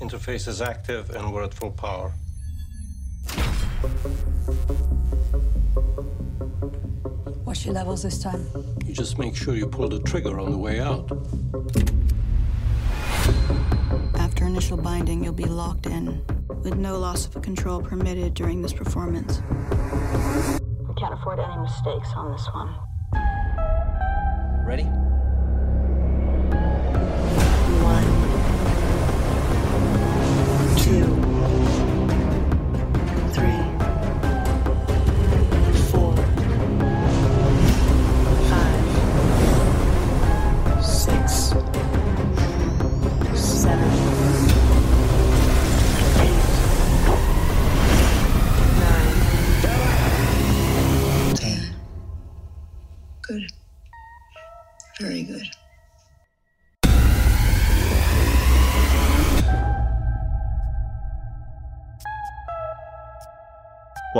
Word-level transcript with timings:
Interface 0.00 0.46
is 0.46 0.60
active 0.60 1.08
and 1.10 1.32
we're 1.32 1.42
at 1.42 1.54
full 1.54 1.70
power. 1.70 2.12
What's 7.44 7.64
your 7.64 7.74
levels 7.74 8.02
this 8.02 8.18
time? 8.18 8.46
You 8.84 8.92
just 8.92 9.18
make 9.18 9.34
sure 9.34 9.54
you 9.54 9.66
pull 9.66 9.88
the 9.88 10.00
trigger 10.00 10.38
on 10.38 10.50
the 10.50 10.58
way 10.58 10.80
out. 10.80 11.10
After 14.16 14.44
initial 14.44 14.76
binding, 14.76 15.24
you'll 15.24 15.32
be 15.32 15.44
locked 15.44 15.86
in, 15.86 16.22
with 16.62 16.76
no 16.76 16.98
loss 16.98 17.26
of 17.26 17.40
control 17.40 17.80
permitted 17.80 18.34
during 18.34 18.60
this 18.60 18.74
performance. 18.74 19.40
We 20.86 20.94
can't 20.94 21.14
afford 21.14 21.40
any 21.40 21.56
mistakes 21.56 22.08
on 22.14 22.32
this 22.32 22.46
one. 22.52 22.74
Ready? 24.66 25.05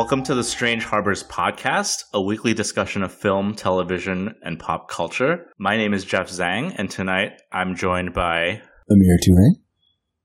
Welcome 0.06 0.22
to 0.22 0.36
the 0.36 0.44
Strange 0.44 0.84
Harbors 0.84 1.24
podcast, 1.24 2.04
a 2.14 2.22
weekly 2.22 2.54
discussion 2.54 3.02
of 3.02 3.12
film, 3.12 3.56
television, 3.56 4.36
and 4.44 4.56
pop 4.56 4.88
culture. 4.88 5.50
My 5.58 5.76
name 5.76 5.92
is 5.92 6.04
Jeff 6.04 6.30
Zhang, 6.30 6.72
and 6.78 6.88
tonight 6.88 7.42
I'm 7.50 7.74
joined 7.74 8.14
by. 8.14 8.62
Amir 8.88 9.18
Toure. 9.18 9.56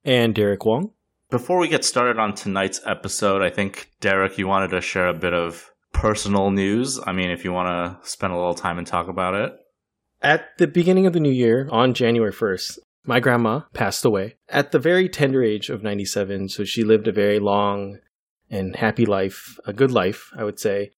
and 0.06 0.36
Derek 0.36 0.66
Wong. 0.66 0.92
Before 1.32 1.58
we 1.58 1.68
get 1.68 1.84
started 1.84 2.20
on 2.20 2.36
tonight's 2.36 2.80
episode, 2.86 3.42
I 3.42 3.50
think, 3.50 3.90
Derek, 4.02 4.38
you 4.38 4.46
wanted 4.46 4.70
to 4.70 4.82
share 4.82 5.08
a 5.08 5.16
bit 5.16 5.34
of 5.34 5.72
personal 5.94 6.52
news. 6.52 7.00
I 7.04 7.12
mean, 7.12 7.32
if 7.32 7.44
you 7.44 7.52
want 7.52 7.70
to 8.04 8.08
spend 8.08 8.34
a 8.34 8.38
little 8.38 8.54
time 8.54 8.78
and 8.78 8.86
talk 8.86 9.08
about 9.08 9.34
it. 9.34 9.52
At 10.22 10.60
the 10.60 10.68
beginning 10.68 11.08
of 11.08 11.14
the 11.14 11.20
new 11.20 11.32
year, 11.32 11.68
on 11.72 11.96
January 11.96 12.32
1st, 12.32 12.78
my 13.04 13.20
grandma 13.20 13.62
passed 13.74 14.06
away 14.06 14.36
at 14.48 14.74
the 14.74 14.78
very 14.78 15.10
tender 15.10 15.44
age 15.44 15.72
of 15.72 15.82
97. 15.82 16.50
So 16.50 16.66
she 16.66 16.84
lived 16.84 17.08
a 17.08 17.12
very 17.12 17.40
long 17.40 17.98
and 18.52 18.76
happy 18.76 19.06
life, 19.06 19.58
a 19.66 19.74
good 19.74 19.92
life, 19.92 20.30
I 20.38 20.44
would 20.44 20.60
say. 20.60 20.92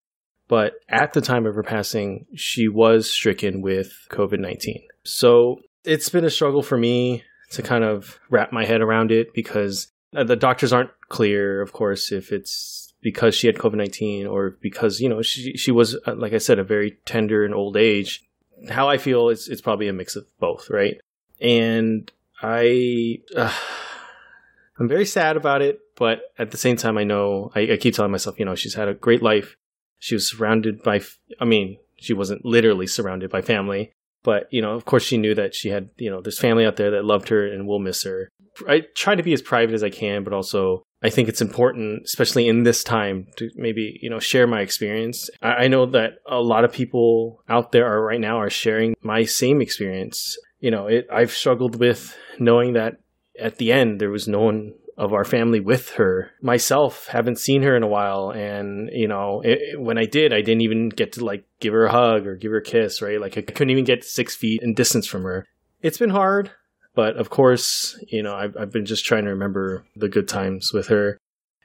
But 0.50 0.74
at 0.90 1.14
the 1.14 1.22
time 1.22 1.46
of 1.46 1.56
her 1.56 1.64
passing, 1.64 2.26
she 2.36 2.68
was 2.68 3.10
stricken 3.10 3.62
with 3.62 3.94
COVID 4.10 4.40
19. 4.40 4.82
So 5.04 5.62
it's 5.86 6.10
been 6.10 6.26
a 6.26 6.30
struggle 6.30 6.64
for 6.64 6.78
me 6.78 7.24
to 7.52 7.62
kind 7.62 7.84
of 7.84 8.20
wrap 8.30 8.52
my 8.52 8.66
head 8.66 8.82
around 8.82 9.12
it 9.12 9.34
because 9.34 9.88
uh, 10.16 10.24
the 10.24 10.36
doctors 10.36 10.74
aren't 10.74 10.92
clear, 11.10 11.62
of 11.62 11.72
course, 11.72 12.12
if 12.12 12.32
it's 12.32 12.94
because 13.02 13.36
she 13.36 13.48
had 13.48 13.58
COVID 13.58 13.76
19 13.76 14.28
or 14.28 14.58
because, 14.62 15.00
you 15.00 15.08
know, 15.08 15.22
she, 15.22 15.56
she 15.56 15.72
was, 15.72 15.96
uh, 16.08 16.16
like 16.16 16.34
I 16.34 16.40
said, 16.40 16.60
a 16.60 16.64
very 16.64 16.98
tender 17.06 17.46
and 17.46 17.54
old 17.54 17.78
age. 17.78 18.24
How 18.70 18.90
I 18.90 18.98
feel 18.98 19.30
is 19.30 19.48
it's 19.48 19.62
probably 19.62 19.88
a 19.88 19.94
mix 19.94 20.16
of 20.16 20.26
both, 20.40 20.70
right? 20.70 21.00
And 21.40 22.12
I, 22.42 23.20
uh, 23.36 23.54
I'm 24.80 24.88
very 24.88 25.06
sad 25.06 25.38
about 25.38 25.62
it, 25.62 25.80
but 25.96 26.22
at 26.38 26.52
the 26.52 26.58
same 26.58 26.78
time, 26.78 26.98
I 26.98 27.04
know 27.04 27.52
I, 27.56 27.74
I 27.74 27.78
keep 27.78 27.96
telling 27.96 28.12
myself, 28.12 28.40
you 28.40 28.46
know, 28.46 28.56
she's 28.56 28.74
had 28.74 28.88
a 28.88 28.94
great 28.94 29.22
life. 29.22 29.56
She 30.00 30.16
was 30.16 30.30
surrounded 30.30 30.84
by, 30.84 31.02
I 31.40 31.46
mean, 31.46 31.78
she 31.98 32.14
wasn't 32.14 32.46
literally 32.46 32.88
surrounded 32.88 33.30
by 33.30 33.42
family, 33.42 33.94
but 34.24 34.48
you 34.52 34.62
know, 34.62 34.74
of 34.74 34.86
course, 34.86 35.04
she 35.04 35.18
knew 35.18 35.36
that 35.36 35.56
she 35.56 35.70
had, 35.70 35.90
you 35.98 36.10
know, 36.10 36.22
this 36.22 36.40
family 36.40 36.66
out 36.66 36.76
there 36.76 36.92
that 36.92 37.06
loved 37.06 37.30
her 37.30 37.46
and 37.48 37.68
will 37.68 37.80
miss 37.80 38.04
her. 38.04 38.30
I 38.68 38.82
try 38.96 39.16
to 39.16 39.24
be 39.24 39.34
as 39.34 39.42
private 39.42 39.74
as 39.74 39.84
I 39.84 39.90
can, 39.90 40.24
but 40.24 40.34
also 40.34 40.84
I 41.02 41.10
think 41.10 41.28
it's 41.28 41.42
important, 41.42 42.04
especially 42.06 42.48
in 42.48 42.64
this 42.64 42.84
time, 42.84 43.28
to 43.38 43.50
maybe 43.56 44.00
you 44.02 44.10
know 44.10 44.20
share 44.20 44.48
my 44.48 44.62
experience. 44.62 45.30
I, 45.42 45.66
I 45.66 45.68
know 45.68 45.86
that 45.88 46.20
a 46.28 46.40
lot 46.40 46.64
of 46.64 46.72
people 46.72 47.44
out 47.50 47.72
there 47.72 47.86
are 47.86 48.02
right 48.02 48.22
now 48.22 48.40
are 48.40 48.50
sharing 48.50 48.96
my 49.02 49.26
same 49.26 49.62
experience. 49.62 50.38
You 50.60 50.72
know, 50.72 50.88
it, 50.88 51.08
I've 51.12 51.32
struggled 51.32 51.78
with 51.78 52.16
knowing 52.40 52.74
that 52.74 52.98
at 53.40 53.58
the 53.58 53.72
end 53.72 54.00
there 54.00 54.12
was 54.12 54.28
no 54.28 54.42
one 54.42 54.74
of 54.98 55.14
our 55.14 55.24
family 55.24 55.60
with 55.60 55.92
her. 55.92 56.32
Myself 56.42 57.08
haven't 57.08 57.40
seen 57.40 57.64
her 57.64 57.76
in 57.76 57.84
a 57.84 57.88
while, 57.88 58.32
and 58.32 58.90
you 58.94 59.08
know, 59.08 59.42
it, 59.44 59.80
when 59.80 59.98
I 59.98 60.06
did, 60.06 60.34
I 60.34 60.42
didn't 60.42 60.62
even 60.62 60.90
get 60.90 61.14
to 61.14 61.26
like 61.26 61.46
give 61.60 61.74
her 61.74 61.86
a 61.86 61.92
hug 61.92 62.28
or 62.28 62.36
give 62.36 62.52
her 62.52 62.58
a 62.58 62.64
kiss. 62.64 63.02
Right, 63.02 63.20
like 63.20 63.38
I 63.38 63.42
couldn't 63.42 63.72
even 63.72 63.86
get 63.86 64.04
six 64.04 64.36
feet 64.36 64.62
in 64.62 64.74
distance 64.74 65.08
from 65.08 65.24
her. 65.24 65.46
It's 65.82 65.98
been 65.98 66.12
hard, 66.12 66.52
but 66.96 67.18
of 67.18 67.30
course, 67.30 68.00
you 68.08 68.24
know, 68.24 68.36
I've, 68.36 68.56
I've 68.58 68.72
been 68.72 68.86
just 68.86 69.06
trying 69.06 69.26
to 69.26 69.32
remember 69.32 69.86
the 69.96 70.10
good 70.10 70.28
times 70.28 70.72
with 70.74 70.88
her. 70.88 71.18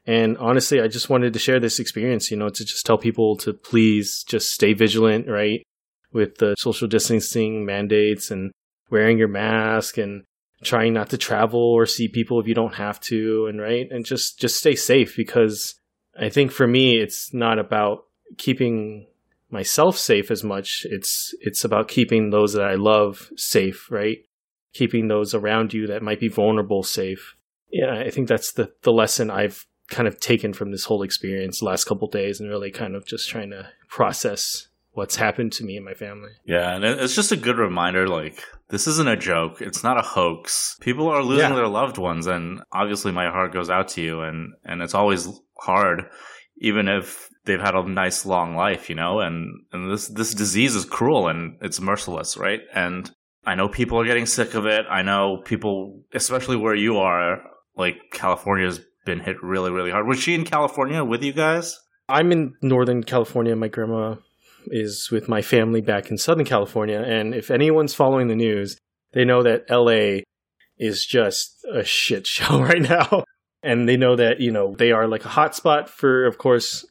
And 0.06 0.38
honestly, 0.38 0.80
I 0.80 0.88
just 0.88 1.10
wanted 1.10 1.34
to 1.34 1.38
share 1.38 1.60
this 1.60 1.78
experience, 1.78 2.30
you 2.30 2.36
know, 2.38 2.48
to 2.48 2.64
just 2.64 2.86
tell 2.86 2.96
people 2.96 3.36
to 3.38 3.52
please 3.52 4.24
just 4.26 4.50
stay 4.50 4.72
vigilant, 4.72 5.28
right? 5.28 5.62
With 6.12 6.38
the 6.38 6.54
social 6.58 6.88
distancing 6.88 7.66
mandates 7.66 8.30
and 8.30 8.50
wearing 8.90 9.18
your 9.18 9.28
mask 9.28 9.98
and 9.98 10.24
trying 10.62 10.92
not 10.92 11.10
to 11.10 11.18
travel 11.18 11.60
or 11.60 11.86
see 11.86 12.08
people 12.08 12.40
if 12.40 12.46
you 12.48 12.54
don't 12.54 12.74
have 12.74 12.98
to 13.00 13.46
and 13.46 13.60
right 13.60 13.86
and 13.90 14.04
just 14.04 14.40
just 14.40 14.56
stay 14.56 14.74
safe 14.74 15.16
because 15.16 15.76
i 16.18 16.28
think 16.28 16.50
for 16.50 16.66
me 16.66 16.96
it's 16.96 17.32
not 17.32 17.58
about 17.58 18.04
keeping 18.36 19.06
myself 19.50 19.96
safe 19.96 20.30
as 20.30 20.44
much. 20.44 20.86
It's 20.90 21.34
it's 21.40 21.64
about 21.64 21.88
keeping 21.88 22.30
those 22.30 22.52
that 22.52 22.64
i 22.64 22.74
love 22.74 23.30
safe 23.36 23.90
right? 23.90 24.18
Keeping 24.74 25.08
those 25.08 25.34
around 25.34 25.72
you 25.72 25.86
that 25.86 26.02
might 26.02 26.20
be 26.20 26.28
vulnerable 26.28 26.82
safe. 26.82 27.34
Yeah 27.70 27.94
i 27.94 28.10
think 28.10 28.28
that's 28.28 28.52
the 28.52 28.72
the 28.82 28.92
lesson 28.92 29.30
i've 29.30 29.66
kind 29.88 30.06
of 30.06 30.20
taken 30.20 30.52
from 30.52 30.70
this 30.70 30.84
whole 30.84 31.02
experience 31.02 31.62
last 31.62 31.84
couple 31.84 32.08
days 32.08 32.40
and 32.40 32.48
really 32.48 32.70
kind 32.70 32.94
of 32.94 33.06
just 33.06 33.28
trying 33.28 33.50
to 33.50 33.68
process 33.88 34.67
what's 34.98 35.16
happened 35.16 35.52
to 35.52 35.64
me 35.64 35.76
and 35.76 35.84
my 35.84 35.94
family 35.94 36.30
Yeah, 36.44 36.74
and 36.74 36.84
it's 36.84 37.14
just 37.14 37.32
a 37.32 37.36
good 37.36 37.56
reminder 37.56 38.06
like, 38.08 38.42
this 38.68 38.86
isn't 38.86 39.08
a 39.08 39.16
joke. 39.16 39.62
It's 39.62 39.82
not 39.82 39.96
a 39.98 40.02
hoax. 40.02 40.76
People 40.80 41.08
are 41.08 41.22
losing 41.22 41.48
Yeah. 41.50 41.56
their 41.56 41.68
loved 41.68 41.96
ones, 41.96 42.26
and 42.26 42.60
obviously 42.72 43.12
my 43.12 43.30
heart 43.30 43.52
goes 43.54 43.70
out 43.70 43.88
to 43.94 44.02
you, 44.02 44.20
and, 44.20 44.52
and 44.64 44.82
it's 44.82 44.94
always 44.94 45.26
hard, 45.60 46.02
even 46.58 46.86
if 46.88 47.28
they've 47.46 47.60
had 47.60 47.74
a 47.74 47.88
nice 47.88 48.26
long 48.26 48.54
life, 48.56 48.90
you 48.90 48.94
know, 48.94 49.20
and, 49.20 49.48
and 49.72 49.90
this, 49.90 50.08
this 50.08 50.34
disease 50.34 50.74
is 50.74 50.84
cruel 50.84 51.28
and 51.28 51.56
it's 51.62 51.80
merciless, 51.80 52.36
right? 52.36 52.60
And 52.74 53.10
I 53.46 53.54
know 53.54 53.68
people 53.68 53.98
are 53.98 54.04
getting 54.04 54.26
sick 54.26 54.52
of 54.54 54.66
it. 54.66 54.84
I 54.90 55.00
know 55.00 55.40
people, 55.44 56.02
especially 56.12 56.56
where 56.56 56.74
you 56.74 56.98
are, 56.98 57.38
like 57.74 57.96
California's 58.12 58.80
been 59.06 59.20
hit 59.20 59.36
really, 59.42 59.70
really 59.70 59.90
hard. 59.90 60.06
Was 60.06 60.20
she 60.20 60.34
in 60.34 60.44
California 60.44 61.02
with 61.02 61.22
you 61.22 61.32
guys? 61.32 61.78
I'm 62.10 62.32
in 62.32 62.52
Northern 62.60 63.02
California. 63.02 63.56
My 63.56 63.68
grandma 63.68 64.16
is 64.70 65.10
with 65.10 65.28
my 65.28 65.42
family 65.42 65.80
back 65.80 66.10
in 66.10 66.18
Southern 66.18 66.44
California. 66.44 67.00
And 67.00 67.34
if 67.34 67.50
anyone's 67.50 67.94
following 67.94 68.28
the 68.28 68.36
news, 68.36 68.78
they 69.12 69.24
know 69.24 69.42
that 69.42 69.68
LA 69.70 70.22
is 70.78 71.04
just 71.04 71.64
a 71.72 71.84
shit 71.84 72.26
show 72.26 72.60
right 72.62 72.82
now. 72.82 73.24
And 73.62 73.88
they 73.88 73.96
know 73.96 74.16
that, 74.16 74.40
you 74.40 74.52
know, 74.52 74.74
they 74.76 74.92
are 74.92 75.08
like 75.08 75.24
a 75.24 75.28
hotspot 75.28 75.88
for, 75.88 76.24
of 76.24 76.38
course, 76.38 76.86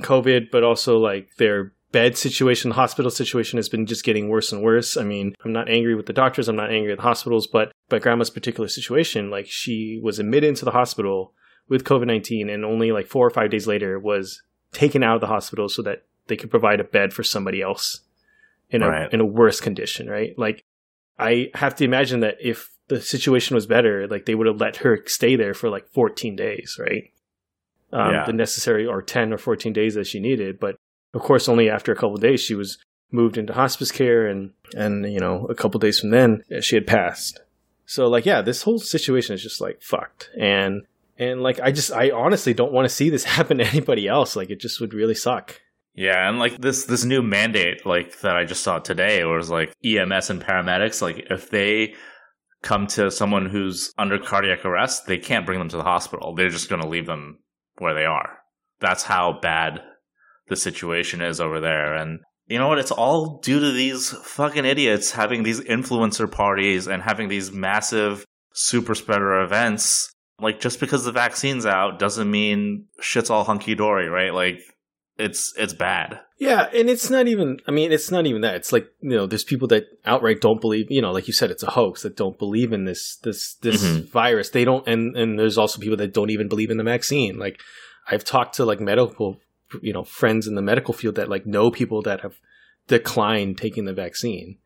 COVID, 0.00 0.50
but 0.50 0.62
also 0.62 0.98
like 0.98 1.36
their 1.36 1.72
bed 1.90 2.16
situation, 2.16 2.70
hospital 2.70 3.10
situation 3.10 3.58
has 3.58 3.68
been 3.68 3.86
just 3.86 4.04
getting 4.04 4.28
worse 4.28 4.52
and 4.52 4.62
worse. 4.62 4.96
I 4.96 5.02
mean, 5.02 5.34
I'm 5.44 5.52
not 5.52 5.68
angry 5.68 5.94
with 5.94 6.06
the 6.06 6.12
doctors, 6.12 6.48
I'm 6.48 6.56
not 6.56 6.72
angry 6.72 6.92
at 6.92 6.98
the 6.98 7.02
hospitals, 7.02 7.46
but 7.46 7.72
but 7.88 8.02
grandma's 8.02 8.30
particular 8.30 8.68
situation, 8.68 9.30
like 9.30 9.46
she 9.46 10.00
was 10.02 10.18
admitted 10.18 10.48
into 10.48 10.64
the 10.64 10.70
hospital 10.70 11.34
with 11.68 11.84
COVID 11.84 12.06
19 12.06 12.48
and 12.48 12.64
only 12.64 12.92
like 12.92 13.06
four 13.06 13.26
or 13.26 13.30
five 13.30 13.50
days 13.50 13.66
later 13.66 13.98
was 13.98 14.42
taken 14.72 15.02
out 15.02 15.16
of 15.16 15.20
the 15.20 15.26
hospital 15.26 15.68
so 15.68 15.82
that 15.82 16.04
they 16.26 16.36
could 16.36 16.50
provide 16.50 16.80
a 16.80 16.84
bed 16.84 17.12
for 17.12 17.22
somebody 17.22 17.60
else 17.62 18.00
in 18.70 18.82
a 18.82 18.88
Right. 18.88 19.12
in 19.12 19.20
a 19.20 19.24
worse 19.24 19.60
condition, 19.60 20.08
right? 20.08 20.36
Like 20.38 20.64
I 21.18 21.50
have 21.54 21.74
to 21.76 21.84
imagine 21.84 22.20
that 22.20 22.36
if 22.40 22.70
the 22.88 23.00
situation 23.00 23.54
was 23.54 23.66
better, 23.66 24.06
like 24.08 24.26
they 24.26 24.34
would 24.34 24.46
have 24.46 24.60
let 24.60 24.76
her 24.78 25.02
stay 25.06 25.36
there 25.36 25.54
for 25.54 25.68
like 25.70 25.86
14 25.88 26.36
days, 26.36 26.76
right? 26.80 27.10
Um, 27.92 28.12
Yeah. 28.12 28.24
The 28.26 28.32
necessary 28.32 28.86
or 28.86 29.02
10 29.02 29.32
or 29.32 29.38
14 29.38 29.72
days 29.72 29.94
that 29.94 30.06
she 30.06 30.20
needed, 30.20 30.58
but 30.58 30.76
of 31.14 31.20
course, 31.20 31.48
only 31.48 31.68
after 31.68 31.92
a 31.92 31.94
couple 31.94 32.14
of 32.14 32.20
days 32.22 32.40
she 32.40 32.54
was 32.54 32.78
moved 33.10 33.36
into 33.36 33.52
hospice 33.52 33.92
care, 33.92 34.26
and 34.26 34.52
and 34.74 35.12
you 35.12 35.20
know 35.20 35.46
a 35.50 35.54
couple 35.54 35.76
of 35.78 35.82
days 35.82 36.00
from 36.00 36.10
then 36.10 36.42
she 36.62 36.74
had 36.76 36.86
passed. 36.86 37.40
So 37.84 38.08
like 38.08 38.24
yeah, 38.24 38.40
this 38.40 38.62
whole 38.62 38.78
situation 38.78 39.34
is 39.34 39.42
just 39.42 39.60
like 39.60 39.82
fucked, 39.82 40.30
and 40.38 40.86
and 41.18 41.42
like 41.42 41.60
I 41.60 41.70
just 41.72 41.92
I 41.92 42.10
honestly 42.10 42.54
don't 42.54 42.72
want 42.72 42.86
to 42.86 42.94
see 42.94 43.10
this 43.10 43.24
happen 43.36 43.58
to 43.58 43.66
anybody 43.66 44.08
else. 44.08 44.34
Like 44.34 44.48
it 44.48 44.60
just 44.60 44.80
would 44.80 44.94
really 44.94 45.14
suck. 45.14 45.60
Yeah, 45.94 46.28
and 46.28 46.38
like 46.38 46.58
this 46.58 46.86
this 46.86 47.04
new 47.04 47.22
mandate 47.22 47.84
like 47.84 48.20
that 48.20 48.36
I 48.36 48.44
just 48.44 48.62
saw 48.62 48.78
today 48.78 49.24
was 49.24 49.50
like 49.50 49.74
EMS 49.84 50.30
and 50.30 50.40
paramedics 50.40 51.02
like 51.02 51.26
if 51.30 51.50
they 51.50 51.94
come 52.62 52.86
to 52.86 53.10
someone 53.10 53.46
who's 53.46 53.92
under 53.98 54.18
cardiac 54.18 54.64
arrest, 54.64 55.06
they 55.06 55.18
can't 55.18 55.44
bring 55.44 55.58
them 55.58 55.68
to 55.68 55.76
the 55.76 55.82
hospital. 55.82 56.34
They're 56.34 56.48
just 56.48 56.70
going 56.70 56.80
to 56.80 56.88
leave 56.88 57.06
them 57.06 57.40
where 57.78 57.94
they 57.94 58.04
are. 58.04 58.38
That's 58.80 59.02
how 59.02 59.38
bad 59.42 59.82
the 60.48 60.56
situation 60.56 61.20
is 61.20 61.40
over 61.40 61.60
there. 61.60 61.94
And 61.94 62.20
you 62.46 62.58
know 62.58 62.68
what? 62.68 62.78
It's 62.78 62.90
all 62.90 63.40
due 63.40 63.60
to 63.60 63.72
these 63.72 64.10
fucking 64.10 64.64
idiots 64.64 65.12
having 65.12 65.42
these 65.42 65.60
influencer 65.60 66.30
parties 66.30 66.86
and 66.86 67.02
having 67.02 67.28
these 67.28 67.52
massive 67.52 68.24
super 68.54 68.94
spreader 68.94 69.42
events. 69.42 70.10
Like, 70.40 70.60
just 70.60 70.80
because 70.80 71.04
the 71.04 71.12
vaccine's 71.12 71.66
out 71.66 71.98
doesn't 71.98 72.30
mean 72.30 72.86
shit's 73.00 73.30
all 73.30 73.44
hunky 73.44 73.74
dory, 73.74 74.08
right? 74.08 74.34
Like, 74.34 74.60
it's 75.18 75.52
it's 75.56 75.72
bad. 75.72 76.20
Yeah, 76.38 76.68
and 76.74 76.88
it's 76.88 77.10
not 77.10 77.28
even. 77.28 77.58
I 77.68 77.70
mean, 77.70 77.92
it's 77.92 78.10
not 78.10 78.26
even 78.26 78.40
that. 78.42 78.56
It's 78.56 78.72
like 78.72 78.90
you 79.00 79.10
know, 79.10 79.26
there's 79.26 79.44
people 79.44 79.68
that 79.68 79.84
outright 80.04 80.40
don't 80.40 80.60
believe. 80.60 80.90
You 80.90 81.02
know, 81.02 81.12
like 81.12 81.26
you 81.26 81.32
said, 81.32 81.50
it's 81.50 81.62
a 81.62 81.70
hoax 81.70 82.02
that 82.02 82.16
don't 82.16 82.38
believe 82.38 82.72
in 82.72 82.84
this 82.84 83.16
this 83.22 83.54
this 83.56 83.84
mm-hmm. 83.84 84.06
virus. 84.10 84.50
They 84.50 84.64
don't, 84.64 84.86
and 84.88 85.16
and 85.16 85.38
there's 85.38 85.58
also 85.58 85.80
people 85.80 85.98
that 85.98 86.14
don't 86.14 86.30
even 86.30 86.48
believe 86.48 86.70
in 86.70 86.78
the 86.78 86.84
vaccine. 86.84 87.38
Like 87.38 87.60
I've 88.10 88.24
talked 88.24 88.56
to 88.56 88.64
like 88.64 88.80
medical, 88.80 89.40
you 89.80 89.92
know, 89.92 90.04
friends 90.04 90.46
in 90.46 90.54
the 90.54 90.62
medical 90.62 90.94
field 90.94 91.16
that 91.16 91.28
like 91.28 91.46
know 91.46 91.70
people 91.70 92.02
that 92.02 92.22
have 92.22 92.34
declined 92.88 93.58
taking 93.58 93.84
the 93.84 93.92
vaccine. 93.92 94.58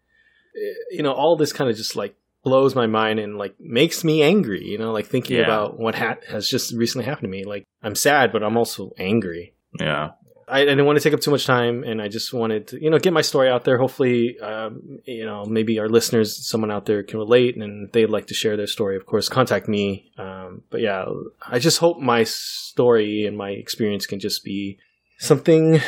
Eh, 0.57 0.75
you 0.93 1.03
know, 1.03 1.13
all 1.13 1.37
this 1.37 1.53
kind 1.53 1.69
of 1.69 1.77
just 1.77 1.97
like 1.97 2.15
blows 2.45 2.77
my 2.77 2.87
mind 2.87 3.19
and 3.19 3.37
like 3.37 3.57
makes 3.59 4.05
me 4.05 4.23
angry. 4.23 4.65
You 4.65 4.79
know, 4.79 4.93
like 4.93 5.07
thinking 5.07 5.39
yeah. 5.39 5.45
about 5.45 5.79
what 5.79 5.97
ha- 5.97 6.17
has 6.29 6.49
just 6.49 6.73
recently 6.73 7.05
happened 7.05 7.25
to 7.25 7.29
me. 7.29 7.45
Like 7.45 7.65
I'm 7.83 7.97
sad, 7.97 8.33
but 8.33 8.43
I'm 8.43 8.57
also 8.57 8.93
angry. 8.97 9.53
Yeah. 9.79 10.13
I, 10.49 10.61
I, 10.61 10.65
didn't 10.65 10.87
want 10.87 10.97
to 10.97 11.03
take 11.03 11.13
up 11.13 11.21
too 11.21 11.31
much 11.31 11.45
time, 11.45 11.83
and 11.83 12.01
I 12.01 12.09
just 12.09 12.33
wanted 12.33 12.69
to, 12.69 12.83
you 12.83 12.89
know, 12.91 12.99
get 12.99 13.13
my 13.13 13.21
story 13.21 13.49
out 13.49 13.65
there. 13.65 13.79
Hopefully, 13.79 14.39
um, 14.41 15.01
you 15.05 15.27
know, 15.27 15.45
maybe 15.45 15.79
our 15.79 15.89
listeners, 15.89 16.49
someone 16.49 16.71
out 16.71 16.87
there 16.87 17.03
can 17.03 17.19
relate, 17.19 17.57
and 17.57 17.91
they'd 17.93 18.11
like 18.11 18.27
to 18.29 18.35
share 18.35 18.57
their 18.57 18.67
story. 18.67 18.97
Of 18.97 19.07
course, 19.07 19.29
contact 19.29 19.69
me. 19.69 20.13
Um, 20.19 20.63
but 20.71 20.81
yeah, 20.81 21.05
I 21.47 21.59
just 21.59 21.79
hope 21.79 21.99
my 21.99 22.25
story 22.25 23.27
and 23.27 23.37
my 23.37 23.51
experience 23.51 24.07
can 24.07 24.21
just 24.21 24.45
be 24.45 24.79
something, 25.19 25.81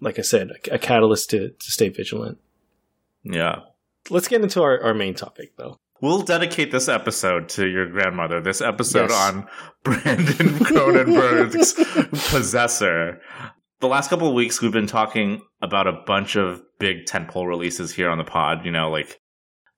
like 0.00 0.18
I 0.18 0.22
said, 0.22 0.50
a, 0.50 0.74
a 0.74 0.78
catalyst 0.78 1.30
to, 1.30 1.48
to 1.48 1.70
stay 1.70 1.88
vigilant. 1.88 2.38
Yeah. 3.24 3.60
Let's 4.10 4.28
get 4.28 4.42
into 4.42 4.62
our, 4.62 4.80
our 4.82 4.94
main 4.94 5.14
topic, 5.14 5.56
though. 5.56 5.76
We'll 6.00 6.22
dedicate 6.22 6.72
this 6.72 6.88
episode 6.88 7.48
to 7.50 7.68
your 7.68 7.88
grandmother. 7.88 8.40
This 8.40 8.60
episode 8.60 9.10
yes. 9.10 9.32
on 9.32 9.46
Brandon 9.84 10.48
Cronenberg's 10.58 11.74
Possessor 12.30 13.20
the 13.82 13.88
last 13.88 14.08
couple 14.08 14.28
of 14.28 14.34
weeks 14.34 14.62
we've 14.62 14.70
been 14.70 14.86
talking 14.86 15.42
about 15.60 15.88
a 15.88 16.02
bunch 16.06 16.36
of 16.36 16.62
big 16.78 17.04
tentpole 17.04 17.48
releases 17.48 17.92
here 17.92 18.08
on 18.08 18.16
the 18.16 18.24
pod. 18.24 18.64
You 18.64 18.70
know, 18.70 18.88
like 18.90 19.20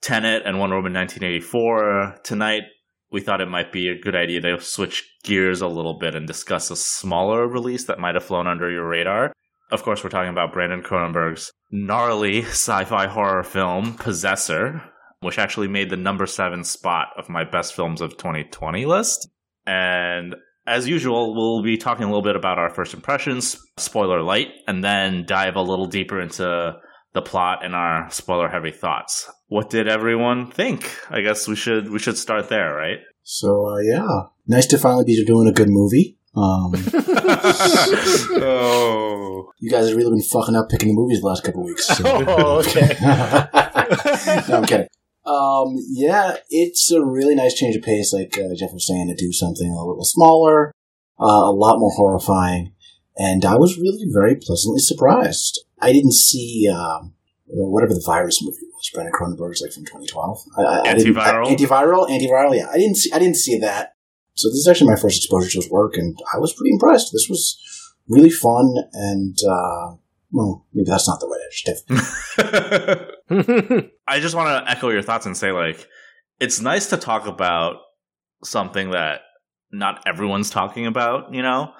Tenet 0.03 0.43
and 0.45 0.61
Wonder 0.61 0.77
Woman 0.77 0.93
1984. 0.93 2.21
Tonight 2.23 2.65
we 3.11 3.23
thought 3.23 3.41
it 3.41 3.49
might 3.49 3.73
be 3.73 3.89
a 3.89 3.99
good 3.99 4.15
idea 4.15 4.43
to 4.43 4.61
switch 4.61 5.11
gears 5.25 5.62
a 5.62 5.69
little 5.69 5.99
bit 5.99 6.15
and 6.15 6.27
discuss 6.27 6.71
a 6.71 6.77
smaller 6.77 7.49
release 7.49 7.87
that 7.87 7.99
might 7.99 8.15
have 8.15 8.25
flown 8.25 8.47
under 8.47 8.71
your 8.71 8.87
radar. 8.87 9.33
Of 9.71 9.83
course, 9.83 10.05
we're 10.05 10.11
talking 10.11 10.31
about 10.31 10.53
Brandon 10.53 10.83
Cronenberg's 10.83 11.51
gnarly 11.71 12.43
sci-fi 12.43 13.06
horror 13.06 13.43
film 13.43 13.95
Possessor, 13.95 14.83
which 15.21 15.39
actually 15.39 15.69
made 15.69 15.89
the 15.89 15.97
number 15.97 16.27
seven 16.27 16.62
spot 16.62 17.09
of 17.17 17.31
my 17.31 17.45
best 17.45 17.73
films 17.73 18.03
of 18.03 18.19
2020 18.19 18.85
list. 18.85 19.31
And 19.67 20.35
as 20.66 20.88
usual, 20.88 21.34
we'll 21.34 21.62
be 21.62 21.76
talking 21.76 22.05
a 22.05 22.06
little 22.06 22.22
bit 22.22 22.37
about 22.37 22.58
our 22.58 22.70
first 22.70 22.94
impressions, 22.94 23.58
spoiler 23.76 24.22
light, 24.22 24.49
and 24.66 24.82
then 24.82 25.25
dive 25.26 25.56
a 25.56 25.62
little 25.62 25.87
deeper 25.87 26.20
into 26.20 26.75
the 27.12 27.22
plot 27.22 27.64
and 27.64 27.75
our 27.75 28.11
spoiler 28.11 28.49
heavy 28.49 28.72
thoughts. 28.72 29.31
What 29.49 29.70
did 29.70 29.88
everyone 29.88 30.50
think? 30.50 30.90
I 31.11 31.20
guess 31.20 31.46
we 31.46 31.56
should 31.56 31.90
we 31.90 31.99
should 31.99 32.19
start 32.19 32.49
there, 32.49 32.75
right? 32.75 32.99
So 33.22 33.66
uh, 33.69 33.78
yeah, 33.78 34.06
nice 34.46 34.66
to 34.66 34.78
finally 34.78 35.05
be 35.05 35.25
doing 35.25 35.49
a 35.49 35.52
good 35.52 35.69
movie. 35.70 36.19
Um, 36.37 36.72
oh, 38.43 39.52
you 39.60 39.70
guys 39.70 39.87
have 39.87 39.96
really 39.96 40.10
been 40.10 40.22
fucking 40.22 40.56
up 40.56 40.69
picking 40.69 40.88
the 40.88 40.94
movies 40.94 41.20
the 41.20 41.26
last 41.28 41.44
couple 41.44 41.64
weeks. 41.64 41.87
So. 41.87 42.02
Oh, 42.26 42.58
okay. 42.58 42.96
no, 44.49 44.56
I'm 44.56 44.64
kidding. 44.64 44.88
Um, 45.26 45.76
yeah, 45.88 46.37
it's 46.50 46.91
a 46.91 47.05
really 47.05 47.35
nice 47.35 47.55
change 47.55 47.76
of 47.76 47.82
pace, 47.82 48.12
like 48.12 48.37
uh, 48.37 48.55
Jeff 48.56 48.73
was 48.73 48.87
saying, 48.87 49.09
to 49.09 49.15
do 49.15 49.32
something 49.32 49.71
a 49.71 49.85
little 49.85 50.05
smaller, 50.05 50.73
uh, 51.19 51.25
a 51.25 51.53
lot 51.53 51.79
more 51.79 51.93
horrifying, 51.97 52.75
and 53.17 53.44
I 53.44 53.56
was 53.56 53.79
really 53.79 54.06
very 54.12 54.37
pleasantly 54.37 54.81
surprised. 54.81 55.65
I 55.81 55.93
didn't 55.93 56.12
see 56.12 56.69
um, 56.71 57.15
whatever 57.47 57.94
the 57.94 58.03
virus 58.05 58.43
movie 58.43 58.67
was, 58.75 58.91
Brandon 58.93 59.12
Cronenberg's, 59.12 59.62
like 59.62 59.73
from 59.73 59.85
2012. 59.85 60.38
I, 60.59 60.62
I, 60.62 60.94
antiviral, 60.94 61.47
I 61.47 61.55
antiviral, 61.55 62.09
antiviral. 62.09 62.56
Yeah, 62.56 62.69
I 62.70 62.77
didn't 62.77 62.97
see. 62.97 63.12
I 63.12 63.19
didn't 63.19 63.37
see 63.37 63.59
that. 63.61 63.93
So 64.35 64.49
this 64.49 64.59
is 64.59 64.69
actually 64.69 64.91
my 64.91 65.00
first 65.00 65.17
exposure 65.17 65.49
to 65.49 65.59
his 65.59 65.70
work, 65.70 65.94
and 65.97 66.19
I 66.35 66.38
was 66.38 66.53
pretty 66.53 66.73
impressed. 66.73 67.12
This 67.12 67.29
was 67.31 67.59
really 68.09 68.31
fun 68.31 68.75
and 68.93 69.38
uh, 69.49 69.94
well, 70.34 70.66
maybe 70.75 70.90
that's 70.90 71.06
not 71.06 71.20
the 71.20 71.28
right 71.28 71.40
adjective. 71.46 71.90
I 74.08 74.19
just 74.19 74.34
want 74.34 74.66
to 74.66 74.70
echo 74.70 74.90
your 74.90 75.00
thoughts 75.00 75.26
and 75.26 75.36
say, 75.36 75.52
like, 75.52 75.86
it's 76.40 76.60
nice 76.60 76.90
to 76.90 76.96
talk 76.96 77.28
about 77.28 77.76
something 78.42 78.90
that 78.90 79.20
not 79.70 80.02
everyone's 80.08 80.50
talking 80.50 80.86
about, 80.86 81.32
you 81.32 81.40
know? 81.40 81.72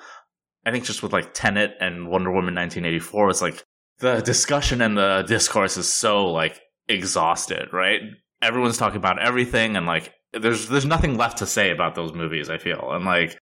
I 0.65 0.71
think 0.71 0.85
just 0.85 1.03
with 1.03 1.13
like 1.13 1.35
Tenet 1.35 1.73
and 1.81 2.09
Wonder 2.09 2.31
Woman 2.31 2.55
1984, 2.55 3.31
it's 3.31 3.43
like 3.43 3.65
the 3.99 4.21
discussion 4.21 4.81
and 4.81 4.97
the 4.97 5.25
discourse 5.27 5.77
is 5.77 5.93
so 5.93 6.27
like 6.27 6.61
exhausted, 6.89 7.71
right? 7.73 8.03
Everyone's 8.41 8.79
talking 8.79 8.99
about 8.99 9.21
everything 9.21 9.77
and 9.77 9.85
like 9.85 10.13
there's 10.33 10.69
there's 10.69 10.87
nothing 10.87 11.17
left 11.17 11.39
to 11.39 11.47
say 11.47 11.71
about 11.71 11.97
those 11.97 12.13
movies, 12.13 12.49
I 12.49 12.59
feel. 12.59 12.93
And 12.93 13.05
like 13.05 13.37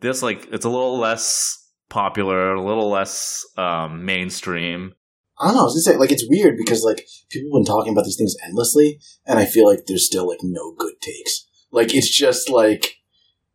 this 0.00 0.22
like 0.22 0.46
it's 0.52 0.64
a 0.64 0.70
little 0.70 0.98
less 0.98 1.61
popular, 1.92 2.54
a 2.54 2.62
little 2.62 2.88
less 2.88 3.46
um, 3.56 4.04
mainstream. 4.04 4.94
I 5.38 5.46
don't 5.46 5.56
know. 5.56 5.60
I 5.60 5.64
was 5.64 5.74
gonna 5.74 5.94
say, 5.94 6.00
like, 6.00 6.10
it's 6.10 6.28
weird 6.28 6.56
because 6.56 6.82
like 6.82 7.06
people 7.30 7.50
have 7.50 7.64
been 7.64 7.74
talking 7.74 7.92
about 7.92 8.04
these 8.04 8.16
things 8.16 8.34
endlessly, 8.44 8.98
and 9.26 9.38
I 9.38 9.44
feel 9.44 9.68
like 9.68 9.86
there's 9.86 10.06
still 10.06 10.26
like 10.26 10.40
no 10.42 10.74
good 10.76 11.00
takes. 11.00 11.46
Like, 11.70 11.94
it's 11.94 12.10
just 12.10 12.48
like 12.48 12.96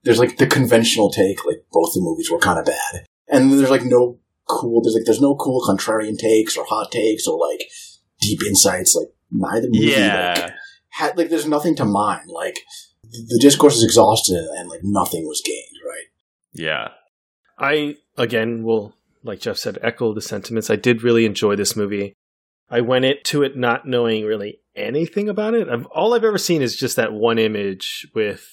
there's 0.04 0.19
like 0.19 0.38
the 0.38 0.48
conventional 0.48 1.12
take, 1.12 1.45
like 1.45 1.66
both 1.72 1.94
the 1.94 2.01
movies 2.01 2.30
were 2.31 2.39
kind 2.39 2.60
of 2.60 2.66
bad, 2.66 3.06
and 3.28 3.51
there's 3.51 3.69
like 3.69 3.84
no 3.84 4.19
cool. 4.48 4.81
There's 4.81 4.94
like 4.94 5.06
there's 5.06 5.22
no 5.22 5.36
cool 5.36 5.62
contrarian 5.68 6.18
takes 6.18 6.56
or 6.56 6.66
hot 6.66 6.92
takes 6.92 7.28
or 7.28 7.40
like 7.40 7.63
deep 8.21 8.40
insights. 8.45 8.95
Like 8.95 9.14
neither 9.31 9.68
movie, 9.69 9.88
yeah, 9.88 10.35
like, 10.38 10.54
had 10.90 11.18
like 11.18 11.30
there's 11.30 11.47
nothing 11.47 11.76
to 11.78 11.85
mine. 11.85 12.28
Like 12.28 12.59
the 13.04 13.40
discourse 13.42 13.78
is 13.78 13.83
exhausted, 13.83 14.47
and 14.57 14.69
like 14.69 14.81
nothing 14.83 15.26
was 15.28 15.42
gained. 15.44 15.78
Right? 15.85 16.07
Yeah. 16.54 16.90
I 17.59 17.95
again 18.18 18.64
will, 18.64 18.95
like 19.24 19.40
Jeff 19.40 19.57
said, 19.57 19.78
echo 19.81 20.14
the 20.14 20.21
sentiments. 20.21 20.69
I 20.69 20.76
did 20.76 21.04
really 21.04 21.26
enjoy 21.26 21.56
this 21.56 21.76
movie. 21.76 22.14
I 22.69 22.81
went 22.81 23.06
into 23.06 23.44
it 23.44 23.56
not 23.56 23.88
knowing 23.88 24.26
really 24.26 24.59
anything 24.76 25.30
about 25.30 25.54
it. 25.54 25.69
I've, 25.69 25.86
all 25.88 26.14
I've 26.14 26.24
ever 26.24 26.38
seen 26.38 26.62
is 26.62 26.76
just 26.76 26.97
that 26.97 27.14
one 27.14 27.40
image 27.40 28.07
with 28.14 28.45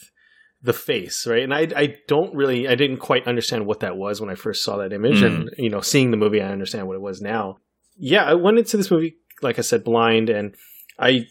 the 0.63 0.73
face, 0.73 1.27
right? 1.27 1.43
And 1.43 1.53
I, 1.53 1.69
I 1.77 1.97
don't 2.09 2.35
really, 2.35 2.69
I 2.69 2.75
didn't 2.75 2.99
quite 2.99 3.27
understand 3.27 3.67
what 3.67 3.81
that 3.81 3.97
was 3.97 4.21
when 4.21 4.31
I 4.31 4.35
first 4.35 4.65
saw 4.65 4.79
that 4.79 4.93
image. 4.93 5.21
Mm. 5.21 5.27
And, 5.27 5.51
you 5.59 5.69
know, 5.69 5.81
seeing 5.81 6.11
the 6.11 6.17
movie, 6.17 6.41
I 6.41 6.49
understand 6.49 6.87
what 6.87 6.95
it 6.95 7.03
was 7.03 7.21
now. 7.21 7.59
Yeah, 7.97 8.25
I 8.25 8.35
went 8.35 8.59
into 8.59 8.77
this 8.77 8.91
movie, 8.91 9.17
like 9.43 9.59
I 9.59 9.63
said, 9.63 9.85
blind, 9.85 10.31
and 10.31 10.55
I 10.99 11.27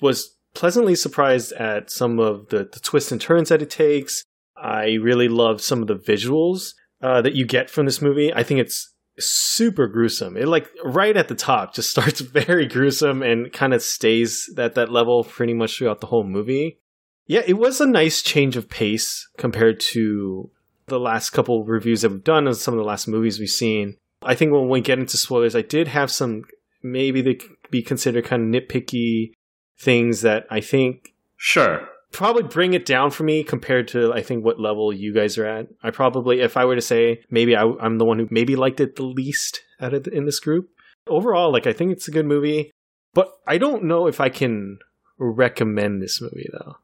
was 0.00 0.36
pleasantly 0.54 0.94
surprised 0.94 1.52
at 1.52 1.90
some 1.90 2.18
of 2.18 2.48
the, 2.48 2.68
the 2.72 2.80
twists 2.80 3.12
and 3.12 3.20
turns 3.20 3.50
that 3.50 3.62
it 3.62 3.70
takes. 3.70 4.22
I 4.56 4.94
really 4.94 5.28
loved 5.28 5.60
some 5.60 5.82
of 5.82 5.88
the 5.88 5.94
visuals 5.94 6.72
uh, 7.02 7.22
that 7.22 7.34
you 7.34 7.46
get 7.46 7.70
from 7.70 7.86
this 7.86 8.02
movie. 8.02 8.32
I 8.32 8.42
think 8.42 8.60
it's 8.60 8.92
super 9.18 9.86
gruesome. 9.88 10.36
It 10.36 10.46
like 10.46 10.68
right 10.84 11.16
at 11.16 11.28
the 11.28 11.34
top 11.34 11.74
just 11.74 11.90
starts 11.92 12.20
very 12.20 12.66
gruesome 12.66 13.22
and 13.22 13.52
kind 13.52 13.74
of 13.74 13.82
stays 13.82 14.52
at 14.56 14.74
that 14.74 14.90
level 14.90 15.24
pretty 15.24 15.54
much 15.54 15.78
throughout 15.78 16.00
the 16.00 16.06
whole 16.06 16.24
movie. 16.24 16.78
Yeah, 17.26 17.42
it 17.46 17.54
was 17.54 17.80
a 17.80 17.86
nice 17.86 18.22
change 18.22 18.56
of 18.56 18.70
pace 18.70 19.28
compared 19.36 19.80
to 19.80 20.50
the 20.86 20.98
last 20.98 21.30
couple 21.30 21.64
reviews 21.64 22.00
that 22.00 22.10
we've 22.10 22.24
done 22.24 22.46
and 22.46 22.56
some 22.56 22.72
of 22.72 22.78
the 22.78 22.84
last 22.84 23.06
movies 23.06 23.38
we've 23.38 23.50
seen. 23.50 23.96
I 24.22 24.34
think 24.34 24.52
when 24.52 24.68
we 24.68 24.80
get 24.80 24.98
into 24.98 25.18
spoilers, 25.18 25.54
I 25.54 25.60
did 25.62 25.88
have 25.88 26.10
some 26.10 26.44
maybe 26.82 27.20
they 27.20 27.38
be 27.70 27.82
considered 27.82 28.24
kind 28.24 28.54
of 28.54 28.62
nitpicky 28.62 29.32
things 29.78 30.22
that 30.22 30.46
I 30.50 30.60
think 30.60 31.14
Sure 31.36 31.88
probably 32.12 32.42
bring 32.42 32.74
it 32.74 32.86
down 32.86 33.10
for 33.10 33.24
me 33.24 33.44
compared 33.44 33.88
to 33.88 34.12
I 34.12 34.22
think 34.22 34.44
what 34.44 34.60
level 34.60 34.92
you 34.92 35.12
guys 35.12 35.38
are 35.38 35.46
at. 35.46 35.68
I 35.82 35.90
probably, 35.90 36.40
if 36.40 36.56
I 36.56 36.64
were 36.64 36.74
to 36.74 36.80
say, 36.80 37.22
maybe 37.30 37.56
I, 37.56 37.64
am 37.64 37.98
the 37.98 38.04
one 38.04 38.18
who 38.18 38.28
maybe 38.30 38.56
liked 38.56 38.80
it 38.80 38.96
the 38.96 39.04
least 39.04 39.62
out 39.80 39.94
of 39.94 40.04
the, 40.04 40.10
in 40.10 40.24
this 40.24 40.40
group. 40.40 40.70
Overall, 41.06 41.52
like 41.52 41.66
I 41.66 41.72
think 41.72 41.92
it's 41.92 42.08
a 42.08 42.12
good 42.12 42.26
movie, 42.26 42.70
but 43.14 43.32
I 43.46 43.58
don't 43.58 43.84
know 43.84 44.06
if 44.06 44.20
I 44.20 44.28
can 44.28 44.78
recommend 45.18 46.02
this 46.02 46.20
movie 46.20 46.48
though. 46.52 46.76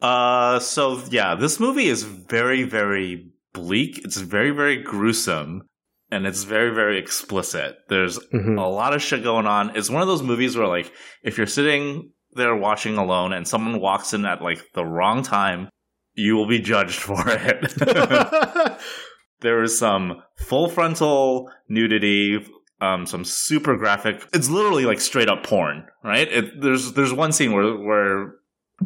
Uh, 0.00 0.58
so 0.58 1.00
yeah, 1.10 1.34
this 1.34 1.60
movie 1.60 1.86
is 1.86 2.02
very, 2.02 2.64
very 2.64 3.32
bleak. 3.52 4.04
It's 4.04 4.16
very, 4.16 4.50
very 4.50 4.82
gruesome. 4.82 5.64
And 6.10 6.26
it's 6.26 6.42
very, 6.42 6.74
very 6.74 6.98
explicit. 6.98 7.78
There's 7.88 8.18
mm-hmm. 8.18 8.58
a 8.58 8.68
lot 8.68 8.92
of 8.92 9.00
shit 9.00 9.22
going 9.22 9.46
on. 9.46 9.74
It's 9.76 9.88
one 9.88 10.02
of 10.02 10.08
those 10.08 10.22
movies 10.22 10.54
where, 10.54 10.66
like, 10.66 10.92
if 11.22 11.38
you're 11.38 11.46
sitting 11.46 12.11
there 12.34 12.56
watching 12.56 12.96
alone 12.98 13.32
and 13.32 13.46
someone 13.46 13.80
walks 13.80 14.12
in 14.14 14.24
at 14.24 14.42
like 14.42 14.62
the 14.74 14.84
wrong 14.84 15.22
time, 15.22 15.68
you 16.14 16.34
will 16.36 16.46
be 16.48 16.58
judged 16.58 16.98
for 17.00 17.22
it. 17.26 18.78
there 19.40 19.62
is 19.62 19.78
some 19.78 20.22
full 20.36 20.68
frontal 20.68 21.50
nudity, 21.68 22.44
um, 22.80 23.06
some 23.06 23.24
super 23.24 23.76
graphic. 23.76 24.26
It's 24.32 24.48
literally 24.48 24.84
like 24.86 25.00
straight 25.00 25.28
up 25.28 25.44
porn, 25.44 25.86
right? 26.04 26.30
It, 26.30 26.60
there's 26.60 26.92
there's 26.92 27.12
one 27.12 27.32
scene 27.32 27.52
where 27.52 27.76
where 27.76 28.34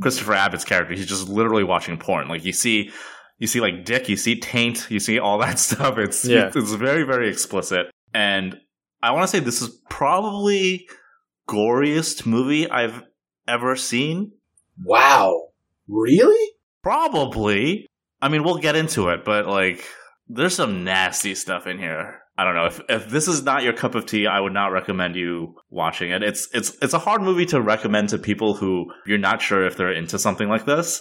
Christopher 0.00 0.34
Abbott's 0.34 0.64
character 0.64 0.94
he's 0.94 1.06
just 1.06 1.28
literally 1.28 1.64
watching 1.64 1.96
porn. 1.96 2.28
Like 2.28 2.44
you 2.44 2.52
see 2.52 2.90
you 3.38 3.46
see 3.46 3.60
like 3.60 3.84
dick, 3.84 4.08
you 4.08 4.16
see 4.16 4.38
taint, 4.40 4.86
you 4.90 5.00
see 5.00 5.18
all 5.18 5.38
that 5.38 5.58
stuff. 5.68 5.98
It's 5.98 6.24
Yeah. 6.24 6.50
it's 6.54 6.72
very 6.72 7.02
very 7.04 7.28
explicit, 7.30 7.86
and 8.14 8.58
I 9.02 9.12
want 9.12 9.24
to 9.24 9.28
say 9.28 9.40
this 9.40 9.62
is 9.62 9.70
probably 9.90 10.88
goriest 11.48 12.26
movie 12.26 12.68
I've 12.68 13.02
ever 13.48 13.76
seen. 13.76 14.32
Wow. 14.82 15.48
Really? 15.88 16.52
Probably. 16.82 17.86
I 18.20 18.28
mean, 18.28 18.44
we'll 18.44 18.58
get 18.58 18.76
into 18.76 19.08
it, 19.08 19.24
but 19.24 19.46
like, 19.46 19.84
there's 20.28 20.54
some 20.54 20.84
nasty 20.84 21.34
stuff 21.34 21.66
in 21.66 21.78
here. 21.78 22.20
I 22.38 22.44
don't 22.44 22.54
know 22.54 22.66
if 22.66 22.80
if 22.88 23.08
this 23.08 23.28
is 23.28 23.44
not 23.44 23.62
your 23.62 23.72
cup 23.72 23.94
of 23.94 24.04
tea, 24.04 24.26
I 24.26 24.40
would 24.40 24.52
not 24.52 24.72
recommend 24.72 25.16
you 25.16 25.54
watching 25.70 26.10
it. 26.10 26.22
It's 26.22 26.48
it's 26.52 26.76
it's 26.82 26.92
a 26.92 26.98
hard 26.98 27.22
movie 27.22 27.46
to 27.46 27.62
recommend 27.62 28.10
to 28.10 28.18
people 28.18 28.54
who 28.54 28.92
you're 29.06 29.16
not 29.16 29.40
sure 29.40 29.66
if 29.66 29.76
they're 29.76 29.92
into 29.92 30.18
something 30.18 30.48
like 30.48 30.66
this. 30.66 31.00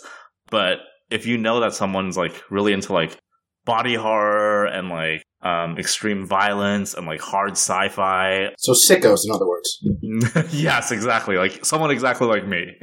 But 0.50 0.78
if 1.10 1.25
you 1.25 1.38
know 1.38 1.60
that 1.60 1.74
someone's 1.74 2.16
like 2.16 2.42
really 2.50 2.72
into 2.72 2.94
like 2.94 3.18
body 3.66 3.96
horror 3.96 4.66
and 4.66 4.90
like 4.90 5.25
um 5.46 5.78
extreme 5.78 6.25
violence 6.25 6.94
and 6.96 7.06
like 7.06 7.22
hard 7.22 7.52
sci-fi, 7.52 8.50
So 8.58 8.74
sickos, 8.74 9.20
in 9.25 9.32
other 9.32 9.48
words. 9.48 9.70
yes, 10.54 10.92
exactly, 10.92 11.38
like 11.38 11.64
someone 11.64 11.92
exactly 11.92 12.28
like 12.28 12.46
me. 12.48 12.62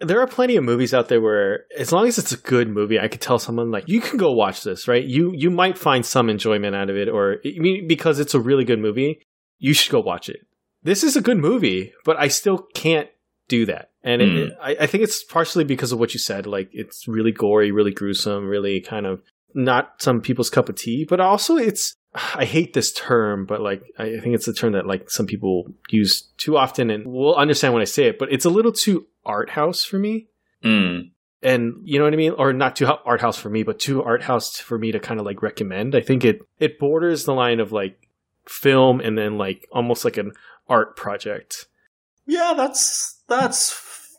there 0.00 0.20
are 0.20 0.26
plenty 0.26 0.56
of 0.56 0.64
movies 0.64 0.94
out 0.94 1.08
there 1.08 1.20
where 1.20 1.64
as 1.76 1.92
long 1.92 2.06
as 2.06 2.18
it's 2.18 2.32
a 2.32 2.36
good 2.36 2.68
movie 2.68 2.98
i 2.98 3.08
could 3.08 3.20
tell 3.20 3.38
someone 3.38 3.70
like 3.70 3.88
you 3.88 4.00
can 4.00 4.16
go 4.18 4.30
watch 4.32 4.62
this 4.62 4.88
right 4.88 5.04
you 5.04 5.32
you 5.34 5.50
might 5.50 5.76
find 5.78 6.04
some 6.04 6.28
enjoyment 6.28 6.74
out 6.74 6.90
of 6.90 6.96
it 6.96 7.08
or 7.08 7.36
i 7.44 7.58
mean 7.58 7.86
because 7.86 8.18
it's 8.18 8.34
a 8.34 8.40
really 8.40 8.64
good 8.64 8.78
movie 8.78 9.20
you 9.58 9.72
should 9.74 9.92
go 9.92 10.00
watch 10.00 10.28
it 10.28 10.40
this 10.82 11.02
is 11.04 11.16
a 11.16 11.20
good 11.20 11.38
movie 11.38 11.92
but 12.04 12.16
i 12.18 12.28
still 12.28 12.66
can't 12.74 13.08
do 13.48 13.66
that 13.66 13.90
and 14.02 14.22
Hmm. 14.22 14.36
it, 14.36 14.52
I, 14.62 14.76
I 14.80 14.86
think 14.86 15.04
it's 15.04 15.22
partially 15.24 15.64
because 15.64 15.92
of 15.92 15.98
what 15.98 16.14
you 16.14 16.20
said 16.20 16.46
like 16.46 16.68
it's 16.72 17.06
really 17.08 17.32
gory 17.32 17.70
really 17.72 17.92
gruesome 17.92 18.46
really 18.46 18.80
kind 18.80 19.06
of 19.06 19.20
not 19.54 20.00
some 20.02 20.20
people's 20.20 20.50
cup 20.50 20.68
of 20.68 20.76
tea 20.76 21.04
but 21.08 21.20
also 21.20 21.56
it's 21.56 21.96
I 22.12 22.44
hate 22.44 22.74
this 22.74 22.92
term, 22.92 23.46
but 23.46 23.60
like 23.60 23.84
I 23.96 24.18
think 24.18 24.34
it's 24.34 24.48
a 24.48 24.52
term 24.52 24.72
that 24.72 24.84
like 24.84 25.08
some 25.10 25.26
people 25.26 25.66
use 25.90 26.22
too 26.38 26.56
often, 26.56 26.90
and 26.90 27.06
we'll 27.06 27.36
understand 27.36 27.72
when 27.72 27.82
I 27.82 27.84
say 27.84 28.06
it. 28.06 28.18
But 28.18 28.32
it's 28.32 28.44
a 28.44 28.50
little 28.50 28.72
too 28.72 29.06
art 29.24 29.50
house 29.50 29.84
for 29.84 29.96
me, 29.96 30.26
Mm. 30.64 31.12
and 31.40 31.74
you 31.84 32.00
know 32.00 32.04
what 32.06 32.12
I 32.12 32.16
mean, 32.16 32.32
or 32.32 32.52
not 32.52 32.74
too 32.74 32.86
art 33.04 33.20
house 33.20 33.38
for 33.38 33.48
me, 33.48 33.62
but 33.62 33.78
too 33.78 34.02
art 34.02 34.22
house 34.24 34.58
for 34.58 34.76
me 34.76 34.90
to 34.90 34.98
kind 34.98 35.20
of 35.20 35.26
like 35.26 35.40
recommend. 35.40 35.94
I 35.94 36.00
think 36.00 36.24
it 36.24 36.40
it 36.58 36.80
borders 36.80 37.26
the 37.26 37.32
line 37.32 37.60
of 37.60 37.70
like 37.70 37.96
film 38.48 38.98
and 39.00 39.16
then 39.16 39.38
like 39.38 39.68
almost 39.70 40.04
like 40.04 40.16
an 40.16 40.32
art 40.68 40.96
project. 40.96 41.66
Yeah, 42.26 42.54
that's 42.56 43.22
that's 43.28 43.72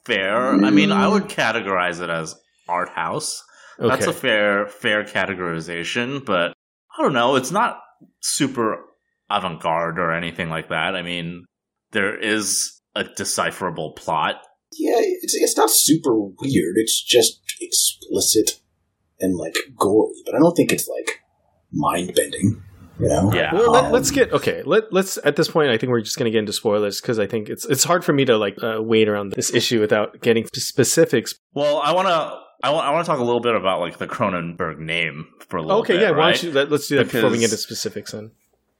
fair. 0.05 0.53
I 0.63 0.69
mean, 0.69 0.93
I 0.93 1.09
would 1.09 1.23
categorize 1.23 2.01
it 2.01 2.09
as 2.09 2.39
art 2.69 2.87
house. 2.89 3.43
Okay, 3.81 3.89
That's 3.89 4.05
a 4.05 4.13
fair 4.13 4.67
fair 4.67 5.03
categorization, 5.03 6.23
but 6.23 6.53
I 6.97 7.01
don't 7.01 7.13
know. 7.13 7.35
It's 7.35 7.51
not 7.51 7.79
super 8.19 8.77
avant 9.29 9.61
garde 9.61 9.97
or 9.97 10.11
anything 10.11 10.49
like 10.49 10.69
that. 10.69 10.95
I 10.95 11.01
mean, 11.01 11.45
there 11.91 12.15
is 12.17 12.81
a 12.95 13.03
decipherable 13.03 13.93
plot. 13.93 14.35
Yeah, 14.73 14.97
it's 14.97 15.33
it's 15.33 15.57
not 15.57 15.71
super 15.71 16.15
weird. 16.15 16.75
It's 16.75 17.03
just 17.03 17.41
explicit 17.59 18.61
and 19.19 19.35
like 19.35 19.57
gory, 19.77 20.13
but 20.25 20.35
I 20.35 20.39
don't 20.39 20.55
think 20.55 20.71
it's 20.71 20.87
like 20.87 21.21
mind 21.71 22.13
bending. 22.15 22.63
You 22.99 23.07
know? 23.07 23.33
Yeah. 23.33 23.53
Well, 23.53 23.71
let, 23.71 23.85
Um, 23.85 23.91
let's 23.91 24.11
get 24.11 24.31
okay. 24.31 24.61
Let 24.63 24.93
let's 24.93 25.17
at 25.25 25.35
this 25.35 25.49
point. 25.49 25.71
I 25.71 25.77
think 25.77 25.89
we're 25.89 26.01
just 26.01 26.17
going 26.17 26.25
to 26.25 26.31
get 26.31 26.39
into 26.39 26.53
spoilers 26.53 27.01
because 27.01 27.17
I 27.17 27.25
think 27.25 27.49
it's 27.49 27.65
it's 27.65 27.83
hard 27.83 28.05
for 28.05 28.13
me 28.13 28.25
to 28.25 28.37
like 28.37 28.61
uh, 28.61 28.77
wait 28.79 29.09
around 29.09 29.31
this 29.31 29.51
issue 29.53 29.79
without 29.79 30.21
getting 30.21 30.45
specifics. 30.53 31.33
Well, 31.53 31.77
I 31.79 31.93
want 31.93 32.09
to 32.09 32.37
I 32.63 32.69
want 32.71 32.87
I 32.87 32.91
want 32.91 33.05
to 33.05 33.09
talk 33.11 33.19
a 33.19 33.23
little 33.23 33.39
bit 33.41 33.55
about 33.55 33.79
like 33.79 33.97
the 33.97 34.07
Cronenberg 34.07 34.79
name 34.79 35.27
for 35.47 35.57
a 35.57 35.61
little 35.61 35.81
bit. 35.83 35.91
Okay, 35.91 35.99
bit. 35.99 36.01
yeah. 36.03 36.11
Why 36.17 36.31
don't 36.31 36.43
you 36.43 36.51
let, 36.51 36.71
let's 36.71 36.87
do 36.87 36.97
that 36.97 37.11
before 37.11 37.29
we 37.29 37.37
get 37.39 37.45
into 37.45 37.57
specifics? 37.57 38.11
Then 38.11 38.31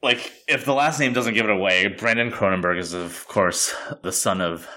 like 0.02 0.32
if 0.48 0.64
the 0.64 0.74
last 0.74 0.98
name 1.00 1.12
doesn't 1.12 1.34
give 1.34 1.44
it 1.46 1.50
away, 1.52 1.86
Brandon 1.88 2.30
Cronenberg 2.30 2.78
is 2.78 2.92
of 2.92 3.26
course 3.28 3.74
the 4.02 4.12
son 4.12 4.40
of 4.40 4.68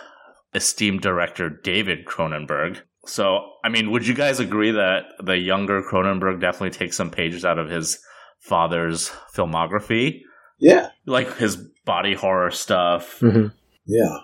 esteemed 0.54 1.02
director 1.02 1.50
David 1.50 2.06
Cronenberg. 2.06 2.80
So, 3.08 3.52
I 3.64 3.70
mean, 3.70 3.92
would 3.92 4.08
you 4.08 4.16
guys 4.16 4.40
agree 4.40 4.72
that 4.72 5.04
the 5.24 5.38
younger 5.38 5.84
Cronenberg 5.84 6.42
definitely 6.42 6.72
takes 6.72 6.98
some 6.98 7.12
pages 7.12 7.46
out 7.46 7.60
of 7.60 7.70
his 7.70 8.00
father's 8.40 9.12
filmography? 9.36 10.22
Yeah, 10.58 10.90
Like 11.06 11.38
his 11.38 11.58
body 11.86 12.14
horror 12.16 12.50
stuff, 12.50 13.20
Mhm. 13.20 13.52
yeah. 13.86 14.18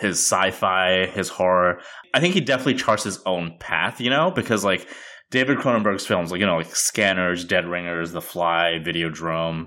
His 0.00 0.18
sci-fi, 0.18 1.06
his 1.06 1.28
horror. 1.28 1.80
I 2.14 2.20
think 2.20 2.34
he 2.34 2.40
definitely 2.40 2.74
charts 2.74 3.04
his 3.04 3.20
own 3.26 3.56
path, 3.60 4.00
you 4.00 4.10
know, 4.10 4.30
because 4.30 4.64
like 4.64 4.88
David 5.30 5.58
Cronenberg's 5.58 6.06
films, 6.06 6.30
like 6.30 6.40
you 6.40 6.46
know, 6.46 6.56
like 6.56 6.74
Scanners, 6.74 7.44
Dead 7.44 7.66
Ringers, 7.66 8.12
The 8.12 8.20
Fly, 8.20 8.80
Videodrome, 8.84 9.66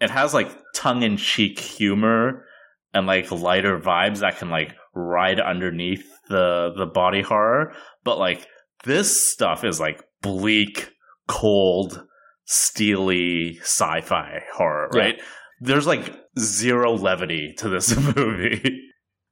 it 0.00 0.10
has 0.10 0.34
like 0.34 0.50
tongue-in-cheek 0.74 1.58
humor 1.58 2.44
and 2.92 3.06
like 3.06 3.30
lighter 3.30 3.78
vibes 3.78 4.18
that 4.20 4.38
can 4.38 4.50
like 4.50 4.74
ride 4.94 5.40
underneath 5.40 6.04
the 6.28 6.72
the 6.76 6.86
body 6.86 7.22
horror, 7.22 7.74
but 8.04 8.18
like 8.18 8.46
this 8.84 9.30
stuff 9.32 9.64
is 9.64 9.80
like 9.80 10.02
bleak, 10.22 10.90
cold, 11.28 12.04
steely 12.44 13.58
sci-fi 13.60 14.40
horror, 14.54 14.88
Yeah. 14.92 15.00
right? 15.00 15.22
There's 15.60 15.86
like 15.86 16.14
zero 16.38 16.92
levity 16.96 17.54
to 17.58 17.68
this 17.68 17.96
movie 18.16 18.80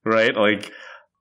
right? 0.05 0.37
Like 0.37 0.73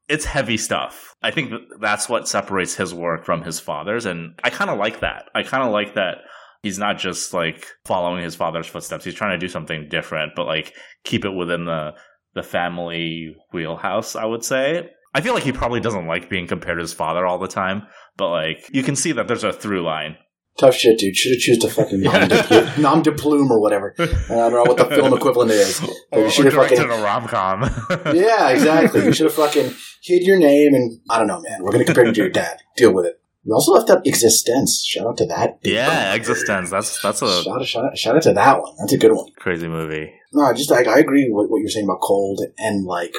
it's 0.08 0.26
heavy 0.26 0.58
stuff. 0.58 1.16
I 1.22 1.32
think 1.32 1.54
that's 1.80 2.10
what 2.10 2.28
separates 2.28 2.76
his 2.76 2.94
work 2.94 3.26
from 3.26 3.44
his 3.44 3.60
father's, 3.60 4.06
and 4.06 4.40
I 4.44 4.50
kind 4.50 4.70
of 4.70 4.78
like 4.78 5.02
that. 5.02 5.26
I 5.36 5.44
kind 5.44 5.64
of 5.64 5.72
like 5.72 5.96
that 5.96 6.20
he's 6.64 6.80
not 6.80 6.98
just 6.98 7.34
like 7.34 7.68
following 7.86 8.24
his 8.24 8.36
father's 8.36 8.68
footsteps. 8.68 9.06
He's 9.06 9.14
trying 9.14 9.38
to 9.38 9.44
do 9.44 9.52
something 9.52 9.88
different, 9.90 10.34
but 10.36 10.46
like 10.46 10.74
keep 11.04 11.26
it 11.26 11.32
within 11.32 11.66
the 11.66 11.94
the 12.34 12.44
family 12.44 13.36
wheelhouse. 13.52 14.16
I 14.16 14.26
would 14.26 14.44
say. 14.44 14.90
I 15.14 15.20
feel 15.20 15.34
like 15.34 15.44
he 15.44 15.52
probably 15.52 15.82
doesn't 15.82 16.08
like 16.08 16.30
being 16.30 16.48
compared 16.48 16.78
to 16.78 16.84
his 16.84 16.94
father 16.94 17.26
all 17.26 17.38
the 17.38 17.48
time, 17.48 17.84
but 18.16 18.30
like 18.30 18.70
you 18.72 18.84
can 18.84 18.96
see 18.96 19.12
that 19.12 19.28
there's 19.28 19.44
a 19.44 19.52
through 19.52 19.84
line. 19.84 20.16
Tough 20.62 20.76
shit, 20.76 21.00
dude. 21.00 21.16
Should 21.16 21.32
have 21.32 21.40
chosen 21.42 21.66
a 21.66 21.74
fucking 21.74 22.02
nom 22.02 22.28
de, 22.28 22.44
pl- 22.44 22.82
nom 22.84 23.02
de 23.02 23.12
plume 23.12 23.52
or 23.52 23.60
whatever. 23.60 23.96
I 24.00 24.06
don't 24.06 24.54
know 24.54 24.62
what 24.62 24.78
the 24.78 24.86
film 24.96 25.12
equivalent 25.12 25.50
is. 25.50 25.82
Or, 26.12 26.20
you 26.20 26.30
should 26.30 26.46
have 26.46 26.54
fucking 26.54 26.80
a 26.80 26.88
rom 27.02 27.28
com. 27.28 27.64
yeah, 28.14 28.50
exactly. 28.50 29.04
You 29.04 29.12
should 29.12 29.26
have 29.26 29.34
fucking 29.34 29.74
hid 30.04 30.22
your 30.22 30.38
name 30.38 30.76
and 30.76 31.00
I 31.10 31.18
don't 31.18 31.26
know, 31.26 31.42
man. 31.42 31.64
We're 31.64 31.72
gonna 31.72 31.86
compare 31.86 32.06
you 32.06 32.14
to 32.14 32.22
your 32.22 32.30
dad. 32.30 32.60
Deal 32.78 32.94
with 32.94 33.08
it. 33.08 33.20
We 33.44 33.54
also 33.54 33.72
left 33.72 33.90
out 33.90 34.06
eXistenZ. 34.06 34.86
Shout 34.86 35.08
out 35.08 35.18
to 35.18 35.26
that. 35.26 35.58
yeah, 35.64 36.16
eXistenZ. 36.16 36.70
That's 36.70 37.02
that's 37.02 37.24
a 37.24 37.42
Shout 37.42 37.60
out, 37.60 37.66
shout 37.68 37.86
out, 37.86 37.98
shout 37.98 38.16
out 38.18 38.22
to 38.22 38.34
that 38.34 38.62
one. 38.62 38.76
That's 38.78 38.94
a 38.94 39.00
good 39.00 39.14
one. 39.14 39.32
crazy 39.38 39.68
movie. 39.68 40.14
No, 40.32 40.44
I 40.44 40.54
just 40.54 40.70
like 40.70 40.86
I 40.86 41.00
agree 41.00 41.28
with 41.28 41.50
what 41.50 41.58
you're 41.58 41.70
saying 41.70 41.86
about 41.86 42.02
cold 42.02 42.40
and 42.60 42.86
like 42.86 43.16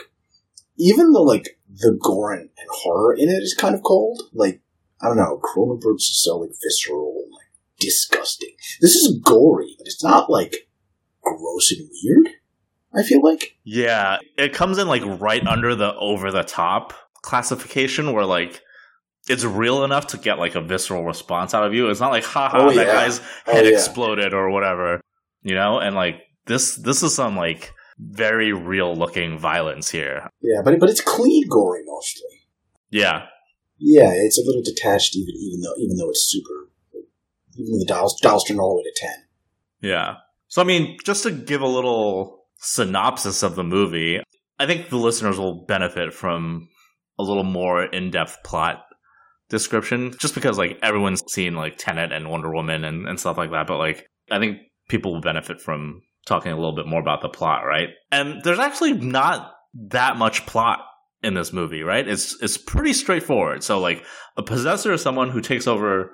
even 0.78 1.11
the 1.11 1.18
like 1.18 1.58
the 1.75 1.99
gore 2.00 2.34
and 2.34 2.50
horror 2.70 3.14
in 3.14 3.28
it 3.30 3.42
is 3.42 3.56
kind 3.58 3.75
of 3.75 3.82
cold. 3.82 4.22
Like 4.32 4.61
I 5.02 5.09
don't 5.09 5.16
know, 5.16 5.40
Cronenberg's 5.42 6.02
is 6.04 6.23
so 6.23 6.38
like 6.38 6.50
visceral 6.62 7.23
and 7.25 7.32
like 7.32 7.47
disgusting. 7.80 8.50
This 8.80 8.92
is 8.94 9.18
gory, 9.25 9.75
but 9.78 9.87
it's 9.87 10.02
not 10.04 10.30
like 10.30 10.68
gross 11.23 11.73
and 11.73 11.88
weird. 12.04 12.35
I 12.94 13.02
feel 13.02 13.23
like 13.23 13.56
Yeah, 13.64 14.18
it 14.37 14.52
comes 14.52 14.78
in 14.78 14.87
like 14.87 15.02
right 15.21 15.44
under 15.47 15.75
the 15.75 15.94
over 15.97 16.30
the 16.30 16.42
top 16.42 16.92
classification 17.23 18.12
where 18.12 18.26
like 18.26 18.61
it's 19.28 19.44
real 19.44 19.85
enough 19.85 20.09
to 20.09 20.18
get 20.18 20.38
like 20.38 20.54
a 20.56 20.61
visceral 20.61 21.04
response 21.04 21.54
out 21.54 21.64
of 21.66 21.73
you. 21.75 21.88
It's 21.90 22.00
not 22.00 22.11
like 22.12 22.25
haha 22.25 22.59
Oh, 22.66 22.73
that 22.75 22.87
yeah. 22.87 22.92
guy's 22.92 23.21
Oh, 23.47 23.52
head 23.52 23.64
yeah. 23.64 23.73
exploded 23.73 24.35
or 24.35 24.50
whatever. 24.50 25.00
You 25.42 25.54
know? 25.54 25.78
And 25.78 25.94
like 25.97 26.21
this 26.47 26.76
this 26.76 27.02
is 27.02 27.14
some 27.14 27.37
like 27.37 27.73
very 27.99 28.52
real 28.52 28.94
looking 28.94 29.38
violence 29.38 29.90
here. 29.90 30.28
yeah, 30.40 30.61
but 30.64 30.78
but 30.80 30.90
it's 30.90 31.00
clean 31.00 31.49
gory 31.49 31.82
mostly. 31.87 32.47
Yeah. 32.90 33.26
Yeah, 33.84 34.12
it's 34.12 34.38
a 34.38 34.46
little 34.46 34.62
detached, 34.62 35.16
even 35.16 35.34
even 35.34 35.60
though 35.60 35.74
even 35.76 35.96
though 35.96 36.10
it's 36.10 36.30
super. 36.30 36.70
Even 37.58 37.78
the 37.78 37.84
dials 37.86 38.18
dials 38.20 38.44
turn 38.44 38.60
all 38.60 38.70
the 38.70 38.76
way 38.76 38.82
to 38.84 38.92
ten. 38.96 39.24
Yeah. 39.80 40.14
So 40.46 40.62
I 40.62 40.64
mean, 40.64 40.98
just 41.04 41.24
to 41.24 41.32
give 41.32 41.60
a 41.60 41.66
little 41.66 42.46
synopsis 42.58 43.42
of 43.42 43.56
the 43.56 43.64
movie, 43.64 44.20
I 44.58 44.66
think 44.66 44.88
the 44.88 44.96
listeners 44.96 45.38
will 45.38 45.64
benefit 45.66 46.14
from 46.14 46.68
a 47.18 47.24
little 47.24 47.44
more 47.44 47.84
in-depth 47.84 48.38
plot 48.44 48.84
description 49.48 50.14
just 50.18 50.34
because 50.34 50.56
like 50.56 50.78
everyone's 50.82 51.22
seen 51.28 51.54
like 51.54 51.76
Tenet 51.76 52.12
and 52.12 52.30
Wonder 52.30 52.50
Woman 52.52 52.84
and, 52.84 53.06
and 53.06 53.18
stuff 53.18 53.36
like 53.36 53.50
that, 53.50 53.66
but 53.66 53.78
like 53.78 54.06
I 54.30 54.38
think 54.38 54.58
people 54.88 55.12
will 55.12 55.20
benefit 55.20 55.60
from 55.60 56.02
talking 56.26 56.52
a 56.52 56.56
little 56.56 56.74
bit 56.76 56.86
more 56.86 57.00
about 57.00 57.20
the 57.20 57.28
plot, 57.28 57.64
right? 57.66 57.88
And 58.12 58.42
there's 58.42 58.60
actually 58.60 58.92
not 58.92 59.52
that 59.90 60.16
much 60.16 60.46
plot 60.46 60.78
in 61.23 61.35
this 61.35 61.52
movie, 61.52 61.83
right? 61.83 62.07
It's 62.07 62.41
it's 62.43 62.59
pretty 62.59 62.93
straightforward. 62.93 63.62
So 63.62 63.81
like 63.81 64.05
a 64.37 64.43
possessor 64.43 64.93
is 64.93 65.02
someone 65.02 65.31
who 65.31 65.41
takes 65.41 65.67
over 65.67 66.11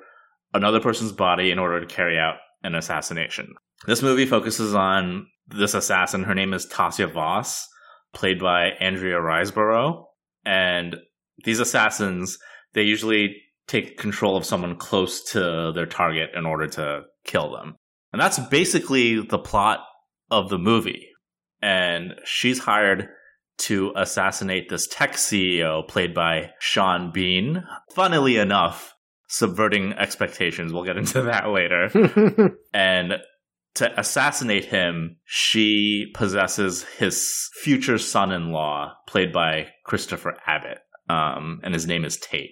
another 0.55 0.81
person's 0.81 1.13
body 1.13 1.51
in 1.51 1.59
order 1.59 1.81
to 1.81 1.87
carry 1.87 2.19
out 2.19 2.37
an 2.63 2.75
assassination. 2.75 3.55
This 3.87 4.03
movie 4.03 4.27
focuses 4.27 4.75
on 4.75 5.27
this 5.47 5.75
assassin. 5.75 6.25
Her 6.25 6.35
name 6.35 6.53
is 6.53 6.67
Tasia 6.67 7.13
Voss, 7.13 7.67
played 8.13 8.41
by 8.41 8.71
Andrea 8.81 9.17
Riseborough. 9.17 10.05
And 10.45 10.97
these 11.45 11.61
assassins, 11.61 12.39
they 12.75 12.83
usually 12.83 13.37
take 13.67 13.99
control 13.99 14.37
of 14.37 14.45
someone 14.45 14.77
close 14.77 15.23
to 15.33 15.73
their 15.75 15.87
target 15.87 16.31
in 16.35 16.47
order 16.47 16.67
to 16.67 17.03
kill 17.25 17.53
them. 17.53 17.77
And 18.13 18.21
that's 18.21 18.39
basically 18.39 19.21
the 19.21 19.39
plot 19.39 19.81
of 20.31 20.49
the 20.49 20.59
movie. 20.59 21.07
And 21.61 22.15
she's 22.25 22.59
hired 22.59 23.09
to 23.59 23.93
assassinate 23.97 24.69
this 24.69 24.87
tech 24.87 25.13
CEO 25.13 25.87
played 25.87 26.15
by 26.15 26.51
Sean 26.61 27.11
Bean. 27.13 27.65
Funnily 27.93 28.37
enough, 28.37 28.95
subverting 29.29 29.93
expectations. 29.93 30.73
We'll 30.73 30.85
get 30.85 30.97
into 30.97 31.23
that 31.23 31.49
later. 31.49 31.91
and 32.73 33.15
to 33.75 34.01
assassinate 34.01 34.65
him, 34.65 35.17
she 35.25 36.07
possesses 36.15 36.85
his 36.99 37.51
future 37.63 37.99
son 37.99 38.33
in 38.33 38.53
law, 38.53 38.95
played 39.07 39.33
by 39.33 39.69
Christopher 39.85 40.37
Abbott. 40.47 40.79
Um, 41.09 41.61
and 41.63 41.75
his 41.75 41.87
name 41.87 42.05
is 42.05 42.19
Tate. 42.19 42.51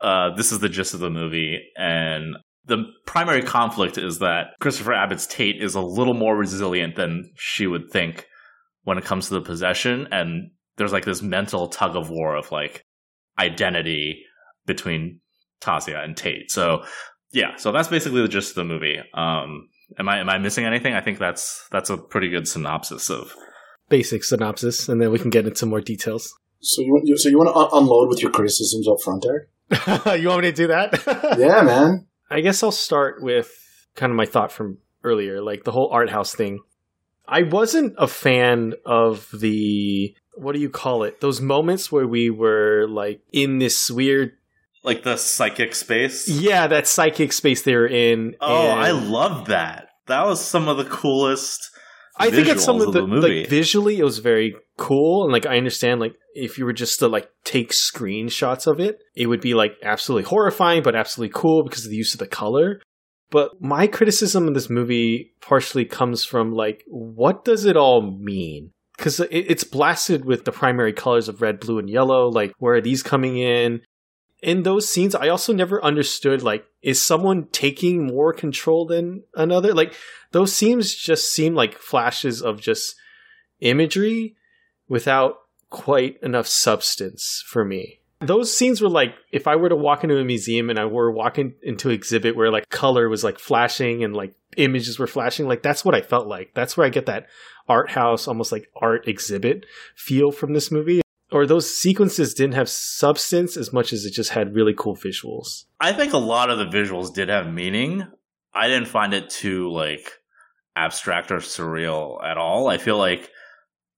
Uh, 0.00 0.34
this 0.34 0.52
is 0.52 0.60
the 0.60 0.68
gist 0.68 0.94
of 0.94 1.00
the 1.00 1.10
movie. 1.10 1.58
And 1.76 2.36
the 2.64 2.84
primary 3.06 3.42
conflict 3.42 3.98
is 3.98 4.18
that 4.20 4.48
Christopher 4.60 4.92
Abbott's 4.92 5.26
Tate 5.26 5.62
is 5.62 5.74
a 5.74 5.80
little 5.80 6.14
more 6.14 6.36
resilient 6.36 6.96
than 6.96 7.32
she 7.36 7.66
would 7.66 7.90
think 7.90 8.26
when 8.84 8.98
it 8.98 9.04
comes 9.04 9.28
to 9.28 9.34
the 9.34 9.40
possession. 9.40 10.08
And 10.10 10.50
there's 10.76 10.92
like 10.92 11.04
this 11.04 11.22
mental 11.22 11.68
tug 11.68 11.96
of 11.96 12.10
war 12.10 12.36
of 12.36 12.50
like 12.52 12.84
identity 13.38 14.24
between 14.66 15.20
Tasia 15.60 16.02
and 16.02 16.16
Tate. 16.16 16.50
So 16.50 16.84
yeah, 17.32 17.56
so 17.56 17.72
that's 17.72 17.88
basically 17.88 18.22
the 18.22 18.28
gist 18.28 18.50
of 18.50 18.56
the 18.56 18.64
movie. 18.64 18.98
Um, 19.14 19.68
am 19.98 20.08
I 20.08 20.18
am 20.18 20.28
I 20.28 20.38
missing 20.38 20.64
anything? 20.64 20.94
I 20.94 21.00
think 21.00 21.18
that's 21.18 21.66
that's 21.70 21.90
a 21.90 21.96
pretty 21.96 22.28
good 22.28 22.48
synopsis 22.48 23.10
of 23.10 23.34
basic 23.88 24.24
synopsis, 24.24 24.88
and 24.88 25.00
then 25.00 25.10
we 25.10 25.18
can 25.18 25.30
get 25.30 25.46
into 25.46 25.66
more 25.66 25.80
details. 25.80 26.34
So 26.60 26.82
you 26.82 26.92
want 26.92 27.06
you, 27.06 27.16
so 27.16 27.28
you 27.28 27.38
want 27.38 27.50
to 27.50 27.56
un- 27.56 27.82
unload 27.82 28.08
with 28.08 28.22
your 28.22 28.30
criticisms 28.30 28.88
up 28.88 29.00
front, 29.02 29.26
Eric? 29.26 29.48
you 30.20 30.28
want 30.28 30.42
me 30.42 30.50
to 30.50 30.52
do 30.52 30.66
that? 30.68 31.36
yeah, 31.38 31.62
man. 31.62 32.06
I 32.30 32.40
guess 32.40 32.62
I'll 32.62 32.72
start 32.72 33.22
with 33.22 33.50
kind 33.96 34.10
of 34.10 34.16
my 34.16 34.26
thought 34.26 34.52
from 34.52 34.78
earlier, 35.04 35.40
like 35.40 35.64
the 35.64 35.72
whole 35.72 35.90
art 35.92 36.10
house 36.10 36.34
thing. 36.34 36.60
I 37.30 37.42
wasn't 37.42 37.94
a 37.96 38.08
fan 38.08 38.74
of 38.84 39.28
the 39.32 40.14
what 40.34 40.54
do 40.54 40.60
you 40.60 40.70
call 40.70 41.04
it? 41.04 41.20
Those 41.20 41.40
moments 41.40 41.92
where 41.92 42.06
we 42.06 42.28
were 42.28 42.86
like 42.88 43.20
in 43.32 43.58
this 43.58 43.90
weird 43.90 44.32
like 44.82 45.02
the 45.02 45.16
psychic 45.16 45.74
space. 45.74 46.28
Yeah, 46.28 46.66
that 46.66 46.86
psychic 46.86 47.32
space 47.32 47.62
they 47.62 47.74
were 47.74 47.86
in. 47.86 48.34
Oh, 48.40 48.68
I 48.68 48.90
love 48.90 49.46
that. 49.46 49.88
That 50.06 50.26
was 50.26 50.44
some 50.44 50.68
of 50.68 50.76
the 50.76 50.84
coolest. 50.84 51.70
I 52.16 52.30
think 52.30 52.48
it's 52.48 52.64
some 52.64 52.80
of 52.80 52.92
the, 52.92 53.06
the 53.06 53.06
like 53.06 53.48
visually 53.48 53.98
it 53.98 54.04
was 54.04 54.18
very 54.18 54.54
cool 54.76 55.24
and 55.24 55.32
like 55.32 55.46
I 55.46 55.56
understand 55.56 56.00
like 56.00 56.14
if 56.34 56.58
you 56.58 56.64
were 56.64 56.72
just 56.72 56.98
to 56.98 57.08
like 57.08 57.30
take 57.44 57.70
screenshots 57.70 58.66
of 58.66 58.80
it, 58.80 58.98
it 59.14 59.26
would 59.26 59.40
be 59.40 59.54
like 59.54 59.72
absolutely 59.82 60.28
horrifying 60.28 60.82
but 60.82 60.96
absolutely 60.96 61.32
cool 61.34 61.64
because 61.64 61.84
of 61.84 61.90
the 61.90 61.96
use 61.96 62.12
of 62.12 62.18
the 62.18 62.26
color. 62.26 62.80
But 63.30 63.60
my 63.60 63.86
criticism 63.86 64.48
of 64.48 64.54
this 64.54 64.68
movie 64.68 65.34
partially 65.40 65.84
comes 65.84 66.24
from 66.24 66.52
like 66.52 66.84
what 66.88 67.44
does 67.44 67.64
it 67.64 67.76
all 67.76 68.02
mean? 68.02 68.72
Because 68.96 69.20
it's 69.30 69.64
blasted 69.64 70.24
with 70.26 70.44
the 70.44 70.52
primary 70.52 70.92
colors 70.92 71.28
of 71.28 71.40
red, 71.40 71.58
blue, 71.58 71.78
and 71.78 71.88
yellow. 71.88 72.28
Like, 72.28 72.52
where 72.58 72.74
are 72.74 72.80
these 72.82 73.02
coming 73.02 73.38
in? 73.38 73.80
in 74.42 74.62
those 74.62 74.88
scenes 74.88 75.14
i 75.14 75.28
also 75.28 75.52
never 75.52 75.82
understood 75.84 76.42
like 76.42 76.64
is 76.82 77.04
someone 77.04 77.46
taking 77.52 78.06
more 78.06 78.32
control 78.32 78.86
than 78.86 79.22
another 79.34 79.74
like 79.74 79.94
those 80.32 80.54
scenes 80.54 80.94
just 80.94 81.32
seem 81.32 81.54
like 81.54 81.78
flashes 81.78 82.40
of 82.40 82.60
just 82.60 82.94
imagery 83.60 84.34
without 84.88 85.36
quite 85.68 86.20
enough 86.22 86.46
substance 86.46 87.44
for 87.46 87.64
me 87.64 87.99
those 88.20 88.56
scenes 88.56 88.80
were 88.80 88.88
like 88.88 89.14
if 89.32 89.46
i 89.46 89.56
were 89.56 89.68
to 89.68 89.76
walk 89.76 90.04
into 90.04 90.18
a 90.18 90.24
museum 90.24 90.70
and 90.70 90.78
i 90.78 90.84
were 90.84 91.10
walking 91.10 91.54
into 91.62 91.88
an 91.88 91.94
exhibit 91.94 92.36
where 92.36 92.50
like 92.50 92.68
color 92.68 93.08
was 93.08 93.24
like 93.24 93.38
flashing 93.38 94.04
and 94.04 94.14
like 94.14 94.34
images 94.56 94.98
were 94.98 95.06
flashing 95.06 95.46
like 95.46 95.62
that's 95.62 95.84
what 95.84 95.94
i 95.94 96.00
felt 96.00 96.26
like 96.26 96.52
that's 96.54 96.76
where 96.76 96.86
i 96.86 96.90
get 96.90 97.06
that 97.06 97.26
art 97.68 97.90
house 97.90 98.28
almost 98.28 98.52
like 98.52 98.68
art 98.76 99.06
exhibit 99.08 99.64
feel 99.94 100.30
from 100.30 100.52
this 100.52 100.70
movie 100.70 101.00
or 101.32 101.46
those 101.46 101.72
sequences 101.72 102.34
didn't 102.34 102.54
have 102.54 102.68
substance 102.68 103.56
as 103.56 103.72
much 103.72 103.92
as 103.92 104.04
it 104.04 104.10
just 104.10 104.30
had 104.30 104.54
really 104.54 104.74
cool 104.76 104.96
visuals. 104.96 105.64
I 105.80 105.92
think 105.92 106.12
a 106.12 106.18
lot 106.18 106.50
of 106.50 106.58
the 106.58 106.66
visuals 106.66 107.14
did 107.14 107.28
have 107.28 107.52
meaning. 107.52 108.06
I 108.52 108.68
didn't 108.68 108.88
find 108.88 109.14
it 109.14 109.30
too 109.30 109.70
like 109.70 110.10
abstract 110.74 111.30
or 111.30 111.36
surreal 111.36 112.22
at 112.24 112.36
all. 112.36 112.68
I 112.68 112.78
feel 112.78 112.98
like 112.98 113.30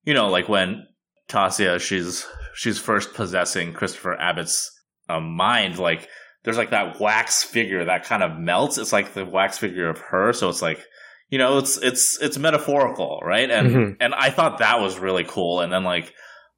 you 0.05 0.15
know, 0.15 0.29
like 0.29 0.49
when 0.49 0.87
Tasia 1.33 1.81
she's 1.81 2.27
she's 2.55 2.79
first 2.79 3.15
possessing 3.15 3.73
Christopher 3.73 4.15
Abbott's 4.21 4.71
um, 5.09 5.35
mind, 5.35 5.79
like 5.79 6.09
there's 6.45 6.59
like 6.59 6.71
that 6.71 7.01
wax 7.01 7.43
figure 7.43 7.85
that 7.85 8.05
kind 8.05 8.23
of 8.23 8.39
melts. 8.39 8.79
It's 8.79 8.93
like 8.93 9.15
the 9.15 9.25
wax 9.25 9.59
figure 9.59 9.89
of 9.89 9.99
her, 9.99 10.33
so 10.33 10.49
it's 10.49 10.63
like 10.63 10.85
you 11.33 11.39
know, 11.39 11.57
it's 11.59 11.79
it's 11.79 12.19
it's 12.21 12.37
metaphorical, 12.37 13.21
right? 13.25 13.51
And 13.51 13.69
mm-hmm. 13.69 13.93
and 14.01 14.15
I 14.15 14.31
thought 14.31 14.59
that 14.59 14.81
was 14.81 14.99
really 14.99 15.25
cool. 15.25 15.61
And 15.61 15.73
then 15.73 15.83
like 15.83 16.13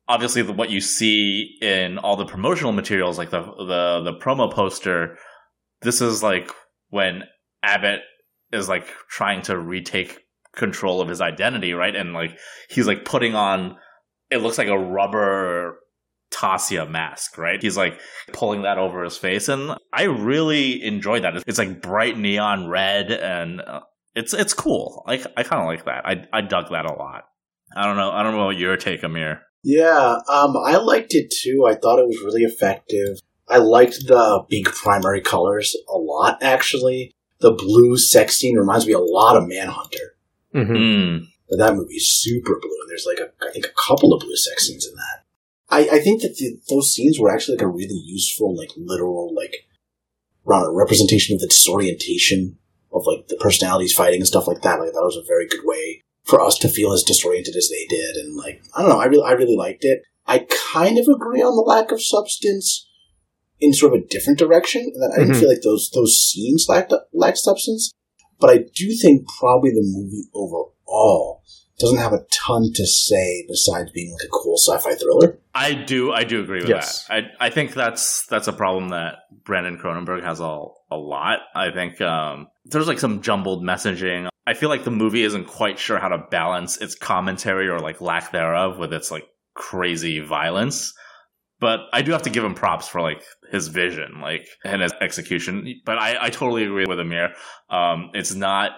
obviously 0.09 0.43
the, 0.43 0.53
what 0.53 0.69
you 0.69 0.81
see 0.81 1.57
in 1.63 1.99
all 1.99 2.17
the 2.17 2.27
promotional 2.27 2.73
materials, 2.73 3.17
like 3.17 3.31
the 3.31 3.43
the 3.43 4.03
the 4.05 4.19
promo 4.21 4.53
poster, 4.53 5.17
this 5.83 6.01
is 6.01 6.25
like 6.25 6.51
when 6.91 7.23
Abbott 7.63 8.01
is 8.53 8.69
like 8.69 8.89
trying 9.09 9.43
to 9.43 9.57
retake 9.57 10.19
control 10.57 11.01
of 11.01 11.09
his 11.09 11.21
identity, 11.21 11.73
right? 11.73 11.95
And 11.95 12.13
like 12.13 12.37
he's 12.69 12.89
like 12.89 13.05
putting 13.05 13.37
on 13.37 13.77
it 14.35 14.43
looks 14.43 14.59
like 14.59 14.69
a 14.69 14.79
rubber 14.79 15.79
Tasia 16.33 16.91
mask, 16.91 17.39
right? 17.39 17.63
He's 17.63 17.77
like 17.77 18.01
pulling 18.33 18.63
that 18.63 18.79
over 18.79 19.05
his 19.05 19.17
face, 19.17 19.49
and 19.49 19.77
I 19.93 20.05
really 20.05 20.83
enjoy 20.83 21.21
that. 21.21 21.45
It's 21.47 21.59
like 21.59 21.81
bright 21.81 22.19
neon 22.19 22.69
red, 22.69 23.13
and 23.13 23.61
uh, 23.61 23.81
it's 24.17 24.35
it's 24.35 24.53
cool. 24.53 25.05
Like 25.07 25.25
I 25.37 25.45
kind 25.45 25.63
of 25.63 25.69
like 25.69 25.85
that. 25.85 26.05
I 26.05 26.27
I 26.33 26.41
dug 26.41 26.71
that 26.71 26.87
a 26.87 26.95
lot. 26.95 27.25
I 27.77 27.87
don't 27.87 27.97
know. 27.97 28.11
I 28.11 28.23
don't 28.23 28.33
know 28.33 28.47
what 28.47 28.57
your 28.57 28.77
take, 28.77 29.05
Amir. 29.05 29.43
Yeah, 29.63 30.17
um, 30.29 30.57
I 30.57 30.77
liked 30.77 31.15
it 31.15 31.33
too. 31.43 31.67
I 31.67 31.75
thought 31.75 32.01
it 32.01 32.07
was 32.07 32.21
really 32.25 32.43
effective. 32.43 33.19
I 33.49 33.59
liked 33.59 34.07
the 34.07 34.45
big 34.49 34.67
primary 34.67 35.21
colors 35.21 35.77
a 35.89 35.97
lot, 35.97 36.43
actually. 36.43 37.13
The 37.41 37.53
blue 37.53 37.97
sex 37.97 38.37
scene 38.37 38.57
reminds 38.57 38.87
me 38.87 38.93
a 38.93 38.99
lot 38.99 39.37
of 39.37 39.47
Manhunter. 39.47 40.17
Mm-hmm. 40.55 41.25
But 41.49 41.59
that 41.59 41.75
movie's 41.75 42.09
super 42.09 42.59
blue, 42.61 42.79
and 42.81 42.91
there's 42.91 43.07
like 43.07 43.19
a, 43.19 43.31
I 43.47 43.53
think 43.53 43.67
a 43.67 43.87
couple 43.87 44.13
of 44.13 44.21
blue 44.21 44.37
sex 44.37 44.67
scenes 44.67 44.87
in 44.87 44.95
that. 44.95 45.25
I, 45.69 45.97
I 45.97 45.99
think 46.01 46.23
that 46.23 46.37
the, 46.37 46.59
those 46.71 46.93
scenes 46.93 47.19
were 47.19 47.31
actually 47.31 47.57
like 47.57 47.65
a 47.65 47.69
really 47.69 48.01
useful, 48.05 48.57
like 48.57 48.71
literal, 48.77 49.35
like 49.35 49.67
representation 50.45 51.35
of 51.35 51.41
the 51.41 51.49
disorientation 51.49 52.59
of 52.93 53.03
like 53.07 53.29
the 53.29 53.37
personalities 53.37 53.95
fighting 53.95 54.21
and 54.21 54.27
stuff 54.27 54.47
like 54.47 54.63
that. 54.63 54.79
Like 54.79 54.93
that 54.93 55.03
was 55.03 55.17
a 55.17 55.27
very 55.27 55.47
good 55.47 55.65
way 55.65 56.03
for 56.25 56.41
us 56.41 56.59
to 56.59 56.69
feel 56.69 56.93
as 56.93 57.03
disoriented 57.03 57.57
as 57.57 57.69
they 57.69 57.87
did. 57.89 58.17
And 58.17 58.37
like, 58.37 58.63
I 58.75 58.83
don't 58.83 58.91
know, 58.91 59.01
I 59.01 59.07
really, 59.07 59.25
I 59.27 59.33
really 59.33 59.57
liked 59.57 59.85
it. 59.85 60.03
I 60.27 60.47
kind 60.73 60.99
of 60.99 61.07
agree 61.09 61.43
on 61.43 61.57
the 61.57 61.63
lack 61.63 61.93
of 61.93 62.03
substance 62.03 62.89
in 63.61 63.73
sort 63.73 63.95
of 63.95 64.01
a 64.01 64.07
different 64.07 64.39
direction. 64.39 64.83
and 64.83 65.03
That 65.03 65.13
I 65.15 65.19
didn't 65.19 65.33
mm-hmm. 65.33 65.41
feel 65.41 65.49
like 65.49 65.63
those 65.63 65.91
those 65.95 66.19
scenes 66.19 66.67
lacked 66.69 66.93
lacked 67.13 67.39
substance, 67.39 67.93
but 68.39 68.51
I 68.51 68.65
do 68.75 68.95
think 68.95 69.27
probably 69.39 69.71
the 69.71 69.83
movie 69.85 70.29
overall 70.35 70.74
doesn't 71.79 71.99
have 71.99 72.13
a 72.13 72.25
ton 72.31 72.71
to 72.73 72.87
say 72.87 73.45
besides 73.49 73.91
being 73.91 74.13
like 74.13 74.27
a 74.27 74.29
cool 74.29 74.57
sci-fi 74.57 74.95
thriller. 74.95 75.39
I 75.55 75.75
do, 75.75 76.13
I 76.13 76.25
do 76.25 76.43
agree 76.43 76.61
with 76.61 76.69
yes. 76.69 77.07
that. 77.07 77.25
I, 77.41 77.47
I 77.47 77.51
think 77.51 77.75
that's 77.75 78.27
that's 78.27 78.49
a 78.49 78.53
problem 78.53 78.91
that 78.91 79.17
Brandon 79.45 79.79
Cronenberg 79.79 80.23
has 80.23 80.41
a 80.41 80.65
a 80.91 80.97
lot. 80.97 81.41
I 81.55 81.71
think 81.71 82.01
um, 82.01 82.49
there's 82.65 82.87
like 82.87 83.01
some 83.01 83.23
jumbled 83.23 83.63
messaging. 83.63 84.29
I 84.47 84.55
feel 84.55 84.69
like 84.69 84.85
the 84.85 84.91
movie 84.91 85.25
isn't 85.25 85.47
quite 85.47 85.79
sure 85.79 85.99
how 85.99 86.09
to 86.09 86.19
balance 86.31 86.77
its 86.79 86.95
commentary 86.95 87.69
or 87.69 87.81
like 87.81 88.01
lack 88.01 88.31
thereof 88.31 88.79
with 88.79 88.93
its 88.93 89.11
like 89.11 89.27
crazy 89.55 90.21
violence. 90.21 90.93
But 91.61 91.81
I 91.93 92.03
do 92.03 92.13
have 92.13 92.23
to 92.23 92.31
give 92.31 92.45
him 92.45 92.55
props 92.55 92.89
for 92.89 93.01
like 93.01 93.23
his 93.51 93.69
vision, 93.69 94.21
like 94.21 94.47
and 94.65 94.83
his 94.83 94.93
execution. 95.01 95.81
But 95.85 95.99
I, 95.99 96.27
I 96.27 96.31
totally 96.31 96.65
agree 96.65 96.85
with 96.87 97.01
Amir. 97.01 97.35
Um, 97.71 98.11
it's 98.13 98.35
not 98.35 98.73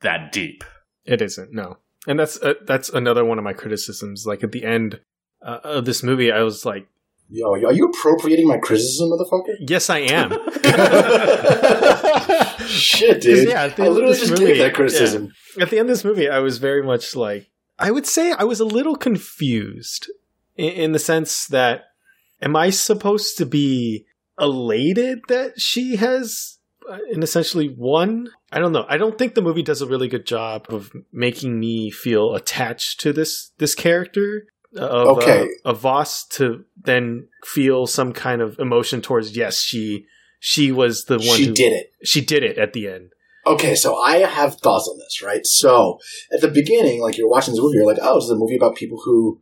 that 0.00 0.32
deep. 0.32 0.64
It 1.04 1.22
isn't. 1.22 1.52
No, 1.52 1.78
and 2.06 2.18
that's 2.18 2.40
uh, 2.42 2.54
that's 2.62 2.88
another 2.88 3.24
one 3.24 3.38
of 3.38 3.44
my 3.44 3.52
criticisms. 3.52 4.26
Like 4.26 4.44
at 4.44 4.52
the 4.52 4.64
end 4.64 5.00
uh, 5.42 5.58
of 5.64 5.84
this 5.84 6.02
movie, 6.02 6.30
I 6.30 6.42
was 6.42 6.64
like, 6.64 6.86
Yo, 7.32 7.52
are 7.52 7.72
you 7.72 7.86
appropriating 7.86 8.48
my 8.48 8.58
criticism, 8.58 9.10
motherfucker? 9.10 9.54
Yes, 9.60 9.88
I 9.88 9.98
am. 9.98 10.30
Shit, 12.66 13.22
dude. 13.22 13.48
Yeah, 13.48 13.62
I 13.62 13.88
literally 13.88 14.16
just 14.16 14.30
movie, 14.30 14.46
gave 14.46 14.58
that 14.58 14.74
criticism. 14.74 15.32
Yeah. 15.56 15.62
At 15.62 15.70
the 15.70 15.78
end 15.78 15.88
of 15.88 15.94
this 15.94 16.04
movie, 16.04 16.28
I 16.28 16.40
was 16.40 16.58
very 16.58 16.82
much 16.82 17.14
like, 17.14 17.48
I 17.78 17.92
would 17.92 18.06
say 18.06 18.32
I 18.32 18.42
was 18.42 18.58
a 18.58 18.64
little 18.64 18.96
confused 18.96 20.10
in, 20.56 20.72
in 20.72 20.92
the 20.92 20.98
sense 20.98 21.46
that 21.46 21.84
am 22.42 22.56
I 22.56 22.70
supposed 22.70 23.38
to 23.38 23.46
be 23.46 24.06
elated 24.40 25.20
that 25.28 25.60
she 25.60 25.94
has 25.96 26.58
uh, 26.90 26.98
and 27.12 27.22
essentially 27.22 27.68
one. 27.68 28.28
I 28.52 28.58
don't 28.58 28.72
know. 28.72 28.84
I 28.88 28.96
don't 28.98 29.16
think 29.16 29.34
the 29.34 29.42
movie 29.42 29.62
does 29.62 29.80
a 29.82 29.86
really 29.86 30.08
good 30.08 30.26
job 30.26 30.66
of 30.68 30.90
making 31.12 31.58
me 31.58 31.90
feel 31.90 32.34
attached 32.34 33.00
to 33.00 33.12
this 33.12 33.52
this 33.58 33.74
character 33.74 34.46
of 34.76 35.18
Okay. 35.18 35.48
uh, 35.64 35.70
of 35.70 35.80
Voss 35.80 36.26
to 36.28 36.64
then 36.82 37.28
feel 37.44 37.86
some 37.86 38.12
kind 38.12 38.40
of 38.42 38.58
emotion 38.58 39.00
towards 39.00 39.36
yes, 39.36 39.60
she 39.60 40.06
she 40.38 40.72
was 40.72 41.04
the 41.04 41.18
one 41.18 41.36
she 41.38 41.46
who 41.46 41.52
did 41.54 41.72
it. 41.72 41.92
she 42.04 42.20
did 42.20 42.42
it 42.42 42.58
at 42.58 42.72
the 42.72 42.88
end. 42.88 43.10
Okay, 43.46 43.74
so 43.74 43.96
I 43.96 44.18
have 44.18 44.56
thoughts 44.56 44.86
on 44.86 44.98
this, 44.98 45.22
right? 45.24 45.46
So 45.46 45.98
at 46.32 46.40
the 46.42 46.48
beginning, 46.48 47.00
like 47.00 47.16
you're 47.16 47.28
watching 47.28 47.54
this 47.54 47.60
movie, 47.62 47.76
you're 47.78 47.86
like, 47.86 47.98
oh, 48.02 48.16
this 48.16 48.24
is 48.24 48.30
a 48.30 48.36
movie 48.36 48.56
about 48.56 48.76
people 48.76 49.00
who 49.04 49.40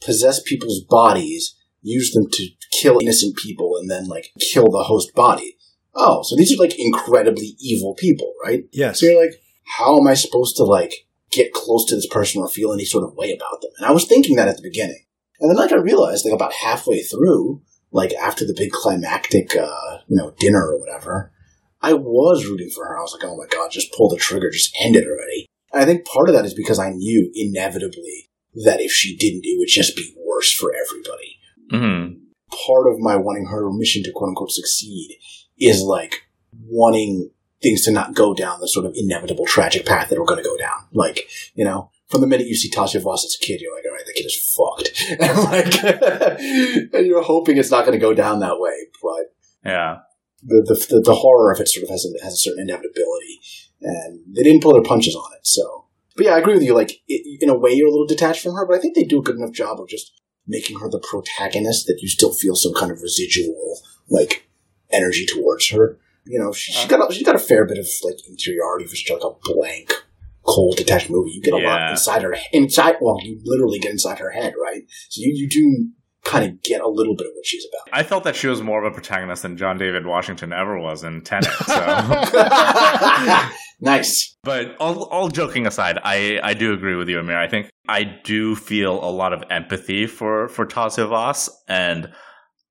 possess 0.00 0.42
people's 0.42 0.80
bodies, 0.88 1.54
use 1.80 2.12
them 2.12 2.26
to 2.30 2.48
kill 2.72 2.98
innocent 3.00 3.36
people, 3.36 3.76
and 3.78 3.88
then 3.90 4.06
like 4.08 4.30
kill 4.40 4.68
the 4.70 4.82
host 4.84 5.14
body. 5.14 5.55
Oh, 5.96 6.22
so 6.22 6.36
these 6.36 6.52
are 6.52 6.62
like 6.62 6.78
incredibly 6.78 7.56
evil 7.58 7.94
people, 7.94 8.34
right? 8.44 8.64
Yes. 8.72 9.00
So 9.00 9.06
you're 9.06 9.20
like, 9.20 9.34
how 9.64 9.98
am 9.98 10.06
I 10.06 10.14
supposed 10.14 10.56
to 10.56 10.64
like 10.64 10.92
get 11.30 11.52
close 11.52 11.86
to 11.86 11.94
this 11.96 12.06
person 12.06 12.42
or 12.42 12.48
feel 12.48 12.72
any 12.72 12.84
sort 12.84 13.04
of 13.04 13.16
way 13.16 13.32
about 13.32 13.62
them? 13.62 13.70
And 13.78 13.86
I 13.86 13.92
was 13.92 14.04
thinking 14.04 14.36
that 14.36 14.48
at 14.48 14.56
the 14.56 14.62
beginning. 14.62 15.04
And 15.40 15.50
then 15.50 15.56
like 15.56 15.72
I 15.72 15.76
realized 15.76 16.24
like 16.24 16.34
about 16.34 16.52
halfway 16.52 17.02
through, 17.02 17.62
like 17.92 18.12
after 18.14 18.44
the 18.46 18.54
big 18.56 18.70
climactic 18.70 19.56
uh, 19.56 19.98
you 20.06 20.16
know, 20.16 20.34
dinner 20.38 20.66
or 20.66 20.78
whatever, 20.78 21.32
I 21.80 21.94
was 21.94 22.46
rooting 22.46 22.70
for 22.74 22.84
her. 22.84 22.98
I 22.98 23.02
was 23.02 23.12
like, 23.14 23.28
oh 23.28 23.36
my 23.36 23.46
god, 23.46 23.70
just 23.70 23.92
pull 23.94 24.08
the 24.08 24.16
trigger, 24.16 24.50
just 24.50 24.76
end 24.80 24.96
it 24.96 25.04
already. 25.06 25.46
And 25.72 25.82
I 25.82 25.86
think 25.86 26.06
part 26.06 26.28
of 26.28 26.34
that 26.34 26.44
is 26.44 26.54
because 26.54 26.78
I 26.78 26.90
knew 26.90 27.30
inevitably 27.34 28.30
that 28.64 28.80
if 28.80 28.90
she 28.90 29.16
didn't, 29.16 29.42
it 29.44 29.58
would 29.58 29.68
just 29.68 29.96
be 29.96 30.14
worse 30.26 30.52
for 30.52 30.72
everybody. 30.74 31.38
hmm 31.70 32.20
Part 32.66 32.86
of 32.86 33.00
my 33.00 33.16
wanting 33.16 33.46
her 33.46 33.70
mission 33.72 34.02
to 34.04 34.12
quote 34.12 34.28
unquote 34.28 34.52
succeed 34.52 35.16
is 35.58 35.82
like 35.82 36.26
wanting 36.68 37.30
things 37.62 37.82
to 37.84 37.90
not 37.90 38.14
go 38.14 38.34
down 38.34 38.60
the 38.60 38.68
sort 38.68 38.86
of 38.86 38.92
inevitable 38.94 39.46
tragic 39.46 39.86
path 39.86 40.08
that 40.08 40.18
we're 40.18 40.26
going 40.26 40.42
to 40.42 40.48
go 40.48 40.56
down. 40.56 40.86
Like, 40.92 41.28
you 41.54 41.64
know, 41.64 41.90
from 42.08 42.20
the 42.20 42.26
minute 42.26 42.46
you 42.46 42.54
see 42.54 42.70
Tasia 42.70 43.00
Voss 43.02 43.24
as 43.24 43.36
a 43.40 43.44
kid, 43.44 43.60
you're 43.60 43.74
like, 43.74 43.84
all 43.84 43.92
right, 43.92 44.06
the 44.06 44.12
kid 44.12 44.26
is 44.26 44.54
fucked. 44.56 44.92
And 45.20 45.38
like, 45.44 46.92
and 46.94 47.06
you're 47.06 47.22
hoping 47.22 47.56
it's 47.56 47.70
not 47.70 47.84
going 47.84 47.98
to 47.98 48.02
go 48.04 48.14
down 48.14 48.40
that 48.40 48.60
way. 48.60 48.86
But 49.02 49.34
Yeah. 49.64 49.98
the, 50.42 50.62
the, 50.66 50.94
the, 50.96 51.00
the 51.06 51.14
horror 51.14 51.52
of 51.52 51.60
it 51.60 51.68
sort 51.68 51.84
of 51.84 51.90
has 51.90 52.04
a, 52.06 52.24
has 52.24 52.34
a 52.34 52.36
certain 52.36 52.62
inevitability. 52.68 53.40
And 53.80 54.20
they 54.34 54.42
didn't 54.42 54.62
pull 54.62 54.72
their 54.74 54.82
punches 54.82 55.14
on 55.14 55.32
it. 55.34 55.46
So, 55.46 55.86
but 56.16 56.26
yeah, 56.26 56.34
I 56.34 56.38
agree 56.38 56.54
with 56.54 56.62
you. 56.62 56.74
Like, 56.74 57.00
it, 57.08 57.42
in 57.42 57.50
a 57.50 57.58
way, 57.58 57.72
you're 57.72 57.88
a 57.88 57.90
little 57.90 58.06
detached 58.06 58.42
from 58.42 58.54
her, 58.54 58.66
but 58.66 58.76
I 58.76 58.80
think 58.80 58.94
they 58.94 59.04
do 59.04 59.18
a 59.18 59.22
good 59.22 59.36
enough 59.36 59.52
job 59.52 59.80
of 59.80 59.88
just 59.88 60.12
making 60.46 60.78
her 60.80 60.88
the 60.88 61.00
protagonist 61.00 61.86
that 61.86 61.98
you 62.00 62.08
still 62.08 62.32
feel 62.32 62.54
some 62.54 62.72
kind 62.74 62.92
of 62.92 63.02
residual, 63.02 63.80
like, 64.08 64.45
energy 64.90 65.26
towards 65.26 65.70
her. 65.70 65.98
You 66.24 66.38
know, 66.38 66.52
she, 66.52 66.72
she 66.72 66.78
uh-huh. 66.78 66.96
got 66.96 67.10
a, 67.10 67.14
she 67.14 67.24
got 67.24 67.34
a 67.36 67.40
fair 67.40 67.64
bit 67.66 67.78
of 67.78 67.86
like 68.02 68.16
interiority 68.28 68.86
for 68.86 68.96
such 68.96 69.10
like 69.10 69.22
a 69.22 69.30
blank, 69.42 69.92
cold, 70.44 70.76
detached 70.76 71.08
movie. 71.10 71.30
You 71.30 71.42
get 71.42 71.54
a 71.54 71.58
lot 71.58 71.80
Yeah. 71.80 71.90
inside 71.90 72.22
her 72.22 72.36
inside. 72.52 72.96
Well, 73.00 73.18
you 73.22 73.40
literally 73.44 73.78
get 73.78 73.92
inside 73.92 74.18
her 74.18 74.30
head, 74.30 74.54
right? 74.60 74.82
So 75.08 75.20
you 75.22 75.32
you 75.34 75.48
do 75.48 75.90
kind 76.26 76.44
of 76.44 76.60
get 76.62 76.80
a 76.80 76.88
little 76.88 77.14
bit 77.14 77.26
of 77.28 77.32
what 77.34 77.46
she's 77.46 77.64
about. 77.64 77.96
I 77.96 78.02
felt 78.02 78.24
that 78.24 78.34
she 78.34 78.48
was 78.48 78.60
more 78.60 78.84
of 78.84 78.92
a 78.92 78.94
protagonist 78.94 79.42
than 79.42 79.56
John 79.56 79.78
David 79.78 80.04
Washington 80.06 80.52
ever 80.52 80.78
was 80.78 81.04
in 81.04 81.22
Tenet. 81.22 81.48
So. 81.66 83.48
nice. 83.80 84.36
But 84.42 84.76
all, 84.80 85.04
all 85.04 85.28
joking 85.28 85.66
aside, 85.66 85.98
I, 86.02 86.40
I 86.42 86.54
do 86.54 86.72
agree 86.72 86.96
with 86.96 87.08
you, 87.08 87.20
Amir. 87.20 87.38
I 87.38 87.48
think 87.48 87.70
I 87.88 88.02
do 88.02 88.56
feel 88.56 89.02
a 89.04 89.10
lot 89.10 89.32
of 89.32 89.44
empathy 89.50 90.06
for 90.06 90.48
for 90.48 90.66
Tasia 90.66 91.08
Voss, 91.08 91.48
and 91.68 92.10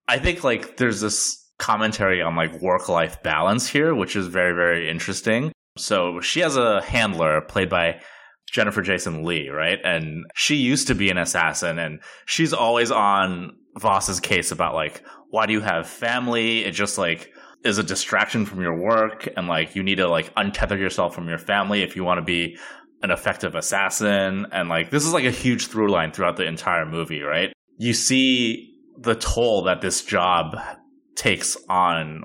I 0.07 0.19
think 0.19 0.43
like 0.43 0.77
there's 0.77 1.01
this 1.01 1.44
commentary 1.57 2.21
on 2.21 2.35
like 2.35 2.61
work 2.61 2.89
life 2.89 3.21
balance 3.23 3.67
here, 3.67 3.93
which 3.95 4.15
is 4.15 4.27
very 4.27 4.53
very 4.53 4.89
interesting. 4.89 5.51
So 5.77 6.21
she 6.21 6.39
has 6.39 6.55
a 6.57 6.81
handler 6.81 7.41
played 7.41 7.69
by 7.69 8.01
Jennifer 8.49 8.81
Jason 8.81 9.23
Leigh, 9.23 9.49
right? 9.49 9.79
And 9.83 10.25
she 10.35 10.55
used 10.55 10.87
to 10.87 10.95
be 10.95 11.09
an 11.09 11.17
assassin, 11.17 11.79
and 11.79 12.01
she's 12.25 12.53
always 12.53 12.91
on 12.91 13.57
Voss's 13.79 14.19
case 14.19 14.51
about 14.51 14.75
like 14.75 15.03
why 15.29 15.45
do 15.45 15.53
you 15.53 15.61
have 15.61 15.87
family? 15.87 16.63
It 16.63 16.71
just 16.71 16.97
like 16.97 17.33
is 17.65 17.79
a 17.79 17.83
distraction 17.83 18.45
from 18.45 18.61
your 18.61 18.77
work 18.77 19.27
and 19.35 19.47
like 19.47 19.75
you 19.75 19.83
need 19.83 19.95
to 19.95 20.07
like 20.07 20.33
untether 20.35 20.79
yourself 20.79 21.15
from 21.15 21.27
your 21.27 21.39
family 21.39 21.81
if 21.81 21.95
you 21.95 22.03
want 22.03 22.19
to 22.19 22.21
be 22.21 22.57
an 23.01 23.09
effective 23.11 23.55
assassin 23.55 24.45
and 24.51 24.69
like 24.69 24.91
this 24.91 25.03
is 25.05 25.11
like 25.13 25.25
a 25.25 25.31
huge 25.31 25.67
through 25.67 25.89
line 25.91 26.11
throughout 26.11 26.37
the 26.37 26.45
entire 26.45 26.85
movie 26.85 27.21
right 27.21 27.51
you 27.77 27.91
see 27.91 28.71
the 28.99 29.15
toll 29.15 29.63
that 29.63 29.81
this 29.81 30.03
job 30.03 30.55
takes 31.15 31.57
on 31.69 32.23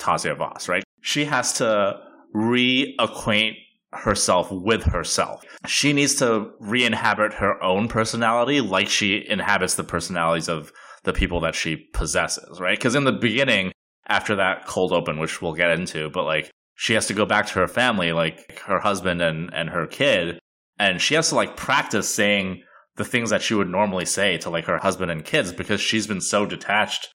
Tasia 0.00 0.36
Voss 0.36 0.68
right? 0.68 0.84
She 1.00 1.24
has 1.24 1.52
to 1.54 2.00
reacquaint 2.34 3.56
herself 3.92 4.50
with 4.50 4.82
herself. 4.82 5.44
She 5.66 5.92
needs 5.92 6.16
to 6.16 6.50
re-inhabit 6.58 7.34
her 7.34 7.62
own 7.62 7.86
personality 7.88 8.60
like 8.60 8.88
she 8.88 9.24
inhabits 9.28 9.76
the 9.76 9.84
personalities 9.84 10.48
of 10.48 10.72
the 11.04 11.12
people 11.12 11.40
that 11.40 11.54
she 11.54 11.76
possesses 11.76 12.60
right? 12.60 12.78
Because 12.78 12.94
in 12.94 13.04
the 13.04 13.12
beginning 13.12 13.72
after 14.06 14.36
that 14.36 14.66
cold 14.66 14.92
open, 14.92 15.18
which 15.18 15.40
we'll 15.40 15.54
get 15.54 15.70
into, 15.70 16.10
but 16.10 16.24
like 16.24 16.50
she 16.74 16.94
has 16.94 17.06
to 17.06 17.14
go 17.14 17.24
back 17.24 17.46
to 17.46 17.54
her 17.54 17.68
family, 17.68 18.12
like 18.12 18.58
her 18.66 18.80
husband 18.80 19.22
and, 19.22 19.52
and 19.54 19.70
her 19.70 19.86
kid, 19.86 20.38
and 20.78 21.00
she 21.00 21.14
has 21.14 21.28
to 21.28 21.34
like 21.34 21.56
practice 21.56 22.12
saying 22.12 22.62
the 22.96 23.04
things 23.04 23.30
that 23.30 23.42
she 23.42 23.54
would 23.54 23.68
normally 23.68 24.04
say 24.04 24.38
to 24.38 24.50
like 24.50 24.66
her 24.66 24.78
husband 24.78 25.10
and 25.10 25.24
kids 25.24 25.52
because 25.52 25.80
she's 25.80 26.06
been 26.06 26.20
so 26.20 26.46
detached 26.46 27.08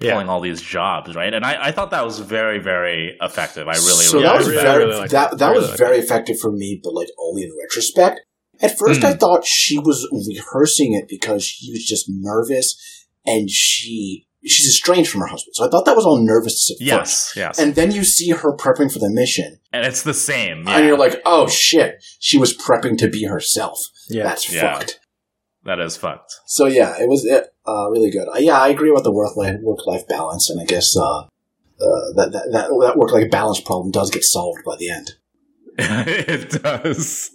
pulling 0.00 0.28
all 0.28 0.40
these 0.40 0.60
jobs, 0.60 1.14
right? 1.14 1.32
And 1.32 1.44
I, 1.44 1.66
I 1.68 1.70
thought 1.72 1.90
that 1.92 2.04
was 2.04 2.18
very, 2.18 2.58
very 2.58 3.16
effective. 3.20 3.68
I 3.68 3.72
really, 3.72 4.04
so 4.04 4.14
really 4.18 4.24
that 4.28 4.38
was 4.38 4.48
really- 4.48 4.62
very 4.62 4.84
really 4.86 4.98
like 4.98 5.10
that 5.10 5.30
that. 5.32 5.38
that 5.38 5.54
was 5.54 5.62
really 5.62 5.70
like 5.70 5.78
very 5.78 5.98
effective 5.98 6.38
for 6.38 6.50
me, 6.52 6.80
but 6.82 6.92
like 6.94 7.08
only 7.18 7.42
in 7.42 7.50
retrospect. 7.62 8.20
At 8.60 8.78
first, 8.78 9.00
Mm. 9.00 9.04
I 9.04 9.12
thought 9.14 9.44
she 9.44 9.78
was 9.78 10.08
rehearsing 10.12 10.94
it 10.94 11.08
because 11.08 11.44
she 11.44 11.72
was 11.72 11.84
just 11.84 12.06
nervous 12.08 12.76
and 13.26 13.50
she 13.50 14.26
she's 14.46 14.68
estranged 14.68 15.10
from 15.10 15.22
her 15.22 15.26
husband. 15.26 15.54
So 15.56 15.66
I 15.66 15.70
thought 15.70 15.86
that 15.86 15.96
was 15.96 16.04
all 16.04 16.18
nervous 16.22 16.70
at 16.70 16.74
first. 16.74 16.82
yes, 16.86 17.32
yes. 17.34 17.58
And 17.58 17.74
then 17.74 17.90
you 17.92 18.04
see 18.04 18.30
her 18.30 18.54
prepping 18.54 18.92
for 18.92 18.98
the 18.98 19.08
mission, 19.10 19.58
And 19.72 19.86
it's 19.86 20.02
the 20.02 20.12
same. 20.14 20.68
and 20.68 20.84
you're 20.86 20.98
like, 20.98 21.20
"Oh 21.24 21.48
shit, 21.48 22.04
she 22.20 22.36
was 22.38 22.54
prepping 22.56 22.98
to 22.98 23.08
be 23.08 23.24
herself." 23.24 23.78
Yeah. 24.08 24.24
That's 24.24 24.52
Yeah. 24.52 24.78
fucked. 24.78 25.00
That 25.64 25.80
is 25.80 25.96
fucked. 25.96 26.32
So 26.46 26.66
yeah, 26.66 26.94
it 27.00 27.08
was 27.08 27.28
uh, 27.66 27.90
really 27.90 28.10
good. 28.10 28.28
Uh, 28.28 28.38
yeah, 28.38 28.58
I 28.60 28.68
agree 28.68 28.90
with 28.90 29.04
the 29.04 29.12
work 29.12 29.36
life 29.36 29.56
work 29.60 29.86
life 29.86 30.06
balance, 30.06 30.50
and 30.50 30.60
I 30.60 30.64
guess 30.64 30.96
uh, 30.96 31.20
uh, 31.20 31.26
that 32.16 32.30
that 32.32 32.48
that, 32.52 32.68
that 32.80 32.96
work 32.96 33.12
life 33.12 33.30
balance 33.30 33.60
problem 33.60 33.90
does 33.90 34.10
get 34.10 34.24
solved 34.24 34.64
by 34.64 34.76
the 34.76 34.90
end. 34.90 35.12
it 35.78 36.62
does. 36.62 37.30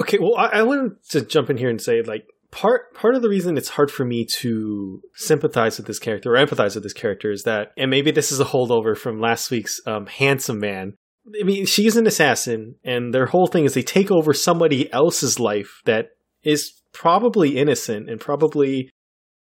Okay, 0.00 0.18
well, 0.18 0.36
I, 0.36 0.46
I 0.46 0.62
wanted 0.62 1.02
to 1.10 1.22
jump 1.22 1.50
in 1.50 1.56
here 1.56 1.68
and 1.68 1.80
say, 1.80 2.02
like, 2.02 2.24
part 2.50 2.94
part 2.94 3.14
of 3.14 3.22
the 3.22 3.28
reason 3.28 3.56
it's 3.56 3.70
hard 3.70 3.90
for 3.90 4.04
me 4.04 4.24
to 4.38 5.02
sympathize 5.14 5.76
with 5.76 5.86
this 5.86 5.98
character 5.98 6.34
or 6.34 6.38
empathize 6.38 6.74
with 6.74 6.84
this 6.84 6.92
character 6.92 7.30
is 7.30 7.42
that, 7.44 7.72
and 7.76 7.90
maybe 7.90 8.10
this 8.10 8.30
is 8.30 8.40
a 8.40 8.44
holdover 8.44 8.96
from 8.96 9.20
last 9.20 9.50
week's 9.50 9.80
um, 9.86 10.06
handsome 10.06 10.60
man. 10.60 10.94
I 11.38 11.44
mean, 11.44 11.66
she's 11.66 11.96
an 11.96 12.06
assassin, 12.06 12.76
and 12.84 13.12
their 13.12 13.26
whole 13.26 13.46
thing 13.46 13.64
is 13.64 13.74
they 13.74 13.82
take 13.82 14.10
over 14.10 14.32
somebody 14.32 14.92
else's 14.92 15.38
life 15.38 15.82
that 15.84 16.10
is 16.42 16.79
probably 16.92 17.56
innocent 17.56 18.08
and 18.10 18.20
probably 18.20 18.90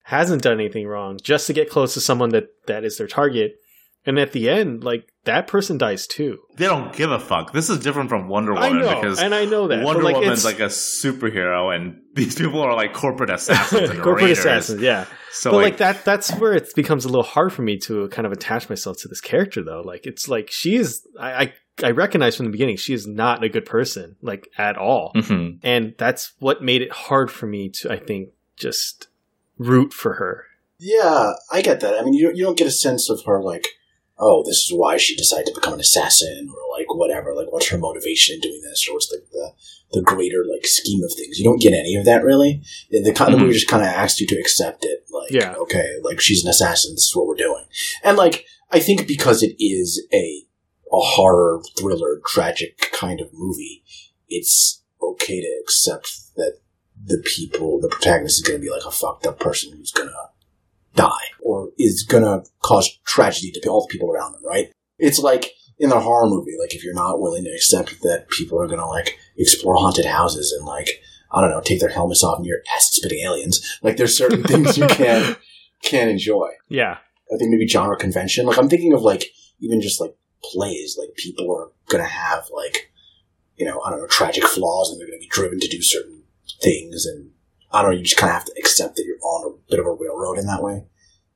hasn't 0.05 0.43
done 0.43 0.61
anything 0.61 0.87
wrong 0.87 1.19
just 1.23 1.47
to 1.47 1.53
get 1.53 1.71
close 1.71 1.95
to 1.95 2.01
someone 2.01 2.31
that 2.31 2.45
that 2.67 2.85
is 2.85 2.99
their 2.99 3.07
target. 3.07 3.55
And 4.07 4.19
at 4.19 4.33
the 4.33 4.51
end, 4.51 4.85
like 4.85 5.09
that 5.25 5.47
person 5.47 5.79
dies 5.79 6.07
too. 6.07 6.41
they 6.59 6.67
don't 6.67 6.93
give 6.95 7.11
a 7.11 7.19
fuck. 7.19 7.55
This 7.55 7.71
is 7.71 7.79
different 7.79 8.11
from 8.11 8.29
Wonder 8.29 8.55
I 8.55 8.69
Woman 8.69 8.83
know, 8.85 8.95
because 9.01 9.19
and 9.19 9.35
I 9.35 9.47
know 9.47 9.69
that. 9.69 9.83
Wonder 9.83 10.03
like, 10.03 10.17
Woman's 10.17 10.45
like 10.45 10.61
a 10.61 10.67
superhero, 10.67 11.75
and 11.75 12.03
these 12.15 12.35
people 12.35 12.61
are 12.61 12.75
like 12.75 12.93
corporate 12.93 13.31
assassins 13.31 13.89
corporate 14.03 14.25
raiders. 14.25 14.39
assassins. 14.41 14.83
Yeah, 14.83 15.07
So 15.33 15.53
but 15.53 15.57
like, 15.57 15.65
like, 15.65 15.77
that 15.79 16.05
that's 16.05 16.31
where 16.35 16.53
it 16.53 16.69
becomes 16.77 17.07
a 17.07 17.09
little 17.09 17.23
hard 17.23 17.51
for 17.55 17.63
me 17.63 17.79
to 17.79 18.09
kind 18.09 18.27
of 18.27 18.33
attach 18.33 18.69
myself 18.69 18.99
to 18.99 19.09
this 19.09 19.23
character 19.23 19.63
though 19.65 19.81
like 19.81 20.05
it's 20.07 20.29
like 20.29 20.51
she 20.51 20.77
is 20.77 21.01
i 21.19 21.33
i, 21.45 21.55
I 21.83 21.91
recognize 21.91 22.37
from 22.37 22.47
the 22.47 22.53
beginning 22.53 22.77
she 22.77 22.95
is 22.95 23.07
not 23.07 23.43
a 23.43 23.49
good 23.49 23.67
person 23.67 24.17
like 24.23 24.49
at 24.59 24.77
all 24.77 25.13
Mhm. 25.17 25.59
and 25.63 25.95
that's 25.99 26.33
what 26.39 26.63
made 26.63 26.83
it 26.83 26.93
hard 26.93 27.31
for 27.33 27.47
me 27.47 27.69
to 27.71 27.91
i 27.91 27.99
think 27.99 28.29
just 28.57 29.09
root 29.59 29.93
for 29.93 30.15
her 30.15 30.45
Yeah, 30.79 31.33
I 31.51 31.63
get 31.63 31.81
that. 31.81 31.99
I 31.99 32.03
mean, 32.03 32.15
you 32.15 32.27
don't, 32.27 32.37
you 32.37 32.45
don't 32.45 32.59
get 32.59 32.67
a 32.67 32.71
sense 32.87 33.09
of 33.09 33.23
her 33.27 33.41
like, 33.43 33.67
oh, 34.19 34.43
this 34.45 34.59
is 34.59 34.73
why 34.75 34.97
she 34.97 35.17
decided 35.17 35.47
to 35.47 35.55
become 35.55 35.75
an 35.75 35.81
assassin, 35.81 36.49
or 36.51 36.79
like 36.79 36.87
whatever. 36.95 37.35
Like, 37.35 37.51
what's 37.53 37.69
her 37.71 37.79
motivation 37.79 38.35
in 38.35 38.41
doing 38.41 38.61
this, 38.63 38.87
or 38.89 38.95
what's 38.95 39.09
the 39.09 39.23
the, 39.33 39.53
the 39.93 40.03
greater 40.03 40.45
like 40.53 40.67
scheme 40.67 41.03
of 41.05 41.13
things? 41.17 41.39
You 41.39 41.45
don't 41.45 41.63
get 41.63 41.73
any 41.73 41.95
of 41.95 42.05
that 42.05 42.23
really. 42.25 42.63
The, 42.91 43.01
the, 43.03 43.13
kind- 43.15 43.33
the 43.33 43.39
movie 43.39 43.53
Mhm. 43.53 43.55
just 43.61 43.69
kind 43.69 43.83
of 43.83 43.89
asks 43.89 44.21
you 44.21 44.27
to 44.27 44.37
accept 44.39 44.85
it. 44.85 45.05
Like, 45.11 45.31
Yeah. 45.31 45.55
okay, 45.55 45.89
like 46.03 46.21
she's 46.21 46.45
an 46.45 46.51
assassin. 46.51 46.95
This 46.95 47.05
is 47.05 47.13
what 47.17 47.27
we're 47.27 47.37
doing. 47.37 47.65
And 48.03 48.17
like, 48.17 48.45
I 48.71 48.81
think 48.81 49.07
because 49.07 49.43
it 49.43 49.55
is 49.61 50.05
a 50.13 50.43
a 50.93 50.99
horror 50.99 51.63
thriller, 51.79 52.21
tragic 52.27 52.91
kind 52.93 53.21
of 53.21 53.29
movie, 53.33 53.83
it's 54.29 54.83
okay 55.03 55.41
to 55.41 55.61
accept 55.63 56.13
that 56.37 56.59
the 57.05 57.23
people, 57.25 57.81
the 57.81 57.89
protagonist 57.89 58.41
is 58.41 58.47
going 58.47 58.61
to 58.61 58.65
be 58.65 58.71
like 58.71 58.85
a 58.85 58.91
fucked 58.91 59.27
up 59.27 59.39
person 59.39 59.77
who's 59.77 59.93
going 59.93 60.09
to 60.09 60.29
die 60.95 61.27
or 61.41 61.71
is 61.79 62.05
gonna 62.09 62.43
cause 62.63 62.99
tragedy 63.05 63.51
to 63.51 63.69
all 63.69 63.87
the 63.87 63.93
people 63.93 64.11
around 64.11 64.33
them, 64.33 64.45
right? 64.45 64.73
It's 64.99 65.19
like 65.19 65.53
in 65.79 65.93
a 65.93 66.01
horror 66.01 66.29
movie, 66.29 66.57
like 66.59 66.75
if 66.75 66.85
you're 66.85 66.95
not 66.95 67.21
willing 67.21 67.45
to 67.45 67.51
accept 67.51 68.01
that 68.03 68.29
people 68.31 68.61
are 68.61 68.69
gonna 68.69 68.87
like 68.87 69.19
explore 69.37 69.75
haunted 69.77 70.05
houses 70.05 70.55
and 70.57 70.67
like 70.67 70.89
I 71.33 71.41
don't 71.41 71.51
know, 71.51 71.61
take 71.61 71.81
their 71.81 71.89
helmets 71.89 72.23
off 72.23 72.41
near 72.41 72.63
acid 72.77 72.95
spitting 72.95 73.25
aliens. 73.25 73.79
Like 73.83 73.97
there's 73.97 74.17
certain 74.17 74.43
things 74.45 74.79
you 74.79 74.87
can't 74.87 75.37
can't 75.83 76.11
enjoy. 76.11 76.51
Yeah. 76.69 76.99
I 77.33 77.37
think 77.39 77.51
maybe 77.51 77.67
genre 77.67 77.97
convention. 77.97 78.47
Like 78.47 78.59
I'm 78.59 78.69
thinking 78.69 78.93
of 78.93 79.03
like 79.03 79.31
even 79.61 79.81
just 79.81 80.01
like 80.01 80.15
plays. 80.53 80.97
Like 80.99 81.15
people 81.17 81.51
are 81.55 81.71
gonna 81.89 82.09
have 82.09 82.49
like 82.53 82.91
you 83.57 83.65
know 83.65 83.81
I 83.83 83.91
don't 83.91 84.01
know 84.01 84.07
tragic 84.07 84.45
flaws 84.45 84.91
and 84.91 85.01
they're 85.01 85.07
gonna 85.07 85.19
be 85.19 85.29
driven 85.29 85.61
to 85.61 85.69
do 85.69 85.83
certain 85.83 86.23
things 86.61 87.07
and 87.07 87.31
I 87.71 87.83
don't 87.83 87.93
know. 87.93 87.97
You 87.97 88.05
just 88.05 88.17
kind 88.17 88.31
of 88.31 88.35
have 88.35 88.47
to 88.47 88.55
accept 88.59 88.97
that 88.97 89.05
you're 89.05 89.19
on 89.23 89.53
a 89.53 89.71
bit 89.71 89.81
of 89.81 89.87
a 89.87 89.93
railroad 89.93 90.39
in 90.39 90.47
that 90.47 90.63
way 90.63 90.85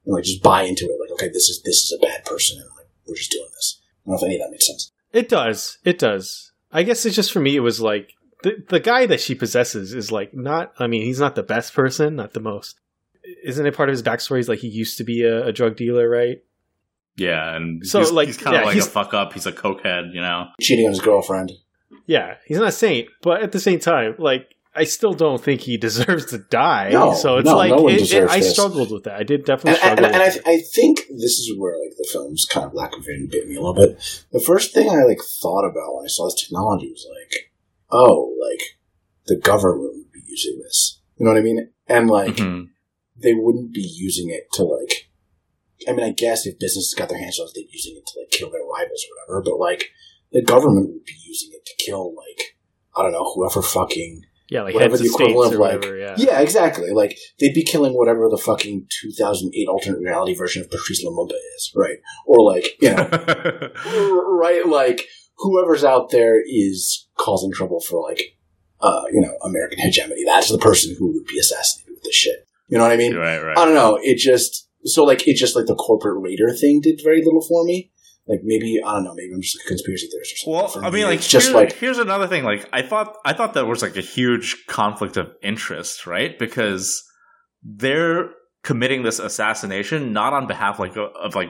and 0.04 0.14
like 0.14 0.24
just 0.24 0.42
buy 0.42 0.62
into 0.62 0.84
it. 0.84 0.98
Like 1.00 1.12
okay, 1.12 1.28
this 1.28 1.48
is 1.48 1.62
this 1.64 1.82
is 1.82 1.96
a 1.98 2.04
bad 2.04 2.24
person 2.24 2.58
and 2.58 2.68
like 2.76 2.88
we're 3.06 3.14
just 3.14 3.32
doing 3.32 3.48
this. 3.54 3.80
I 4.06 4.10
don't 4.10 4.12
know 4.12 4.18
if 4.18 4.24
any 4.24 4.36
of 4.36 4.42
that 4.42 4.50
makes 4.50 4.66
sense. 4.66 4.92
It 5.12 5.28
does. 5.28 5.78
It 5.84 5.98
does. 5.98 6.52
I 6.72 6.82
guess 6.82 7.06
it's 7.06 7.16
just 7.16 7.32
for 7.32 7.40
me. 7.40 7.56
It 7.56 7.60
was 7.60 7.80
like 7.80 8.12
the 8.42 8.64
the 8.68 8.80
guy 8.80 9.06
that 9.06 9.20
she 9.20 9.34
possesses 9.34 9.94
is 9.94 10.12
like 10.12 10.34
not. 10.34 10.72
I 10.78 10.86
mean, 10.86 11.02
he's 11.02 11.20
not 11.20 11.34
the 11.34 11.42
best 11.42 11.74
person, 11.74 12.16
not 12.16 12.34
the 12.34 12.40
most. 12.40 12.80
Isn't 13.44 13.66
it 13.66 13.76
part 13.76 13.88
of 13.88 13.92
his 13.92 14.02
backstory? 14.02 14.38
He's 14.38 14.48
like 14.48 14.60
he 14.60 14.68
used 14.68 14.98
to 14.98 15.04
be 15.04 15.22
a, 15.22 15.46
a 15.46 15.52
drug 15.52 15.76
dealer, 15.76 16.08
right? 16.08 16.38
Yeah, 17.18 17.54
and 17.56 17.84
So, 17.86 17.98
he's, 18.00 18.10
like, 18.12 18.26
he's 18.28 18.36
kind 18.38 18.56
of 18.56 18.60
yeah, 18.62 18.66
like 18.66 18.74
he's- 18.74 18.86
a 18.86 18.90
fuck 18.90 19.12
up. 19.12 19.32
He's 19.34 19.46
a 19.46 19.52
cokehead, 19.52 20.14
you 20.14 20.20
know. 20.20 20.46
Cheating 20.60 20.86
on 20.86 20.92
his 20.92 21.00
girlfriend. 21.00 21.52
Yeah, 22.06 22.36
he's 22.46 22.58
not 22.58 22.68
a 22.68 22.72
saint, 22.72 23.08
but 23.22 23.42
at 23.42 23.52
the 23.52 23.60
same 23.60 23.78
time, 23.80 24.14
like 24.18 24.54
I 24.74 24.84
still 24.84 25.12
don't 25.12 25.42
think 25.42 25.62
he 25.62 25.76
deserves 25.76 26.26
to 26.26 26.38
die. 26.38 26.90
No, 26.92 27.12
so 27.14 27.38
it's 27.38 27.46
no, 27.46 27.56
like 27.56 27.70
no 27.70 27.82
one 27.82 27.94
it- 27.94 28.12
it- 28.12 28.30
I 28.30 28.40
struggled 28.40 28.92
with 28.92 29.04
that. 29.04 29.16
I 29.18 29.24
did 29.24 29.44
definitely 29.44 29.80
And, 29.82 29.98
and, 29.98 29.98
struggle. 29.98 30.04
and, 30.06 30.14
and 30.14 30.22
I, 30.22 30.26
with 30.26 30.44
th- 30.44 30.46
I 30.46 30.62
think 30.74 30.98
this 31.10 31.38
is 31.40 31.52
where 31.58 31.72
like 31.78 31.96
the 31.98 32.08
film's 32.12 32.46
kind 32.48 32.64
of 32.66 32.72
lack 32.74 32.96
of 32.96 33.04
vision 33.04 33.28
bit 33.30 33.48
me 33.48 33.56
a 33.56 33.60
little 33.60 33.74
bit. 33.74 33.98
The 34.32 34.40
first 34.40 34.72
thing 34.72 34.88
I 34.88 35.02
like 35.02 35.18
thought 35.42 35.64
about 35.64 35.96
when 35.96 36.04
I 36.04 36.08
saw 36.08 36.26
this 36.26 36.40
technology 36.42 36.90
was 36.90 37.06
like, 37.10 37.50
oh, 37.90 38.34
like 38.40 38.62
the 39.26 39.36
government 39.36 39.94
would 39.96 40.12
be 40.12 40.20
using 40.26 40.58
this. 40.62 41.00
You 41.16 41.24
know 41.26 41.32
what 41.32 41.38
I 41.40 41.42
mean? 41.42 41.70
And 41.88 42.08
like 42.08 42.36
Mhm. 42.36 42.68
they 43.20 43.34
wouldn't 43.34 43.72
be 43.74 43.82
using 43.82 44.30
it 44.30 44.46
to 44.52 44.62
like. 44.62 45.07
I 45.86 45.92
mean, 45.92 46.04
I 46.04 46.12
guess 46.12 46.46
if 46.46 46.58
businesses 46.58 46.94
got 46.96 47.08
their 47.08 47.18
hands 47.18 47.38
on 47.38 47.46
it, 47.46 47.52
they'd 47.54 47.66
be 47.66 47.72
using 47.72 47.96
it 47.96 48.06
to 48.06 48.20
like 48.20 48.30
kill 48.30 48.50
their 48.50 48.64
rivals 48.64 49.04
or 49.04 49.34
whatever. 49.34 49.42
But 49.42 49.60
like 49.60 49.90
the 50.32 50.42
government 50.42 50.90
would 50.90 51.04
be 51.04 51.16
using 51.24 51.50
it 51.52 51.64
to 51.66 51.84
kill 51.84 52.14
like 52.14 52.56
I 52.96 53.02
don't 53.02 53.12
know 53.12 53.32
whoever 53.34 53.62
fucking 53.62 54.24
yeah, 54.50 54.62
like 54.62 54.74
whatever 54.74 54.92
heads 54.92 55.02
the 55.02 55.08
equivalent 55.08 55.54
of 55.54 55.60
like 55.60 55.74
whatever. 55.74 55.96
Yeah. 55.98 56.14
yeah, 56.16 56.40
exactly. 56.40 56.90
Like 56.90 57.18
they'd 57.38 57.54
be 57.54 57.62
killing 57.62 57.92
whatever 57.92 58.28
the 58.30 58.38
fucking 58.38 58.86
2008 59.02 59.68
alternate 59.68 60.00
reality 60.00 60.34
version 60.34 60.62
of 60.62 60.70
Patrice 60.70 61.04
Lumumba 61.04 61.34
is, 61.56 61.72
right? 61.76 61.98
Or 62.26 62.52
like 62.52 62.80
you 62.80 62.94
know, 62.94 63.08
right? 64.40 64.66
Like 64.66 65.06
whoever's 65.36 65.84
out 65.84 66.10
there 66.10 66.42
is 66.44 67.08
causing 67.16 67.52
trouble 67.52 67.80
for 67.80 68.02
like 68.02 68.36
uh, 68.80 69.02
you 69.12 69.20
know 69.20 69.36
American 69.42 69.78
hegemony. 69.78 70.24
That's 70.24 70.50
the 70.50 70.58
person 70.58 70.96
who 70.98 71.12
would 71.12 71.26
be 71.26 71.38
assassinated 71.38 71.94
with 71.94 72.04
this 72.04 72.14
shit. 72.14 72.46
You 72.68 72.78
know 72.78 72.84
what 72.84 72.92
I 72.92 72.96
mean? 72.96 73.16
right, 73.16 73.42
right. 73.42 73.56
I 73.56 73.64
don't 73.64 73.74
know. 73.74 73.98
It 74.02 74.16
just 74.18 74.67
so 74.84 75.04
like 75.04 75.26
it 75.26 75.36
just 75.36 75.56
like 75.56 75.66
the 75.66 75.74
corporate 75.74 76.22
raider 76.22 76.52
thing 76.52 76.80
did 76.80 77.00
very 77.02 77.22
little 77.24 77.42
for 77.42 77.64
me. 77.64 77.90
Like 78.26 78.40
maybe 78.44 78.78
I 78.84 78.92
don't 78.92 79.04
know. 79.04 79.14
Maybe 79.14 79.32
I'm 79.32 79.40
just 79.40 79.56
a 79.56 79.66
conspiracy 79.66 80.06
theorist 80.08 80.32
or 80.32 80.36
something. 80.36 80.82
Well, 80.82 80.88
I 80.88 80.90
me, 80.90 81.00
mean, 81.00 81.06
like, 81.06 81.18
it's 81.20 81.28
just 81.28 81.52
like 81.52 81.72
here's 81.72 81.98
another 81.98 82.26
thing. 82.26 82.44
Like, 82.44 82.68
I 82.72 82.82
thought, 82.82 83.16
I 83.24 83.32
thought 83.32 83.54
that 83.54 83.66
was 83.66 83.80
like 83.80 83.96
a 83.96 84.02
huge 84.02 84.66
conflict 84.66 85.16
of 85.16 85.30
interest, 85.42 86.06
right? 86.06 86.38
Because 86.38 87.02
they're 87.62 88.30
committing 88.62 89.02
this 89.02 89.18
assassination 89.18 90.12
not 90.12 90.34
on 90.34 90.46
behalf 90.46 90.78
like 90.78 90.94
of 90.96 91.34
like 91.34 91.48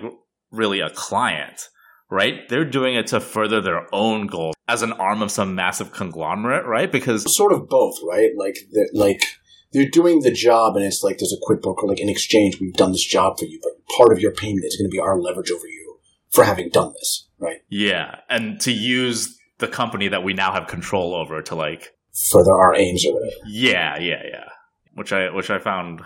really 0.52 0.80
a 0.80 0.90
client, 0.90 1.68
right? 2.10 2.48
They're 2.48 2.64
doing 2.64 2.94
it 2.94 3.08
to 3.08 3.20
further 3.20 3.60
their 3.60 3.92
own 3.92 4.28
goals 4.28 4.54
as 4.68 4.82
an 4.82 4.92
arm 4.92 5.22
of 5.22 5.30
some 5.32 5.54
massive 5.54 5.92
conglomerate, 5.92 6.64
right? 6.66 6.90
Because 6.90 7.24
sort 7.36 7.52
of 7.52 7.68
both, 7.68 7.96
right? 8.06 8.30
Like 8.36 8.56
that, 8.70 8.90
like 8.94 9.22
they're 9.72 9.88
doing 9.90 10.20
the 10.20 10.30
job, 10.30 10.76
and 10.76 10.84
it's 10.84 11.02
like 11.02 11.18
there's 11.18 11.32
a 11.32 11.40
quid 11.42 11.62
pro 11.62 11.74
quo. 11.74 11.88
Like 11.88 12.00
in 12.00 12.08
exchange, 12.08 12.60
we've 12.60 12.74
done 12.74 12.92
this 12.92 13.04
job 13.04 13.38
for 13.38 13.44
you, 13.44 13.60
but 13.62 13.72
part 13.96 14.12
of 14.12 14.20
your 14.20 14.32
payment 14.32 14.64
is 14.64 14.76
going 14.76 14.88
to 14.88 14.94
be 14.94 15.00
our 15.00 15.18
leverage 15.20 15.50
over 15.50 15.66
you 15.66 15.98
for 16.30 16.44
having 16.44 16.68
done 16.70 16.92
this, 16.94 17.28
right? 17.38 17.58
yeah, 17.68 18.20
and 18.28 18.60
to 18.60 18.72
use 18.72 19.38
the 19.58 19.68
company 19.68 20.08
that 20.08 20.22
we 20.22 20.34
now 20.34 20.52
have 20.52 20.68
control 20.68 21.14
over 21.14 21.42
to 21.42 21.54
like 21.54 21.94
Further 22.30 22.52
our 22.52 22.74
aims 22.74 23.04
or 23.06 23.14
whatever. 23.14 23.30
Yeah, 23.46 23.98
yeah, 23.98 24.22
yeah. 24.28 24.48
Which 24.94 25.12
I 25.12 25.30
which 25.30 25.50
I 25.50 25.58
found 25.58 26.02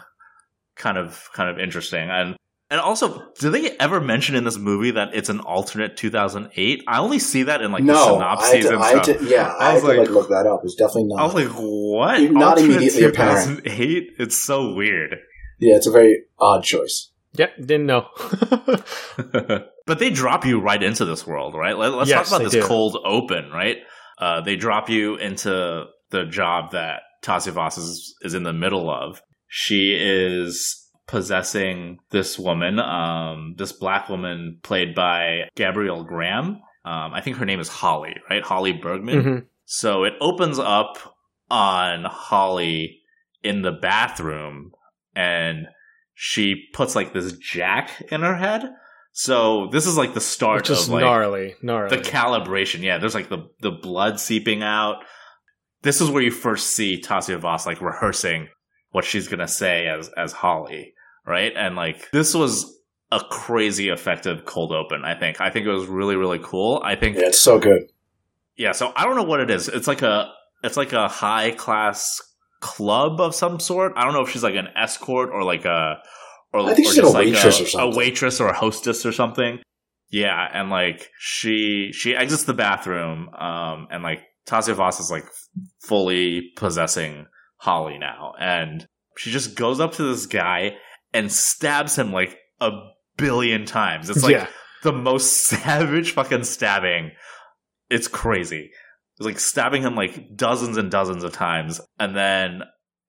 kind 0.77 0.99
of 0.99 1.29
kind 1.33 1.49
of 1.49 1.59
interesting. 1.59 2.11
And 2.11 2.37
and 2.73 2.81
also, 2.81 3.31
do 3.39 3.51
they 3.51 3.77
ever 3.77 4.01
mention 4.01 4.35
in 4.35 4.45
this 4.45 4.57
movie 4.57 4.93
that 4.93 5.15
it's 5.15 5.29
an 5.29 5.41
alternate 5.41 5.95
2008? 5.99 6.83
I 6.89 6.99
only 7.01 7.19
see 7.19 7.43
that 7.43 7.61
in 7.61 7.71
like 7.71 7.85
the 7.85 7.93
no, 7.93 8.19
I 8.19 8.31
had 8.31 8.63
synopses 8.63 8.65
to, 8.67 8.73
and 8.75 8.83
I 8.83 9.03
stuff. 9.03 9.19
to, 9.19 9.25
yeah, 9.27 9.47
I, 9.61 9.71
I 9.71 9.75
was 9.75 9.83
had 9.83 9.89
to 9.89 9.99
like 9.99 9.99
like- 9.99 10.09
look 10.11 10.29
that 10.31 10.47
up. 10.47 10.63
It's 10.65 10.75
definitely 10.75 11.05
not. 11.05 11.21
I 11.21 11.25
was 11.27 11.35
like, 11.35 11.49
what? 11.49 12.33
Not 12.33 12.59
Alternate 12.59 12.77
immediately 12.77 13.05
apparent. 13.05 13.65
2008? 13.65 14.13
It's 14.19 14.43
so 14.43 14.73
weird. 14.73 15.17
yeah, 15.59 15.77
it's 15.77 15.87
a 15.87 15.91
very 15.91 16.23
odd 16.39 16.65
choice. 16.65 17.11
Yep, 17.35 17.57
didn't 17.59 17.87
know. 17.87 18.07
but 19.87 19.99
they 19.99 20.11
drop 20.11 20.45
you 20.47 20.59
right 20.61 20.83
into 20.83 21.05
this 21.05 21.27
world, 21.27 21.55
right? 21.55 21.77
Let, 21.77 21.93
us 21.93 22.09
Yes, 22.09 22.31
talk 22.31 22.41
about 22.41 22.51
this 22.51 22.63
do. 22.63 22.67
cold 22.67 22.97
open, 23.05 23.51
right? 23.51 23.79
Uh, 24.19 24.41
they 24.41 24.57
drop 24.57 24.89
you 24.89 25.17
into 25.17 25.85
the 26.11 26.25
job 26.25 26.73
that 26.73 27.03
Tasia 27.23 27.53
Voss 27.53 27.79
is, 27.79 28.15
is 28.23 28.35
in 28.35 28.43
the 28.43 28.53
middle 28.53 28.91
of. 28.91 29.21
She 29.49 29.95
is 29.99 30.82
possessing 31.13 31.99
this 32.11 32.39
woman, 32.39 32.79
um, 32.81 33.55
this 33.59 33.71
black 33.71 34.09
woman 34.09 34.59
played 34.63 34.95
by 34.95 35.43
Gabrielle 35.55 36.03
Graham. 36.05 36.63
Um, 36.85 37.13
I 37.15 37.21
think 37.21 37.37
her 37.37 37.45
name 37.45 37.61
is 37.61 37.69
Holly, 37.69 38.17
right? 38.31 38.43
Holly 38.43 38.73
Bergman. 38.73 39.23
Mhm. 39.23 39.47
So 39.67 40.05
it 40.05 40.15
opens 40.23 40.59
up 40.59 40.97
on 41.51 42.05
Holly 42.05 43.03
in 43.45 43.61
the 43.63 43.73
bathroom 43.73 44.73
and 45.15 45.67
she 46.15 46.69
puts 46.73 46.97
like 46.97 47.13
this 47.13 47.33
jack 47.37 47.91
in 48.11 48.23
her 48.23 48.35
head. 48.37 48.71
So 49.13 49.69
this 49.71 49.87
is 49.87 49.99
like 49.99 50.15
the 50.15 50.21
start 50.21 50.69
Which 50.69 50.79
of 50.79 50.89
like 50.89 51.03
gnarly, 51.03 51.55
gnarly. 51.63 51.95
the 51.95 52.03
calibration. 52.03 52.81
Yeah, 52.81 52.97
there's 52.97 53.15
like 53.15 53.29
the 53.29 53.49
the 53.61 53.71
blood 53.71 54.19
seeping 54.19 54.63
out. 54.63 55.05
This 55.83 56.01
is 56.01 56.09
where 56.09 56.23
you 56.23 56.31
first 56.31 56.69
see 56.69 57.01
Tasia 57.01 57.39
Voss 57.39 57.67
like 57.67 57.83
rehearsing 57.83 58.49
what 58.93 59.05
she's 59.05 59.29
gonna 59.29 59.49
say 59.49 59.87
as 59.89 60.09
as 60.17 60.33
Holly, 60.33 60.95
right? 61.27 61.53
And 61.57 61.77
like 61.77 62.11
this 62.11 62.35
was 62.35 62.79
a 63.11 63.21
crazy 63.31 63.89
effective 63.89 64.45
cold 64.45 64.73
open. 64.73 65.05
I 65.05 65.15
think. 65.19 65.41
I 65.41 65.51
think 65.51 65.67
it 65.67 65.71
was 65.71 65.87
really 65.87 66.17
really 66.17 66.41
cool. 66.43 66.81
I 66.85 66.95
think 66.97 67.17
Yeah, 67.17 67.27
it's 67.27 67.41
so 67.41 67.59
good. 67.59 67.83
yeah, 68.57 68.73
so 68.73 68.93
I 68.97 69.05
don't 69.05 69.17
know 69.17 69.23
what 69.23 69.41
it 69.41 69.51
is. 69.51 69.69
It's 69.69 69.87
like 69.87 70.03
a 70.03 70.33
it's 70.65 70.77
like 70.77 70.93
a 70.93 71.09
high 71.09 71.51
class 71.53 72.21
club 72.61 73.21
of 73.21 73.35
some 73.35 73.59
sort. 73.61 73.93
I 73.97 74.05
don't 74.05 74.13
know 74.15 74.23
if 74.23 74.31
she's 74.31 74.45
like 74.45 74.55
an 74.55 74.69
escort 74.77 75.31
or 75.33 75.43
like 75.43 75.65
a 75.65 75.99
or, 76.53 76.61
I 76.71 76.75
think 76.75 76.89
or 76.89 76.93
she's 76.93 77.03
like 77.03 77.27
a 77.27 77.31
just 77.31 77.45
waitress 77.45 77.61
or 77.61 77.67
something. 77.67 77.93
a, 77.93 77.97
waitress 77.97 78.41
or 78.41 78.49
a 78.49 78.55
hostess 78.55 79.07
or 79.07 79.13
something. 79.13 79.59
Yeah, 80.11 80.47
and 80.53 80.71
like 80.71 81.09
she 81.19 81.91
she 81.93 82.15
exits 82.15 82.45
the 82.45 82.53
bathroom, 82.55 83.31
um, 83.35 83.89
and 83.91 84.03
like 84.03 84.21
Tasia 84.47 84.75
Voss 84.75 85.01
is 85.01 85.11
like 85.11 85.25
fully 85.81 86.53
possessing 86.57 87.27
Holly 87.57 87.99
now, 87.99 88.35
and 88.39 88.87
she 89.17 89.31
just 89.31 89.57
goes 89.57 89.81
up 89.81 89.93
to 89.95 90.03
this 90.03 90.27
guy 90.27 90.77
and 91.13 91.31
stabs 91.31 91.97
him 91.97 92.13
like 92.13 92.39
a 92.61 92.71
billion 93.17 93.65
times. 93.65 94.11
It's 94.11 94.23
like 94.23 94.33
yeah, 94.33 94.47
the 94.83 94.93
most 94.93 95.47
savage 95.47 96.13
fucking 96.13 96.45
stabbing. 96.45 97.13
It's 97.91 98.09
crazy. 98.09 98.71
It's 99.19 99.27
like 99.27 99.39
stabbing 99.39 99.83
him 99.83 99.95
like 99.95 100.37
dozens 100.37 100.77
and 100.77 100.91
dozens 100.91 101.25
of 101.25 101.33
times. 101.33 101.81
And 101.99 102.17
then 102.17 102.63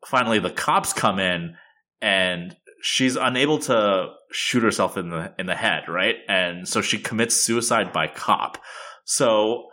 finally 0.06 0.39
the 0.39 0.52
cops 0.52 0.94
come 0.94 1.20
in 1.20 1.56
and 2.02 2.56
she's 2.82 3.16
unable 3.16 3.60
to 3.60 4.08
shoot 4.32 4.63
herself 4.63 4.98
in 4.98 5.10
the 5.10 5.34
in 5.39 5.46
the 5.46 5.56
head, 5.56 5.84
right? 5.88 6.18
And 6.28 6.68
so 6.68 6.82
she 6.82 7.00
commits 7.00 7.44
suicide 7.44 7.94
by 7.94 8.08
cop. 8.08 8.58
So 9.06 9.68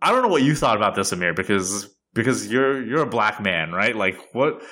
I 0.00 0.12
don't 0.12 0.22
know 0.22 0.28
what 0.28 0.42
you 0.42 0.54
thought 0.54 0.76
about 0.76 0.94
this, 0.94 1.12
Amir, 1.12 1.34
because 1.34 1.92
because 2.14 2.50
you're 2.50 2.84
you're 2.84 3.02
a 3.02 3.06
black 3.06 3.40
man, 3.40 3.72
right? 3.72 3.94
Like 3.94 4.16
what 4.32 4.62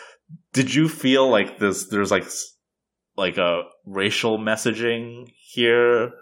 did 0.52 0.74
you 0.74 0.88
feel 0.88 1.28
like 1.28 1.58
this 1.58 1.88
there's 1.88 2.10
like 2.10 2.26
like 3.18 3.36
a 3.36 3.64
racial 3.84 4.38
messaging 4.38 5.26
here 5.36 6.12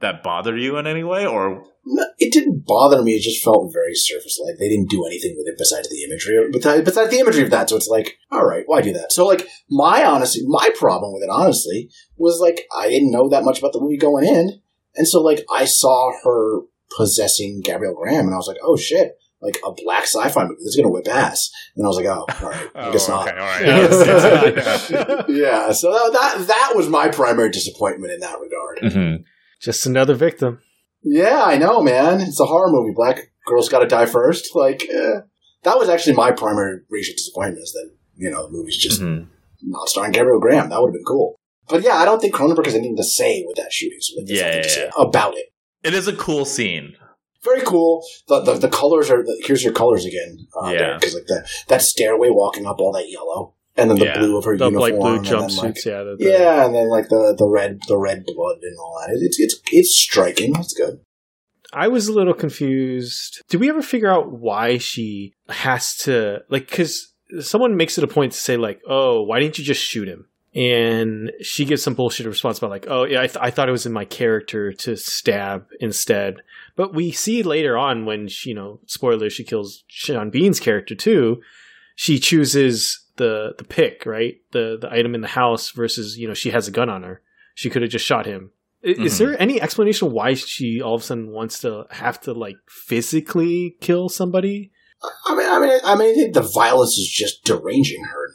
that 0.00 0.22
bothered 0.22 0.60
you 0.60 0.76
in 0.76 0.86
any 0.86 1.02
way 1.02 1.26
or 1.26 1.62
No, 1.84 2.04
it 2.18 2.32
didn't 2.32 2.64
bother 2.66 3.02
me. 3.02 3.12
It 3.12 3.22
just 3.22 3.42
felt 3.42 3.72
very 3.72 3.94
surface 3.94 4.40
like 4.44 4.58
they 4.58 4.68
didn't 4.68 4.90
do 4.90 5.04
anything 5.04 5.34
with 5.36 5.48
it 5.48 5.58
besides 5.58 5.88
the 5.88 6.04
imagery. 6.04 6.50
Besides, 6.52 7.10
the 7.10 7.18
imagery 7.18 7.42
of 7.42 7.50
that, 7.50 7.70
so 7.70 7.76
it's 7.76 7.88
like, 7.88 8.16
all 8.30 8.44
right, 8.44 8.64
why 8.66 8.80
do 8.80 8.92
that? 8.92 9.12
So 9.12 9.26
like 9.26 9.48
my 9.70 10.04
honestly, 10.04 10.42
my 10.46 10.70
problem 10.78 11.12
with 11.12 11.22
it 11.22 11.30
honestly 11.30 11.90
was 12.16 12.40
like 12.40 12.66
I 12.76 12.88
didn't 12.88 13.10
know 13.10 13.28
that 13.28 13.44
much 13.44 13.58
about 13.58 13.72
the 13.72 13.80
movie 13.80 13.98
going 13.98 14.26
in, 14.26 14.60
and 14.94 15.08
so 15.08 15.22
like 15.22 15.44
I 15.50 15.64
saw 15.64 16.12
her 16.22 16.60
possessing 16.96 17.62
Gabrielle 17.64 17.94
Graham, 17.94 18.26
and 18.26 18.34
I 18.34 18.36
was 18.36 18.48
like, 18.48 18.60
oh 18.62 18.76
shit, 18.76 19.12
like 19.42 19.58
a 19.66 19.72
black 19.84 20.04
sci-fi 20.04 20.42
movie 20.44 20.56
that's 20.64 20.76
going 20.76 20.86
to 20.86 20.90
whip 20.92 21.06
ass. 21.08 21.50
And 21.76 21.84
I 21.84 21.88
was 21.88 21.96
like, 21.96 22.06
oh, 22.06 22.24
all 22.42 22.50
right, 22.50 22.70
I 22.74 22.90
guess 22.92 23.08
not. 23.08 23.28
okay, 23.28 23.38
all 23.38 23.46
right. 23.46 23.66
Yeah, 23.66 23.78
it's- 23.84 24.88
it's 24.88 24.90
not, 24.90 25.28
yeah, 25.30 25.72
so 25.72 25.90
that 25.92 26.44
that 26.46 26.72
was 26.74 26.88
my 26.88 27.08
primary 27.08 27.50
disappointment 27.50 28.12
in 28.12 28.20
that 28.20 28.38
regard. 28.40 28.78
yeah. 28.82 28.88
Mhm. 28.90 29.24
Just 29.60 29.86
another 29.86 30.14
victim. 30.14 30.60
Yeah, 31.02 31.42
I 31.44 31.56
know, 31.56 31.82
man. 31.82 32.20
It's 32.20 32.40
a 32.40 32.44
horror 32.46 32.70
movie. 32.70 32.92
Black 32.94 33.30
girl's 33.46 33.68
got 33.68 33.78
to 33.80 33.86
die 33.86 34.06
first. 34.06 34.54
Like 34.56 34.82
eh. 34.90 35.20
that 35.62 35.78
was 35.78 35.88
actually 35.88 36.14
my 36.16 36.30
primary 36.32 36.80
racial 36.90 37.14
disappointment 37.14 37.62
is 37.62 37.72
that 37.72 37.90
you 38.16 38.30
know 38.30 38.46
the 38.46 38.52
movie's 38.52 38.76
just 38.76 39.00
Mhm. 39.00 39.28
not 39.62 39.88
starring 39.88 40.12
Gabrielle 40.12 40.40
Graham. 40.40 40.68
That 40.70 40.80
would 40.80 40.88
have 40.88 40.94
been 40.94 41.04
cool. 41.06 41.36
But 41.68 41.82
yeah, 41.82 41.94
I 41.96 42.04
don't 42.04 42.20
think 42.20 42.34
Cronenberg 42.34 42.64
has 42.66 42.74
anything 42.74 42.96
to 42.96 43.04
say 43.04 43.44
with 43.46 43.56
that 43.56 43.72
shooting. 43.72 43.98
So 44.00 44.14
there's 44.26 44.38
Yeah, 44.40 44.84
yeah, 44.84 44.90
about 44.98 45.34
it. 45.36 45.46
It 45.82 45.94
is 45.94 46.06
a 46.08 46.14
cool 46.16 46.44
scene. 46.44 46.94
Very 47.46 47.62
cool. 47.62 48.04
The 48.28 48.40
the, 48.40 48.54
the 48.54 48.68
colors 48.68 49.10
are. 49.10 49.22
The, 49.22 49.42
here's 49.46 49.62
your 49.64 49.72
colors 49.72 50.04
again. 50.04 50.46
Uh, 50.60 50.70
Yeah. 50.70 50.94
because 50.98 51.14
like 51.14 51.26
that 51.28 51.48
that 51.68 51.82
stairway 51.82 52.28
walking 52.30 52.66
up 52.66 52.78
all 52.80 52.92
that 52.92 53.08
yellow, 53.08 53.54
and 53.76 53.88
then 53.90 53.98
the 53.98 54.06
Yeah. 54.06 54.18
blue 54.18 54.36
of 54.36 54.44
her 54.44 54.56
The 54.58 54.66
uniform, 54.70 54.80
light 54.80 54.98
blue 55.00 55.18
jumpsuits, 55.30 55.62
like, 55.62 55.84
yeah. 55.84 56.02
the- 56.02 56.16
the- 56.18 56.24
yeah, 56.30 56.64
and 56.66 56.74
then 56.74 56.88
like 56.90 57.08
the 57.08 57.34
the 57.38 57.46
red 57.48 57.78
the 57.88 57.96
red 57.98 58.24
blood 58.26 58.58
and 58.62 58.76
all 58.78 59.00
that. 59.06 59.16
It's 59.22 59.38
it's 59.40 59.60
it's 59.72 59.96
striking. 59.96 60.52
It's 60.56 60.74
good. 60.74 61.00
I 61.72 61.88
was 61.88 62.08
a 62.08 62.12
little 62.12 62.32
confused. 62.34 63.42
Did 63.48 63.60
we 63.60 63.68
ever 63.68 63.82
figure 63.82 64.10
out 64.10 64.30
why 64.32 64.78
she 64.78 65.34
has 65.48 65.96
to 65.98 66.40
like? 66.50 66.68
Because 66.70 67.12
someone 67.40 67.76
makes 67.76 67.98
it 67.98 68.04
a 68.04 68.08
point 68.08 68.32
to 68.32 68.38
say 68.38 68.56
like, 68.56 68.80
"Oh, 68.88 69.22
why 69.22 69.40
didn't 69.40 69.58
you 69.58 69.64
just 69.64 69.82
shoot 69.82 70.08
him?" 70.08 70.26
And 70.54 71.32
she 71.42 71.64
gives 71.66 71.82
some 71.82 71.92
bullshit 71.94 72.24
response 72.26 72.56
about 72.58 72.70
like, 72.70 72.86
"Oh, 72.88 73.04
yeah, 73.04 73.20
I, 73.20 73.26
th- 73.26 73.36
I 73.40 73.50
thought 73.50 73.68
it 73.68 73.72
was 73.72 73.84
in 73.84 73.92
my 73.92 74.04
character 74.06 74.72
to 74.72 74.96
stab 74.96 75.66
instead." 75.80 76.36
But 76.76 76.94
we 76.94 77.10
see 77.10 77.42
later 77.42 77.76
on 77.78 78.04
when 78.04 78.28
she, 78.28 78.50
you 78.50 78.54
know, 78.54 78.80
spoiler, 78.86 79.30
she 79.30 79.44
kills 79.44 79.82
Sean 79.88 80.30
Bean's 80.30 80.60
character 80.60 80.94
too. 80.94 81.40
She 81.94 82.18
chooses 82.18 83.02
the 83.16 83.54
the 83.56 83.64
pick, 83.64 84.04
right? 84.04 84.36
The 84.52 84.76
the 84.80 84.92
item 84.92 85.14
in 85.14 85.22
the 85.22 85.28
house 85.28 85.70
versus 85.70 86.18
you 86.18 86.28
know 86.28 86.34
she 86.34 86.50
has 86.50 86.68
a 86.68 86.70
gun 86.70 86.90
on 86.90 87.02
her. 87.02 87.22
She 87.54 87.70
could 87.70 87.80
have 87.82 87.90
just 87.90 88.04
shot 88.04 88.26
him. 88.26 88.50
I- 88.84 88.88
Is 88.88 89.14
Mhm. 89.14 89.18
there 89.18 89.40
any 89.42 89.60
explanation 89.60 90.12
why 90.12 90.34
she 90.34 90.82
all 90.82 90.94
of 90.96 91.00
a 91.00 91.04
sudden 91.04 91.30
wants 91.30 91.58
to 91.60 91.86
have 91.90 92.20
to 92.22 92.32
like 92.34 92.56
physically 93.06 93.76
kill 93.80 94.08
somebody? 94.10 94.70
I 95.26 95.34
mean, 95.34 95.46
I 95.48 95.60
mean, 95.60 95.80
I 95.84 95.94
mean, 95.96 96.10
I 96.10 96.14
think 96.14 96.34
the 96.34 96.40
violence 96.54 96.98
is 96.98 97.08
just 97.08 97.44
deranging 97.44 98.04
her, 98.04 98.25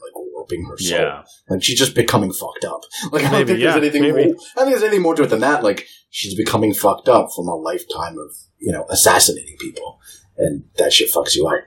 like 0.52 0.72
her 0.72 0.78
soul. 0.78 1.00
Yeah. 1.00 1.24
Like 1.50 1.64
she's 1.64 1.78
just 1.80 1.96
becoming 1.96 2.32
fucked 2.34 2.66
up. 2.66 2.82
Like 3.12 3.24
I 3.24 3.30
don't 3.30 3.32
Maybe, 3.34 3.48
think 3.54 3.60
yeah, 3.60 3.72
there's 3.80 3.84
anything. 3.96 4.02
maybe. 4.02 4.14
More, 4.14 4.24
I 4.24 4.28
don't 4.28 4.66
think 4.66 4.70
there's 4.70 4.84
anything 4.84 5.02
more 5.02 5.16
to 5.16 5.24
it 5.24 5.28
than 5.30 5.40
that. 5.42 5.64
Like 5.64 5.88
she's 6.10 6.36
becoming 6.36 6.74
fucked 6.74 7.08
up 7.10 7.30
from 7.36 7.48
a 7.48 7.56
lifetime 7.56 8.18
of 8.18 8.36
you 8.60 8.72
know 8.72 8.86
assassinating 8.90 9.58
people, 9.60 10.00
and 10.38 10.64
that 10.78 10.94
shit 10.94 11.12
fucks 11.12 11.36
you 11.36 11.48
up. 11.48 11.62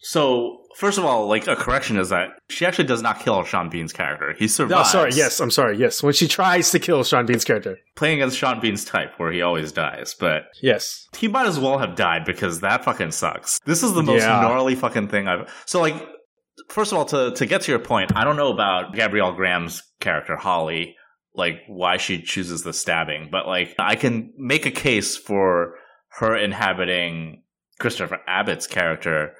So, 0.00 0.60
first 0.76 0.96
of 0.96 1.04
all, 1.04 1.26
like 1.26 1.48
a 1.48 1.56
correction 1.56 1.98
is 1.98 2.10
that 2.10 2.28
she 2.48 2.64
actually 2.64 2.86
does 2.86 3.02
not 3.02 3.18
kill 3.18 3.42
Sean 3.42 3.68
Bean's 3.68 3.92
character. 3.92 4.32
He 4.38 4.44
Oh, 4.44 4.48
survives. 4.48 4.90
sorry. 4.92 5.10
Yes, 5.12 5.40
I'm 5.40 5.50
sorry. 5.50 5.76
Yes, 5.76 6.02
when 6.04 6.12
she 6.12 6.28
tries 6.28 6.70
to 6.70 6.78
kill 6.78 7.02
Sean 7.02 7.26
Bean's 7.26 7.44
character. 7.44 7.78
Playing 7.96 8.22
as 8.22 8.36
Sean 8.36 8.60
Bean's 8.60 8.84
type, 8.84 9.10
where 9.18 9.32
he 9.32 9.42
always 9.42 9.72
dies, 9.72 10.14
but 10.18 10.44
Yes. 10.62 11.08
he 11.16 11.26
might 11.26 11.48
as 11.48 11.58
well 11.58 11.78
have 11.78 11.96
died 11.96 12.24
because 12.24 12.60
that 12.60 12.84
fucking 12.84 13.10
sucks. 13.10 13.58
This 13.66 13.82
is 13.82 13.92
the 13.94 14.02
most 14.04 14.22
Yeah. 14.22 14.40
gnarly 14.40 14.76
fucking 14.76 15.08
thing 15.08 15.26
I've. 15.26 15.52
So, 15.66 15.80
like, 15.80 15.96
first 16.68 16.92
of 16.92 16.98
all, 16.98 17.04
to 17.06 17.32
to 17.32 17.46
get 17.46 17.62
to 17.62 17.72
your 17.72 17.78
point, 17.80 18.12
I 18.14 18.24
don't 18.24 18.36
know 18.36 18.52
about 18.52 18.94
Gabrielle 18.94 19.32
Graham's 19.32 19.82
character 20.00 20.36
Holly, 20.36 20.96
like 21.34 21.60
why 21.66 21.96
she 21.96 22.20
chooses 22.22 22.62
the 22.62 22.72
stabbing, 22.72 23.28
but 23.30 23.46
like 23.46 23.74
I 23.78 23.96
can 23.96 24.32
make 24.36 24.66
a 24.66 24.70
case 24.70 25.16
for 25.16 25.74
her 26.18 26.36
inhabiting 26.36 27.42
Christopher 27.78 28.18
Abbott's 28.26 28.66
character 28.66 29.34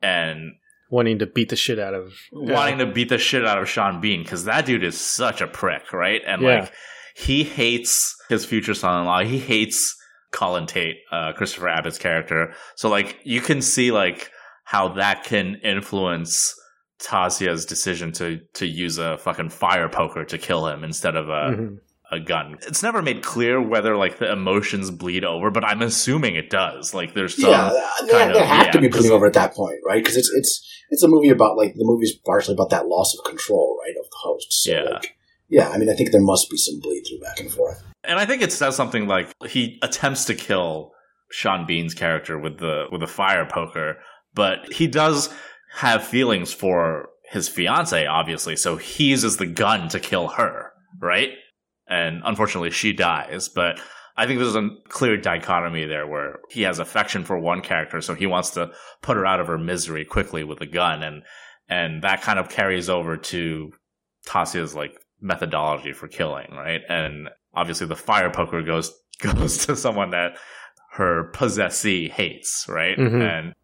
and 0.00 0.52
Wanting 0.90 1.20
to 1.20 1.26
beat 1.26 1.48
the 1.48 1.56
shit 1.56 1.78
out 1.78 1.94
of 1.94 2.12
wanting 2.32 2.78
to 2.78 2.86
beat 2.86 3.08
the 3.08 3.16
shit 3.16 3.46
out 3.46 3.56
of 3.56 3.66
Sean 3.66 4.02
Bean 4.02 4.22
because 4.22 4.44
that 4.44 4.66
dude 4.66 4.84
is 4.84 5.00
such 5.00 5.40
a 5.40 5.46
prick, 5.46 5.92
right? 5.94 6.20
And 6.26 6.42
Yeah. 6.42 6.60
like 6.60 6.72
he 7.14 7.44
hates 7.44 8.14
his 8.28 8.44
future 8.44 8.74
son-in-law. 8.74 9.24
He 9.24 9.38
hates 9.38 9.96
Colin 10.32 10.66
Tate, 10.66 10.96
uh, 11.10 11.32
Christopher 11.32 11.68
Abbott's 11.68 11.98
character. 11.98 12.52
So 12.76 12.90
like 12.90 13.18
you 13.24 13.40
can 13.40 13.62
see 13.62 13.90
like 13.90 14.30
how 14.64 14.88
that 14.94 15.24
can 15.24 15.56
influence 15.64 16.54
Tasia's 17.02 17.66
decision 17.66 18.12
to 18.12 18.38
to 18.54 18.66
use 18.66 18.98
a 18.98 19.18
fucking 19.18 19.50
fire 19.50 19.88
poker 19.88 20.24
to 20.24 20.38
kill 20.38 20.66
him 20.68 20.84
instead 20.84 21.16
of 21.16 21.28
a 21.28 21.56
Mhm. 21.56 21.78
a 22.12 22.20
gun. 22.20 22.58
It's 22.66 22.82
never 22.82 23.02
made 23.02 23.22
clear 23.22 23.60
whether 23.60 23.96
like 23.96 24.18
the 24.18 24.30
emotions 24.30 24.90
bleed 24.90 25.24
over, 25.24 25.50
but 25.50 25.64
I'm 25.64 25.82
assuming 25.82 26.36
it 26.36 26.50
does. 26.50 26.94
Like 26.94 27.14
there's 27.14 27.40
some 27.40 27.50
yeah, 27.50 27.72
they, 28.06 28.12
kind 28.12 28.34
they 28.34 28.40
of- 28.40 28.46
have 28.46 28.70
to 28.72 28.80
be 28.80 28.88
bleeding 28.88 29.10
over 29.10 29.26
at 29.26 29.32
that 29.32 29.54
point, 29.54 29.78
right? 29.86 30.02
Because 30.02 30.16
it's 30.16 30.30
it's 30.34 30.68
it's 30.90 31.02
a 31.02 31.08
movie 31.08 31.30
about 31.30 31.56
like 31.56 31.74
the 31.74 31.84
movie's 31.84 32.14
partially 32.24 32.54
about 32.54 32.70
that 32.70 32.86
loss 32.86 33.16
of 33.18 33.24
control, 33.24 33.76
right, 33.82 33.94
of 33.98 34.08
the 34.10 34.16
host. 34.22 34.46
So, 34.52 34.72
Yeah. 34.72 34.82
like, 34.82 35.16
yeah. 35.48 35.70
I 35.70 35.78
mean, 35.78 35.88
I 35.90 35.94
think 35.94 36.12
there 36.12 36.20
must 36.20 36.50
be 36.50 36.56
some 36.58 36.80
bleed 36.80 37.02
through 37.08 37.20
back 37.20 37.40
and 37.40 37.50
forth. 37.50 37.82
And 38.04 38.18
I 38.18 38.26
think 38.26 38.42
it 38.42 38.52
says 38.52 38.76
something 38.76 39.06
like 39.08 39.28
he 39.48 39.78
attempts 39.82 40.24
to 40.26 40.34
kill 40.34 40.92
Sean 41.30 41.64
Bean's 41.66 41.94
character 41.94 42.38
with 42.38 42.58
the 42.58 42.84
with 42.92 43.02
a 43.02 43.06
fire 43.06 43.46
poker, 43.50 43.96
but 44.34 44.70
he 44.72 44.86
does 44.86 45.30
have 45.74 46.06
feelings 46.06 46.52
for 46.52 47.08
his 47.30 47.48
fiance, 47.48 48.06
obviously. 48.06 48.56
So 48.56 48.76
he 48.76 49.04
uses 49.04 49.36
the 49.38 49.46
gun 49.46 49.88
to 49.88 50.00
kill 50.00 50.28
her, 50.28 50.72
right? 51.00 51.30
And 51.88 52.22
unfortunately, 52.24 52.70
she 52.70 52.92
dies. 52.92 53.48
But 53.48 53.80
I 54.16 54.26
think 54.26 54.38
there's 54.38 54.54
a 54.54 54.68
clear 54.88 55.16
dichotomy 55.16 55.86
there 55.86 56.06
where 56.06 56.40
he 56.50 56.62
has 56.62 56.78
affection 56.78 57.24
for 57.24 57.38
one 57.38 57.62
character, 57.62 58.00
so 58.02 58.14
he 58.14 58.26
wants 58.26 58.50
to 58.50 58.72
put 59.00 59.16
her 59.16 59.24
out 59.26 59.40
of 59.40 59.46
her 59.46 59.58
misery 59.58 60.04
quickly 60.04 60.44
with 60.44 60.60
a 60.60 60.66
gun, 60.66 61.02
and 61.02 61.22
and 61.68 62.02
that 62.02 62.20
kind 62.20 62.38
of 62.38 62.50
carries 62.50 62.90
over 62.90 63.16
to 63.16 63.72
Tasia's 64.26 64.74
like 64.74 64.94
methodology 65.20 65.92
for 65.92 66.08
killing, 66.08 66.50
right? 66.52 66.82
And 66.88 67.30
obviously 67.54 67.86
the 67.86 67.96
fire 67.96 68.30
poker 68.30 68.60
goes 68.62 68.92
goes 69.20 69.66
to 69.66 69.76
someone 69.76 70.10
that 70.10 70.32
her 70.92 71.30
possessee 71.32 72.08
hates, 72.10 72.66
right? 72.68 72.98
Mhm. 72.98 73.22
And 73.22 73.54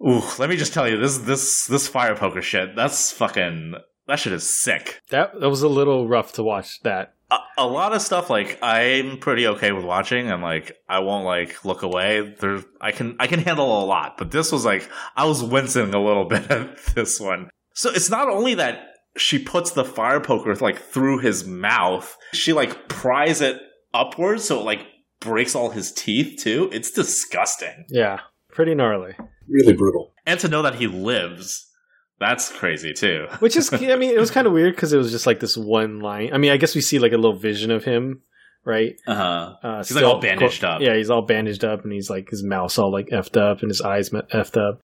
ooh, 0.00 0.22
let 0.38 0.48
me 0.50 0.56
just 0.56 0.72
tell 0.74 0.88
you, 0.88 0.98
this 0.98 1.18
this 1.18 1.66
this 1.66 1.88
fire 1.88 2.14
poker 2.16 2.42
shit, 2.42 2.76
that's 2.76 3.12
fucking 3.12 3.74
that 4.06 4.18
shit 4.18 4.32
is 4.32 4.48
sick. 4.62 5.00
That 5.10 5.40
that 5.40 5.48
was 5.50 5.62
a 5.62 5.68
little 5.68 6.08
rough 6.08 6.32
to 6.34 6.42
watch. 6.42 6.80
That 6.82 7.14
A, 7.30 7.38
a 7.58 7.66
lot 7.66 7.94
of 7.94 8.02
stuff 8.02 8.28
like 8.30 8.58
I'm 8.62 9.18
pretty 9.18 9.46
okay 9.46 9.72
with 9.72 9.84
watching 9.84 10.30
and 10.30 10.42
like 10.42 10.76
I 10.88 10.98
won't 11.00 11.24
like 11.24 11.64
look 11.64 11.82
away. 11.82 12.34
There 12.38 12.60
I 12.80 12.92
can 12.92 13.16
I 13.18 13.26
can 13.26 13.40
handle 13.40 13.82
a 13.82 13.86
lot, 13.86 14.16
but 14.18 14.30
this 14.30 14.52
was 14.52 14.64
like 14.64 14.88
I 15.16 15.24
was 15.26 15.42
wincing 15.42 15.94
a 15.94 16.02
little 16.02 16.24
bit 16.28 16.50
at 16.50 16.78
this 16.94 17.18
one. 17.20 17.48
So 17.74 17.90
it's 17.90 18.10
not 18.10 18.28
only 18.28 18.54
that 18.54 18.88
she 19.16 19.38
puts 19.38 19.70
the 19.72 19.84
fire 19.84 20.20
poker 20.20 20.54
like 20.56 20.78
through 20.80 21.18
his 21.18 21.46
mouth, 21.46 22.16
she 22.32 22.52
like 22.52 22.88
pries 22.88 23.40
it 23.40 23.60
upwards 23.94 24.44
so 24.44 24.60
it 24.60 24.64
like 24.64 24.86
breaks 25.20 25.54
all 25.54 25.70
his 25.70 25.92
teeth 25.92 26.42
too. 26.42 26.68
It's 26.72 26.90
disgusting. 26.90 27.86
yeah, 27.88 28.20
pretty 28.54 28.74
gnarly. 28.74 29.14
Really 29.48 29.74
brutal. 29.74 30.12
And 30.24 30.40
to 30.40 30.48
know 30.48 30.62
that 30.62 30.76
he 30.76 30.86
lives, 30.86 31.70
that's 32.18 32.50
crazy 32.50 32.92
too. 32.92 33.26
Which 33.40 33.56
is, 33.56 33.72
I 33.72 33.96
mean, 33.96 34.14
it 34.14 34.20
was 34.20 34.30
kind 34.30 34.46
of 34.46 34.52
weird 34.54 34.74
because 34.74 34.92
it 34.92 34.98
was 34.98 35.10
just 35.10 35.26
like 35.26 35.40
this 35.40 35.56
one 35.56 36.00
line. 36.00 36.30
I 36.32 36.38
mean, 36.38 36.52
I 36.52 36.56
guess 36.56 36.74
we 36.74 36.80
see 36.80 36.98
like 36.98 37.12
a 37.12 37.16
little 37.16 37.38
vision 37.38 37.70
of 37.70 37.84
him, 37.84 38.22
right? 38.64 38.96
Uh-huh. 39.06 39.56
Uh, 39.62 39.78
He's, 39.78 39.94
like, 39.94 40.04
all 40.04 40.20
bandaged 40.20 40.64
up. 40.64 40.80
Yeah, 40.80 40.96
he's 40.96 41.10
all 41.10 41.22
bandaged 41.22 41.64
up, 41.64 41.84
and 41.84 41.92
he's 41.92 42.08
like 42.08 42.30
his 42.30 42.42
mouth's 42.42 42.78
all 42.78 42.92
like 42.92 43.08
effed 43.08 43.36
up, 43.36 43.60
and 43.60 43.70
his 43.70 43.82
eyes 43.82 44.10
effed 44.10 44.56
up. 44.56 44.80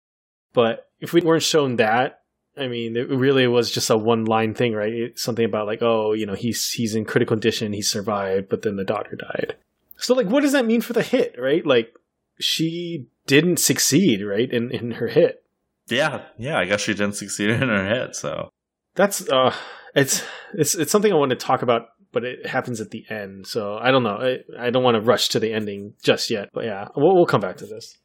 But 0.53 0.89
if 1.01 1.13
we 1.13 1.21
weren't 1.21 1.43
shown 1.43 1.77
that, 1.77 2.23
I 2.57 2.67
mean, 2.67 2.97
it 2.97 3.09
really 3.09 3.47
was 3.47 3.71
just 3.71 3.91
a 3.91 3.97
one 3.97 4.25
line 4.25 4.55
thing, 4.55 4.73
right? 4.73 4.93
It's 4.93 5.23
something 5.23 5.45
about 5.45 5.67
like, 5.67 5.83
oh, 5.83 6.13
you 6.13 6.27
know, 6.27 6.35
he's 6.35 6.71
he's 6.71 6.95
in 6.95 7.05
critical 7.05 7.37
condition, 7.37 7.73
he 7.73 7.83
survived, 7.83 8.49
but 8.49 8.63
then 8.63 8.77
the 8.77 8.85
daughter 8.85 9.17
died. 9.17 9.57
So 9.97 10.15
like, 10.15 10.27
what 10.27 10.43
does 10.43 10.53
that 10.53 10.67
mean 10.67 10.81
for 10.81 10.93
the 10.93 11.03
hit, 11.03 11.37
right? 11.39 11.65
Like, 11.65 11.93
she 12.41 13.07
didn't 13.27 13.59
succeed, 13.59 14.23
right, 14.25 14.51
in 14.51 14.71
in 14.71 14.93
her 14.93 15.09
hit. 15.09 15.45
Yeah, 15.89 16.23
yeah, 16.37 16.59
I 16.59 16.65
guess 16.65 16.81
she 16.81 16.95
didn't 16.95 17.17
succeed 17.17 17.51
in 17.51 17.69
her 17.69 17.87
hit. 17.89 18.15
so 18.15 18.51
That's 18.95 19.29
uh, 19.29 19.55
it's 19.95 20.25
it's 20.55 20.75
it's 20.75 20.93
something 20.93 21.13
I 21.13 21.17
want 21.17 21.31
to 21.31 21.37
talk 21.37 21.63
about, 21.63 21.89
but 22.13 22.25
it 22.25 22.47
happens 22.47 22.81
at 22.81 22.91
the 22.91 23.05
end. 23.11 23.47
So 23.47 23.77
I 23.77 23.91
don't 23.91 24.03
know. 24.03 24.19
I, 24.59 24.67
I 24.67 24.71
don't 24.71 24.83
want 24.83 24.97
to 24.97 25.01
rush 25.01 25.29
to 25.31 25.41
the 25.41 25.53
ending 25.53 25.95
just 26.03 26.31
yet. 26.31 26.49
But 26.53 26.65
yeah, 26.65 26.89
we'll 26.97 27.15
we'll 27.15 27.27
come 27.27 27.41
back 27.41 27.57
to 27.59 27.67
this. 27.67 27.97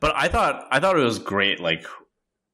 But 0.00 0.14
I 0.16 0.28
thought 0.28 0.66
I 0.70 0.80
thought 0.80 0.98
it 0.98 1.04
was 1.04 1.18
great. 1.18 1.60
Like, 1.60 1.84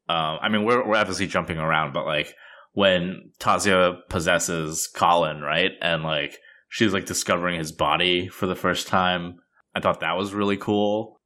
um, 0.08 0.38
I 0.40 0.48
mean, 0.48 0.64
we're 0.64 0.86
we're 0.86 0.96
obviously 0.96 1.26
jumping 1.26 1.58
around, 1.58 1.92
but 1.92 2.06
like 2.06 2.34
when 2.72 3.30
Tasia 3.40 3.98
possesses 4.08 4.86
Colin, 4.86 5.40
right, 5.40 5.72
and 5.80 6.02
like 6.02 6.38
she's 6.68 6.92
like 6.92 7.06
discovering 7.06 7.58
his 7.58 7.72
body 7.72 8.28
for 8.28 8.46
the 8.46 8.54
first 8.54 8.86
time, 8.86 9.36
I 9.74 9.80
thought 9.80 10.00
that 10.00 10.16
was 10.16 10.34
really 10.34 10.56
cool. 10.56 11.17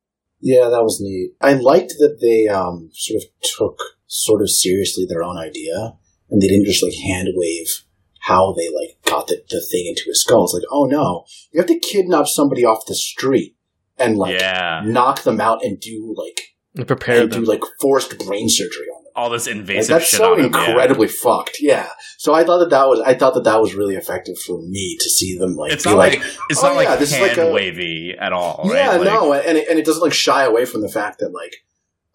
Yeah, 0.42 0.68
that 0.68 0.82
was 0.82 1.00
neat. 1.00 1.34
I 1.40 1.54
liked 1.54 1.94
that 2.00 2.18
they 2.20 2.52
um, 2.52 2.90
sort 2.92 3.22
of 3.22 3.28
took 3.42 3.78
sort 4.08 4.42
of 4.42 4.50
seriously 4.50 5.06
their 5.08 5.22
own 5.22 5.38
idea, 5.38 5.94
and 6.30 6.42
they 6.42 6.48
didn't 6.48 6.66
just 6.66 6.82
like 6.82 6.94
hand 6.94 7.28
wave 7.34 7.68
how 8.22 8.52
they 8.56 8.68
like 8.68 8.98
got 9.04 9.28
the, 9.28 9.42
the 9.50 9.64
thing 9.70 9.86
into 9.86 10.04
his 10.06 10.20
skull. 10.20 10.44
It's 10.44 10.54
like, 10.54 10.62
oh 10.70 10.84
no, 10.84 11.24
you 11.52 11.60
have 11.60 11.68
to 11.68 11.78
kidnap 11.78 12.26
somebody 12.26 12.64
off 12.64 12.86
the 12.86 12.94
street 12.94 13.56
and 13.98 14.16
like 14.16 14.40
yeah, 14.40 14.82
knock 14.84 15.22
them 15.22 15.40
out 15.40 15.64
and 15.64 15.78
do 15.80 16.14
like 16.16 16.40
And 16.76 16.86
prepare 16.86 17.22
and 17.22 17.30
do 17.30 17.40
like 17.40 17.62
forced 17.80 18.16
brain 18.18 18.48
surgery 18.48 18.86
on 18.96 19.01
them. 19.01 19.01
All 19.14 19.30
this 19.30 19.46
Like, 19.46 20.00
that's 20.00 20.10
shit 20.10 20.18
so 20.18 20.32
on 20.32 20.38
him, 20.38 20.44
incredibly 20.46 21.08
fucked. 21.08 21.58
Yeah. 21.60 21.88
So 22.18 22.34
I 22.34 22.44
thought 22.44 22.58
that 22.58 22.70
that 22.70 22.88
was 22.88 23.00
I 23.00 23.14
thought 23.14 23.34
that 23.34 23.44
that 23.44 23.60
was 23.60 23.74
really 23.74 23.96
effective 23.96 24.38
for 24.38 24.60
me 24.62 24.96
to 25.00 25.10
see 25.10 25.36
them 25.38 25.54
like 25.56 25.72
It's 25.72 25.84
be 25.84 25.90
not 25.90 25.98
like, 25.98 26.18
like, 26.20 26.28
it's 26.48 26.62
"Oh, 26.62 26.68
not 26.68 26.76
like 26.76 26.88
yeah, 26.88 26.96
this 26.96 27.10
is 27.10 27.16
hand 27.18 27.36
like 27.36 27.48
a- 27.48 27.52
wavy 27.52 28.14
at 28.18 28.32
all. 28.32 28.62
yeah, 28.72 28.88
right? 28.88 29.00
Like, 29.00 29.06
no, 29.06 29.32
and 29.34 29.58
it, 29.58 29.68
and 29.68 29.78
it 29.78 29.84
doesn't 29.84 30.02
like 30.02 30.12
shy 30.12 30.44
away 30.44 30.64
from 30.64 30.80
the 30.82 30.88
fact 30.88 31.18
that 31.20 31.30
like 31.32 31.54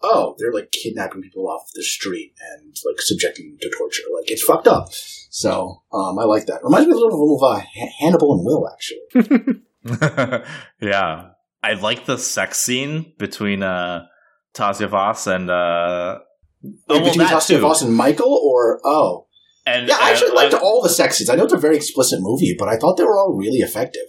oh 0.02 0.34
they're 0.38 0.52
like 0.52 0.70
kidnapping 0.70 1.22
people 1.22 1.48
off 1.48 1.70
the 1.74 1.82
street 1.82 2.32
and 2.52 2.76
like 2.84 3.00
subjecting 3.00 3.50
them 3.50 3.58
to 3.60 3.70
torture. 3.76 4.02
Like 4.18 4.30
it's 4.30 4.42
fucked 4.42 4.68
up. 4.68 4.88
So 5.30 5.82
um, 5.92 6.18
I 6.18 6.24
like 6.24 6.46
that. 6.46 6.64
Reminds 6.64 6.86
me 6.88 6.92
a 6.94 6.96
little 6.96 7.38
bit 7.38 7.44
of 7.44 7.56
uh, 7.56 7.62
Hannibal 8.00 8.34
and 8.34 8.44
Will 8.44 8.68
actually. 8.68 9.62
yeah, 10.80 11.30
I 11.62 11.72
like 11.74 12.06
the 12.06 12.18
sex 12.18 12.58
scene 12.58 13.12
between 13.18 13.62
uh, 13.62 14.06
Tasia 14.54 14.88
Voss 14.88 15.26
and 15.26 15.50
uh, 15.50 16.18
Wait, 16.62 16.74
well, 16.88 17.04
between 17.04 17.28
too. 17.40 17.60
Voss 17.60 17.82
and 17.82 17.94
Michael, 17.94 18.32
or 18.44 18.80
oh 18.84 19.26
and 19.66 19.88
yeah, 19.88 19.96
I 20.00 20.10
actually 20.10 20.28
and- 20.28 20.36
liked 20.36 20.54
all 20.54 20.82
the 20.82 20.88
sex 20.88 21.18
scenes. 21.18 21.30
I 21.30 21.36
know 21.36 21.44
it's 21.44 21.52
a 21.52 21.58
very 21.58 21.76
explicit 21.76 22.18
movie, 22.20 22.54
but 22.58 22.68
I 22.68 22.76
thought 22.76 22.96
they 22.96 23.04
were 23.04 23.18
all 23.18 23.34
really 23.36 23.58
effective. 23.58 24.06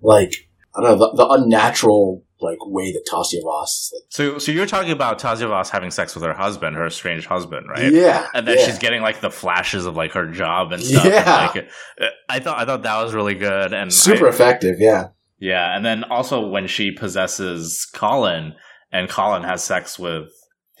Like 0.00 0.34
I 0.76 0.80
don't 0.82 0.98
know 0.98 1.10
the, 1.10 1.16
the 1.16 1.28
unnatural 1.28 2.22
like 2.40 2.58
way 2.66 2.92
that 2.92 3.06
Tasia 3.10 3.40
Voss. 3.42 3.90
Like, 3.94 4.02
So, 4.10 4.38
so 4.38 4.52
you're 4.52 4.66
talking 4.66 4.90
about 4.90 5.18
Tasia 5.18 5.48
Voss 5.48 5.70
having 5.70 5.90
sex 5.90 6.14
with 6.14 6.24
her 6.24 6.34
husband, 6.34 6.76
her 6.76 6.86
estranged 6.86 7.26
husband, 7.26 7.68
right? 7.70 7.90
Yeah, 7.90 8.26
And 8.34 8.46
then 8.46 8.58
yeah. 8.58 8.66
she's 8.66 8.78
getting 8.78 9.00
like 9.00 9.20
the 9.22 9.30
flashes 9.30 9.86
of 9.86 9.96
like 9.96 10.12
her 10.12 10.26
job 10.30 10.72
and 10.72 10.82
stuff. 10.82 11.04
Yeah. 11.06 11.48
And, 11.48 11.54
like, 11.56 11.68
uh, 12.00 12.06
I 12.28 12.40
thought 12.40 12.58
I 12.58 12.64
thought 12.66 12.82
that 12.82 13.02
was 13.02 13.14
really 13.14 13.34
good 13.34 13.72
and 13.72 13.90
super 13.92 14.26
I- 14.26 14.30
effective. 14.30 14.76
Yeah, 14.78 15.08
yeah, 15.38 15.74
and 15.76 15.84
then 15.86 16.04
also 16.04 16.46
when 16.48 16.66
she 16.66 16.90
possesses 16.90 17.88
Colin 17.94 18.54
and 18.92 19.08
Colin 19.08 19.42
has 19.44 19.62
sex 19.64 19.98
with 19.98 20.28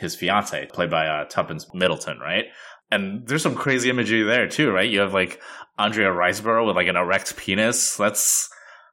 his 0.04 0.14
fiance, 0.14 0.68
played 0.72 0.90
by 0.90 1.06
uh, 1.06 1.24
Tuppence 1.24 1.66
Middleton, 1.74 2.18
right? 2.20 2.44
And 2.90 3.26
there's 3.26 3.42
some 3.42 3.56
crazy 3.56 3.90
imagery 3.90 4.22
there 4.22 4.46
too, 4.48 4.70
right? 4.70 4.88
You 4.88 5.00
have 5.00 5.12
like 5.14 5.40
Andrea 5.78 6.10
Riseborough 6.10 6.66
with 6.66 6.76
like 6.76 6.86
an 6.86 6.96
erect 6.96 7.36
penis. 7.36 7.96
That's 7.96 8.48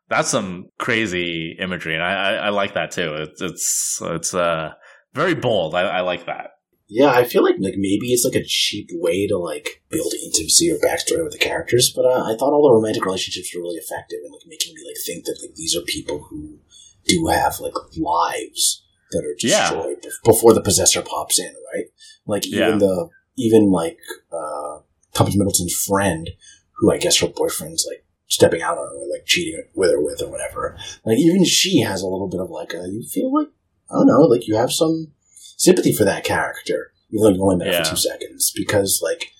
that's 0.09 0.30
some 0.30 0.66
crazy 0.80 1.55
imagery, 1.59 1.93
and 1.93 2.03
I, 2.03 2.14
I, 2.14 2.34
I 2.34 2.49
like 2.49 2.74
that 2.74 2.91
too. 2.91 3.14
It's 3.16 3.41
it's 3.41 3.99
it's 4.01 4.34
uh 4.34 4.74
very 5.14 5.36
bold. 5.36 5.76
I, 5.76 5.82
I 5.82 6.01
like 6.01 6.26
that. 6.26 6.51
yeah. 6.88 7.12
I 7.12 7.26
feel 7.26 7.43
like 7.43 7.55
like 7.59 7.76
maybe 7.78 8.07
it's 8.14 8.26
like 8.26 8.36
a 8.41 8.45
cheap 8.45 8.89
way 8.93 9.28
to 9.28 9.38
like 9.38 9.84
build 9.89 10.14
intimacy 10.26 10.72
or 10.72 10.78
backstory 10.80 11.24
with 11.24 11.34
the 11.34 11.38
characters, 11.49 11.93
but 11.95 12.05
uh, 12.05 12.24
I 12.24 12.36
thought 12.38 12.53
all 12.53 12.64
the 12.68 12.74
romantic 12.76 13.05
relationships 13.05 13.53
were 13.53 13.62
really 13.62 13.78
effective 13.78 14.20
in 14.26 14.32
like 14.32 14.47
making 14.47 14.74
me 14.74 14.82
like 14.88 14.97
think 15.05 15.26
that 15.26 15.38
like 15.41 15.55
these 15.55 15.76
are 15.76 15.82
people 15.82 16.26
who 16.30 16.59
do 17.05 17.28
have 17.28 17.59
like 17.59 17.74
lives 17.97 18.84
that 19.12 19.24
are 19.26 19.36
destroyed 19.39 20.01
bef- 20.01 20.24
before 20.26 20.53
the 20.53 20.62
possessor 20.62 21.01
pops 21.01 21.39
in, 21.39 21.53
right? 21.74 21.86
Like 22.26 22.45
even 22.47 22.59
Yeah. 22.74 22.78
the 22.78 23.09
even 23.38 23.72
like 23.72 23.97
uh 24.32 24.80
Tuppence 25.14 25.38
Middleton's 25.38 25.74
friend, 25.88 26.30
who 26.78 26.91
I 26.91 26.97
guess 26.97 27.20
her 27.20 27.28
boyfriend's 27.28 27.86
like 27.89 28.05
stepping 28.28 28.62
out 28.62 28.78
on 28.78 28.88
her, 28.88 29.12
like 29.12 29.26
cheating 29.26 29.62
with 29.76 29.91
her 29.91 30.01
with 30.01 30.22
or 30.22 30.30
whatever. 30.30 30.78
Like 31.05 31.18
even 31.18 31.43
she 31.45 31.82
has 31.82 32.01
a 32.01 32.07
little 32.07 32.30
bit 32.30 32.39
of 32.39 32.49
like 32.49 32.74
a 32.74 32.88
you 32.89 33.03
feel 33.12 33.34
like 33.34 33.47
I 33.89 33.95
don't 33.95 34.07
know, 34.07 34.22
like 34.22 34.47
you 34.47 34.55
have 34.55 34.72
some 34.72 35.12
sympathy 35.57 35.91
for 35.93 36.05
that 36.05 36.24
character, 36.24 36.91
even 37.12 37.24
though 37.24 37.30
you 37.30 37.43
only 37.43 37.57
met 37.57 37.68
her 37.68 37.74
Yeah. 37.74 37.84
for 37.84 37.89
two 37.91 37.97
seconds, 37.97 38.51
because 38.55 39.01
like 39.03 39.32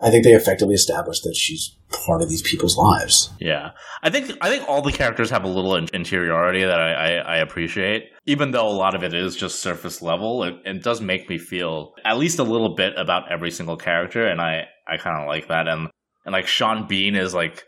I 0.00 0.10
think 0.10 0.24
they 0.24 0.32
effectively 0.32 0.74
established 0.74 1.24
that 1.24 1.34
she's 1.34 1.76
part 1.90 2.22
of 2.22 2.28
these 2.28 2.42
people's 2.42 2.76
lives. 2.76 3.30
Yeah, 3.40 3.72
I 4.02 4.10
think 4.10 4.30
I 4.40 4.48
think 4.48 4.68
all 4.68 4.80
the 4.80 4.92
characters 4.92 5.30
have 5.30 5.44
a 5.44 5.48
little 5.48 5.74
in- 5.74 5.88
interiority 5.92 6.64
that 6.64 6.80
I, 6.80 6.92
I, 6.92 7.10
I 7.16 7.36
appreciate. 7.38 8.10
Even 8.26 8.52
though 8.52 8.68
a 8.68 8.70
lot 8.70 8.94
of 8.94 9.02
it 9.02 9.12
is 9.12 9.34
just 9.34 9.60
surface 9.60 10.00
level, 10.00 10.44
it, 10.44 10.54
it 10.64 10.82
does 10.82 11.00
make 11.00 11.28
me 11.28 11.38
feel 11.38 11.94
at 12.04 12.18
least 12.18 12.38
a 12.38 12.44
little 12.44 12.74
bit 12.76 12.92
about 12.96 13.30
every 13.30 13.50
single 13.50 13.76
character, 13.76 14.26
and 14.26 14.40
I, 14.40 14.66
I 14.86 14.98
kind 14.98 15.20
of 15.20 15.26
like 15.26 15.48
that. 15.48 15.66
And 15.66 15.88
and 16.24 16.32
like 16.32 16.46
Sean 16.46 16.86
Bean 16.86 17.16
is 17.16 17.34
like 17.34 17.64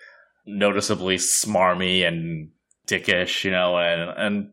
noticeably 0.47 1.17
smarmy 1.17 2.07
and 2.07 2.51
dickish, 2.87 3.45
you 3.45 3.51
know, 3.51 3.77
and 3.77 4.11
and 4.17 4.51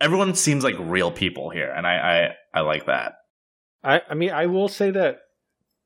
everyone 0.00 0.34
seems 0.34 0.62
like 0.62 0.76
real 0.78 1.10
people 1.10 1.50
here, 1.50 1.70
and 1.70 1.84
I 1.84 2.34
I, 2.54 2.58
I 2.58 2.60
like 2.60 2.86
that. 2.86 3.14
I, 3.82 4.02
I 4.08 4.14
mean, 4.14 4.30
I 4.30 4.46
will 4.46 4.68
say 4.68 4.90
that 4.92 5.18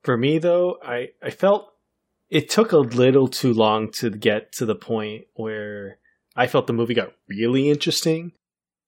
for 0.03 0.17
me 0.17 0.39
though, 0.39 0.79
I, 0.85 1.11
I 1.23 1.31
felt 1.31 1.69
it 2.31 2.49
took 2.49 2.73
a 2.73 2.79
little 2.79 3.29
too 3.29 3.53
long 3.53 3.91
to 3.93 4.11
get 4.11 4.53
to 4.53 4.67
the 4.67 4.75
point 4.75 5.25
where 5.35 5.99
I 6.35 6.47
felt 6.47 6.67
the 6.67 6.73
movie 6.73 6.95
got 6.95 7.13
really 7.29 7.69
interesting. 7.69 8.33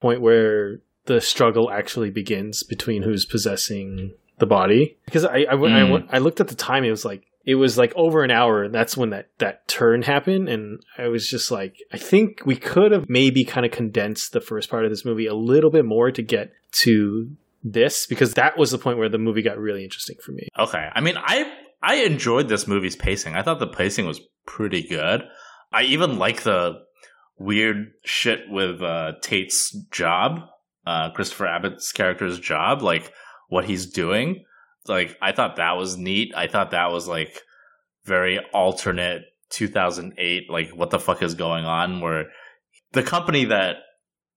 Point 0.00 0.20
where 0.20 0.80
the 1.06 1.20
struggle 1.20 1.70
actually 1.70 2.10
begins 2.10 2.62
between 2.62 3.02
who's 3.02 3.26
possessing 3.26 4.12
the 4.38 4.46
body. 4.46 4.96
Because 5.04 5.24
I 5.24 5.46
I, 5.50 5.54
went- 5.54 5.74
I, 5.74 5.80
Mm. 5.80 6.08
I 6.10 6.18
looked 6.18 6.40
at 6.40 6.48
the 6.48 6.54
time, 6.54 6.84
it 6.84 6.90
was 6.90 7.04
like 7.04 7.22
it 7.46 7.56
was 7.56 7.76
like 7.76 7.92
over 7.94 8.24
an 8.24 8.30
hour, 8.30 8.62
and 8.64 8.74
that's 8.74 8.96
when 8.96 9.10
that 9.10 9.28
that 9.38 9.68
turn 9.68 10.00
happened, 10.02 10.48
and 10.48 10.80
I 10.96 11.08
was 11.08 11.28
just 11.28 11.50
like, 11.50 11.76
I 11.92 11.98
think 11.98 12.40
we 12.46 12.56
could 12.56 12.90
have 12.90 13.08
maybe 13.10 13.44
kind 13.44 13.66
of 13.66 13.72
condensed 13.72 14.32
the 14.32 14.40
first 14.40 14.70
part 14.70 14.86
of 14.86 14.90
this 14.90 15.04
movie 15.04 15.26
a 15.26 15.34
little 15.34 15.70
bit 15.70 15.84
more 15.84 16.10
to 16.10 16.22
get 16.22 16.52
to 16.82 17.36
this 17.64 18.06
because 18.06 18.34
that 18.34 18.58
was 18.58 18.70
the 18.70 18.78
point 18.78 18.98
where 18.98 19.08
the 19.08 19.18
movie 19.18 19.42
got 19.42 19.58
really 19.58 19.82
interesting 19.82 20.16
for 20.22 20.32
me. 20.32 20.46
Okay. 20.58 20.88
I 20.94 21.00
mean, 21.00 21.16
I 21.16 21.50
I 21.82 21.96
enjoyed 21.96 22.48
this 22.48 22.68
movie's 22.68 22.94
pacing. 22.94 23.34
I 23.34 23.42
thought 23.42 23.58
the 23.58 23.66
pacing 23.66 24.06
was 24.06 24.20
pretty 24.46 24.86
good. 24.86 25.22
I 25.72 25.82
even 25.82 26.18
like 26.18 26.42
the 26.42 26.80
weird 27.38 27.92
shit 28.04 28.48
with 28.48 28.80
uh, 28.82 29.12
Tate's 29.20 29.72
job, 29.90 30.40
uh, 30.86 31.10
Christopher 31.10 31.46
Abbott's 31.46 31.90
character's 31.92 32.38
job, 32.38 32.82
like 32.82 33.12
what 33.48 33.64
he's 33.64 33.86
doing. 33.86 34.44
Like, 34.86 35.16
I 35.20 35.32
thought 35.32 35.56
that 35.56 35.76
was 35.76 35.96
neat. 35.96 36.32
I 36.36 36.46
thought 36.46 36.70
that 36.72 36.92
was 36.92 37.08
like 37.08 37.42
very 38.04 38.38
alternate 38.52 39.22
2008. 39.50 40.50
Like, 40.50 40.70
what 40.70 40.90
the 40.90 41.00
fuck 41.00 41.22
is 41.22 41.34
going 41.34 41.64
on? 41.64 42.00
Where 42.00 42.26
the 42.92 43.02
company 43.02 43.46
that 43.46 43.76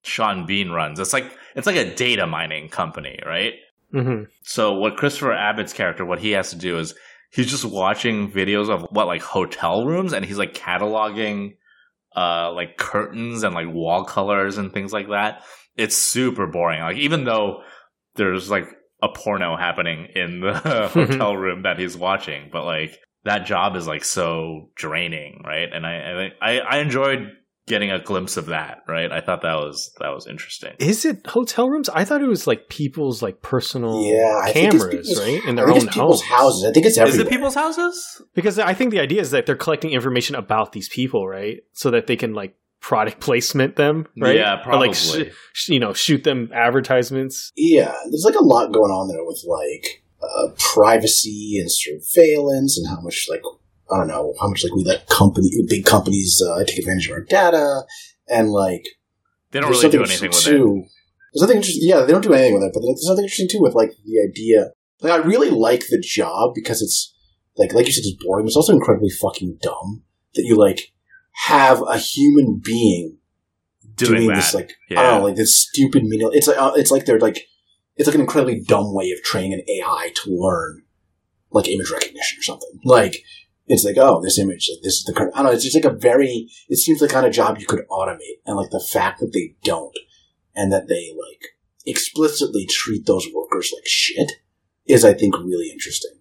Sean 0.03 0.45
Bean 0.45 0.69
runs, 0.69 0.99
it's 0.99 1.13
like 1.13 1.31
it's 1.55 1.67
like 1.67 1.75
a 1.75 1.95
data 1.95 2.27
mining 2.27 2.69
company, 2.69 3.19
right? 3.25 3.53
hmm 3.91 4.23
So 4.43 4.73
what 4.73 4.97
Christopher 4.97 5.33
Abbott's 5.33 5.73
character, 5.73 6.05
what 6.05 6.19
he 6.19 6.31
has 6.31 6.49
to 6.51 6.55
do 6.57 6.77
is 6.79 6.93
he's 7.31 7.49
just 7.49 7.65
watching 7.65 8.31
videos 8.31 8.69
of 8.69 8.85
what 8.91 9.07
like 9.07 9.21
hotel 9.21 9.85
rooms 9.85 10.13
and 10.13 10.25
he's 10.25 10.37
like 10.37 10.53
cataloging 10.53 11.55
uh 12.15 12.51
like 12.53 12.77
curtains 12.77 13.43
and 13.43 13.53
like 13.53 13.67
wall 13.71 14.03
colors 14.05 14.57
and 14.57 14.73
things 14.73 14.93
like 14.93 15.09
that. 15.09 15.43
It's 15.75 15.95
super 15.95 16.47
boring. 16.47 16.81
Like 16.81 16.97
even 16.97 17.23
though 17.25 17.61
there's 18.15 18.49
like 18.49 18.67
a 19.01 19.09
porno 19.09 19.55
happening 19.55 20.07
in 20.15 20.39
the 20.41 20.53
hotel 20.93 21.35
room 21.43 21.63
that 21.63 21.79
he's 21.79 21.95
watching, 21.97 22.49
but 22.51 22.65
like 22.65 22.97
that 23.25 23.45
job 23.45 23.75
is 23.75 23.87
like 23.87 24.03
so 24.03 24.69
draining, 24.75 25.43
right? 25.45 25.69
And 25.71 25.85
I 25.85 26.31
I 26.41 26.59
I 26.59 26.77
enjoyed 26.79 27.31
getting 27.67 27.91
a 27.91 27.99
glimpse 28.01 28.37
of 28.37 28.47
that, 28.47 28.79
right? 28.87 29.11
I 29.11 29.21
thought 29.21 29.41
that 29.43 29.55
was 29.55 29.93
that 29.99 30.09
was 30.09 30.25
interesting. 30.25 30.73
Is 30.79 31.05
it 31.05 31.27
hotel 31.27 31.69
rooms? 31.69 31.89
I 31.89 32.03
thought 32.05 32.21
it 32.21 32.27
was 32.27 32.47
like 32.47 32.69
people's 32.69 33.21
like 33.21 33.41
personal 33.41 34.03
Yeah, 34.03 34.39
I 34.43 34.51
think 34.53 34.73
it's 34.73 34.83
cameras, 34.83 35.19
right, 35.19 35.43
in 35.45 35.49
I 35.51 35.55
their 35.55 35.65
think 35.67 35.69
own 35.81 35.87
it's 35.87 35.93
people's 35.95 36.21
homes. 36.23 36.39
houses. 36.39 36.63
I 36.65 36.71
think 36.73 36.85
it's 36.85 36.97
Is 36.97 37.17
it 37.19 37.29
people's 37.29 37.55
houses? 37.55 38.21
Because 38.33 38.57
I 38.57 38.73
think 38.73 38.91
the 38.91 38.99
idea 38.99 39.21
is 39.21 39.31
that 39.31 39.45
they're 39.45 39.55
collecting 39.55 39.91
information 39.91 40.35
about 40.35 40.71
these 40.71 40.89
people, 40.89 41.27
right, 41.27 41.57
so 41.73 41.91
that 41.91 42.07
they 42.07 42.15
can 42.15 42.33
like 42.33 42.55
product 42.79 43.19
placement 43.19 43.75
them, 43.75 44.07
right? 44.19 44.35
Yeah, 44.37 44.53
Or, 44.65 44.77
like 44.77 44.93
probably. 44.93 44.93
sh- 45.29 45.33
sh- 45.53 45.69
you 45.69 45.79
know, 45.79 45.93
shoot 45.93 46.23
them 46.23 46.49
advertisements. 46.53 47.51
Yeah, 47.55 47.93
there's 48.09 48.23
like 48.25 48.35
a 48.35 48.43
lot 48.43 48.71
going 48.71 48.91
on 48.91 49.07
there 49.09 49.25
with 49.25 49.43
like 49.45 50.03
uh, 50.21 50.49
privacy 50.57 51.57
and 51.59 51.69
surveillance 51.71 52.77
and 52.77 52.87
how 52.87 53.01
much 53.01 53.27
like 53.29 53.41
I 53.91 53.97
don't 53.97 54.07
know 54.07 54.33
how 54.39 54.47
much 54.47 54.63
like 54.63 54.73
we 54.73 54.83
let 54.83 55.07
company 55.07 55.49
big 55.67 55.85
companies 55.85 56.41
uh, 56.45 56.63
take 56.65 56.79
advantage 56.79 57.07
of 57.07 57.13
our 57.13 57.21
data 57.21 57.83
and 58.27 58.49
like 58.49 58.83
They 59.51 59.59
don't 59.59 59.69
really 59.69 59.89
do 59.89 59.91
something 59.91 59.99
anything 60.01 60.29
with 60.29 60.35
interesting 60.47 60.53
it. 60.53 60.57
too. 60.57 60.83
There's 61.33 61.41
something 61.41 61.57
interesting. 61.57 61.87
Yeah, 61.89 62.01
they 62.01 62.11
don't 62.11 62.23
do 62.23 62.33
anything 62.33 62.55
with 62.55 62.63
it, 62.63 62.71
but 62.73 62.81
there's 62.81 63.05
something 63.05 63.25
interesting 63.25 63.47
too 63.49 63.61
with 63.61 63.75
like 63.75 63.91
the 64.05 64.27
idea. 64.29 64.71
Like 65.01 65.13
I 65.13 65.17
really 65.17 65.49
like 65.49 65.87
the 65.89 65.99
job 66.03 66.51
because 66.55 66.81
it's 66.81 67.13
like 67.55 67.73
like 67.73 67.85
you 67.85 67.91
said, 67.91 68.03
it's 68.05 68.23
boring. 68.23 68.45
But 68.45 68.49
it's 68.49 68.55
also 68.57 68.73
incredibly 68.73 69.09
fucking 69.09 69.59
dumb 69.61 70.03
that 70.35 70.43
you 70.43 70.55
like 70.57 70.91
have 71.45 71.81
a 71.87 71.97
human 71.97 72.59
being 72.63 73.17
Doing, 73.95 74.21
doing 74.21 74.35
this 74.35 74.53
like 74.53 74.73
I 74.91 74.95
don't 74.95 75.21
know, 75.21 75.27
like 75.27 75.35
this 75.37 75.55
stupid 75.57 76.03
menial. 76.03 76.29
It's 76.31 76.47
like 76.47 76.57
uh, 76.59 76.73
it's 76.75 76.91
like 76.91 77.05
they're 77.05 77.19
like 77.19 77.47
it's 77.95 78.05
like 78.07 78.13
an 78.15 78.21
incredibly 78.21 78.59
dumb 78.59 78.93
way 78.93 79.09
of 79.11 79.23
training 79.23 79.53
an 79.53 79.63
AI 79.67 80.11
to 80.13 80.29
learn 80.31 80.83
like 81.51 81.67
image 81.67 81.89
recognition 81.89 82.37
or 82.39 82.43
something. 82.43 82.69
Like 82.85 83.23
it's 83.67 83.83
like 83.83 83.97
oh, 83.97 84.21
this 84.21 84.39
image, 84.39 84.69
like 84.71 84.81
this 84.83 84.93
is 84.93 85.03
the 85.03 85.13
current. 85.13 85.33
I 85.35 85.39
don't 85.39 85.47
know. 85.47 85.51
It's 85.53 85.63
just 85.63 85.75
like 85.75 85.85
a 85.85 85.95
very. 85.95 86.49
It 86.69 86.77
seems 86.77 86.99
the 86.99 87.07
kind 87.07 87.25
of 87.25 87.33
job 87.33 87.57
you 87.59 87.65
could 87.65 87.85
automate, 87.89 88.39
and 88.45 88.55
like 88.57 88.69
the 88.69 88.79
fact 88.91 89.19
that 89.19 89.33
they 89.33 89.55
don't, 89.63 89.95
and 90.55 90.71
that 90.71 90.87
they 90.87 91.13
like 91.17 91.55
explicitly 91.85 92.65
treat 92.69 93.05
those 93.05 93.27
workers 93.33 93.71
like 93.75 93.85
shit 93.87 94.31
is, 94.85 95.03
I 95.05 95.13
think, 95.13 95.37
really 95.37 95.69
interesting. 95.71 96.19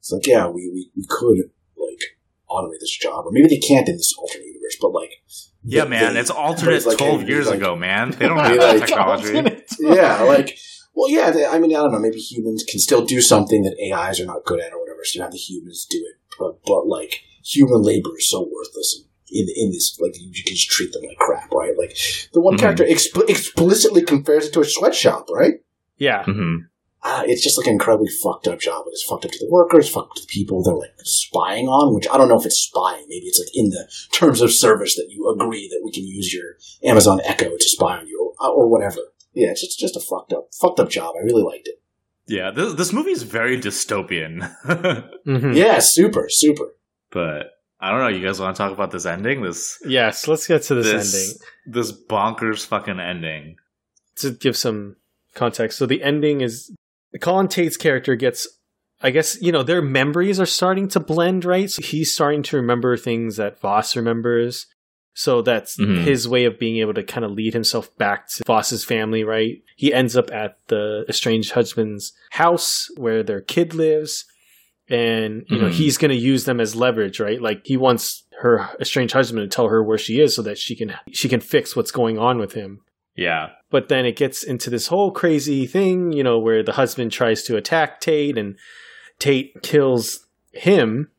It's 0.00 0.10
like 0.12 0.26
yeah, 0.26 0.46
we 0.48 0.68
we, 0.72 0.90
we 0.96 1.04
could 1.08 1.50
like 1.76 2.02
automate 2.50 2.80
this 2.80 2.96
job, 2.96 3.26
or 3.26 3.32
maybe 3.32 3.48
they 3.48 3.58
can't 3.58 3.88
in 3.88 3.96
this 3.96 4.14
alternate 4.18 4.46
universe, 4.46 4.76
but 4.80 4.92
like 4.92 5.10
yeah, 5.64 5.84
they- 5.84 5.90
man, 5.90 6.14
they- 6.14 6.20
it's 6.20 6.30
alternate 6.30 6.74
it's 6.74 6.86
like, 6.86 6.98
twelve 6.98 7.22
hey, 7.22 7.28
years 7.28 7.46
like- 7.48 7.56
ago, 7.58 7.76
man. 7.76 8.10
They 8.12 8.28
don't 8.28 8.38
have 8.38 8.56
that 8.58 8.78
like- 8.78 8.86
technology. 8.88 9.64
yeah, 9.80 10.22
like 10.22 10.56
Well, 10.94 11.10
yeah, 11.10 11.30
they, 11.30 11.46
I 11.46 11.58
mean, 11.58 11.70
I 11.74 11.80
don't 11.82 11.92
know. 11.92 11.98
Maybe 11.98 12.18
humans 12.18 12.64
can 12.68 12.78
still 12.80 13.04
do 13.04 13.20
something 13.20 13.62
that 13.62 13.76
AIs 13.82 14.20
are 14.20 14.26
not 14.26 14.44
good 14.44 14.60
at, 14.60 14.72
or 14.72 14.80
whatever. 14.80 15.00
So 15.04 15.18
you 15.18 15.22
have 15.22 15.32
the 15.32 15.38
humans 15.38 15.86
do 15.88 15.98
it, 15.98 16.16
but, 16.38 16.62
but 16.64 16.86
like 16.86 17.22
human 17.44 17.82
labor 17.82 18.10
is 18.18 18.28
so 18.30 18.40
worthless 18.52 19.04
in 19.30 19.46
in 19.56 19.70
this. 19.72 19.98
Like 20.00 20.12
you 20.18 20.42
can 20.44 20.54
just 20.54 20.68
treat 20.70 20.92
them 20.92 21.02
like 21.06 21.18
crap, 21.18 21.50
right? 21.52 21.76
Like 21.78 21.96
the 22.32 22.40
one 22.40 22.56
Mhm. 22.56 22.60
character 22.60 22.84
expl- 22.84 23.28
explicitly 23.28 24.02
compares 24.02 24.46
it 24.46 24.52
to 24.54 24.60
a 24.60 24.64
sweatshop, 24.64 25.28
right? 25.30 25.54
Yeah. 25.98 26.24
hmm 26.24 26.56
Uh, 27.04 27.24
it's 27.26 27.42
just 27.42 27.58
like 27.58 27.66
an 27.66 27.72
incredibly 27.72 28.08
fucked 28.22 28.46
up 28.46 28.60
job. 28.60 28.84
It's 28.86 29.02
fucked 29.02 29.24
up 29.24 29.32
to 29.32 29.38
the 29.38 29.50
workers, 29.50 29.88
fucked 29.88 30.10
up 30.10 30.16
to 30.16 30.22
the 30.22 30.28
people 30.28 30.62
they're 30.62 30.74
like 30.74 30.94
spying 31.02 31.66
on. 31.66 31.94
Which 31.94 32.06
I 32.12 32.16
don't 32.16 32.28
know 32.28 32.38
if 32.38 32.46
it's 32.46 32.60
spying. 32.60 33.04
Maybe 33.08 33.26
it's 33.26 33.40
like 33.40 33.50
in 33.54 33.70
the 33.70 33.88
terms 34.12 34.40
of 34.40 34.52
service 34.52 34.94
that 34.94 35.08
you 35.10 35.28
agree 35.28 35.66
that 35.68 35.80
we 35.84 35.90
can 35.90 36.04
use 36.06 36.32
your 36.32 36.56
Amazon 36.84 37.20
Echo 37.24 37.56
to 37.56 37.68
spy 37.68 37.98
on 37.98 38.06
you, 38.06 38.32
or, 38.40 38.48
or 38.50 38.68
whatever. 38.70 39.00
Yeah, 39.34 39.50
it's 39.50 39.62
just, 39.62 39.80
just 39.80 39.96
a 39.96 40.00
fucked 40.00 40.32
up, 40.32 40.50
fucked 40.60 40.78
up 40.78 40.90
job. 40.90 41.14
I 41.18 41.24
really 41.24 41.42
liked 41.42 41.66
it. 41.66 41.81
Yeah, 42.26 42.50
this, 42.50 42.74
this 42.74 42.92
movie 42.92 43.10
is 43.10 43.22
very 43.22 43.58
dystopian. 43.60 44.48
hmm 45.24 45.52
Yeah, 45.52 45.78
super, 45.80 46.26
super. 46.28 46.74
but 47.10 47.50
I 47.80 47.90
don't 47.90 48.00
know. 48.00 48.08
You 48.08 48.24
guys 48.24 48.40
want 48.40 48.54
to 48.56 48.62
talk 48.62 48.72
about 48.72 48.90
this 48.92 49.06
ending? 49.06 49.42
This 49.42 49.78
Yes, 49.84 50.28
let's 50.28 50.46
get 50.46 50.62
to 50.64 50.74
this, 50.76 50.86
this 50.86 51.14
ending. 51.14 51.42
this 51.66 51.92
bonkers 51.92 52.64
fucking 52.64 53.00
ending. 53.00 53.56
To 54.16 54.30
give 54.30 54.56
some 54.56 54.96
context. 55.34 55.78
So 55.78 55.86
the 55.86 56.02
ending 56.02 56.42
is 56.42 56.70
Colin 57.20 57.48
Tate's 57.48 57.76
character 57.76 58.14
gets 58.14 58.46
I 59.04 59.10
guess, 59.10 59.40
you 59.42 59.50
know, 59.50 59.64
their 59.64 59.82
memories 59.82 60.38
are 60.38 60.46
starting 60.46 60.86
to 60.88 61.00
blend, 61.00 61.44
right? 61.44 61.68
So 61.68 61.82
he's 61.82 62.14
starting 62.14 62.44
to 62.44 62.56
remember 62.56 62.96
things 62.96 63.36
that 63.36 63.60
Voss 63.60 63.96
remembers. 63.96 64.66
So 65.14 65.42
that's 65.42 65.76
Mhm. 65.78 66.04
his 66.04 66.26
way 66.26 66.44
of 66.46 66.58
being 66.58 66.78
able 66.78 66.94
to 66.94 67.02
kind 67.02 67.24
of 67.24 67.32
lead 67.32 67.52
himself 67.52 67.94
back 67.98 68.28
to 68.30 68.44
Voss's 68.46 68.84
family, 68.84 69.24
right? 69.24 69.62
He 69.76 69.92
ends 69.92 70.16
up 70.16 70.32
at 70.32 70.56
the 70.68 71.04
estranged 71.08 71.52
husband's 71.52 72.12
house 72.30 72.88
where 72.96 73.22
their 73.22 73.40
kid 73.42 73.74
lives. 73.74 74.24
And, 74.88 75.44
you 75.48 75.58
know, 75.58 75.68
Mhm. 75.68 75.72
he's 75.72 75.98
going 75.98 76.10
to 76.10 76.16
use 76.16 76.44
them 76.44 76.60
as 76.60 76.74
leverage, 76.74 77.20
right? 77.20 77.40
Like 77.40 77.62
he 77.64 77.76
wants 77.76 78.24
her 78.40 78.68
estranged 78.80 79.14
husband 79.14 79.48
to 79.48 79.54
tell 79.54 79.68
her 79.68 79.82
where 79.82 79.98
she 79.98 80.20
is 80.20 80.34
so 80.34 80.42
that 80.42 80.58
she 80.58 80.74
can, 80.74 80.94
she 81.12 81.28
can 81.28 81.40
fix 81.40 81.76
what's 81.76 81.90
going 81.92 82.18
on 82.18 82.38
with 82.38 82.52
him. 82.54 82.80
Yeah, 83.14 83.50
But 83.70 83.88
then 83.90 84.06
it 84.06 84.16
gets 84.16 84.42
into 84.42 84.70
this 84.70 84.86
whole 84.86 85.10
crazy 85.10 85.66
thing, 85.66 86.12
you 86.14 86.22
know, 86.22 86.38
where 86.38 86.62
the 86.62 86.72
husband 86.72 87.12
tries 87.12 87.42
to 87.44 87.56
attack 87.58 88.00
Tate 88.00 88.38
and 88.38 88.56
Tate 89.18 89.62
kills 89.62 90.26
him. 90.52 91.10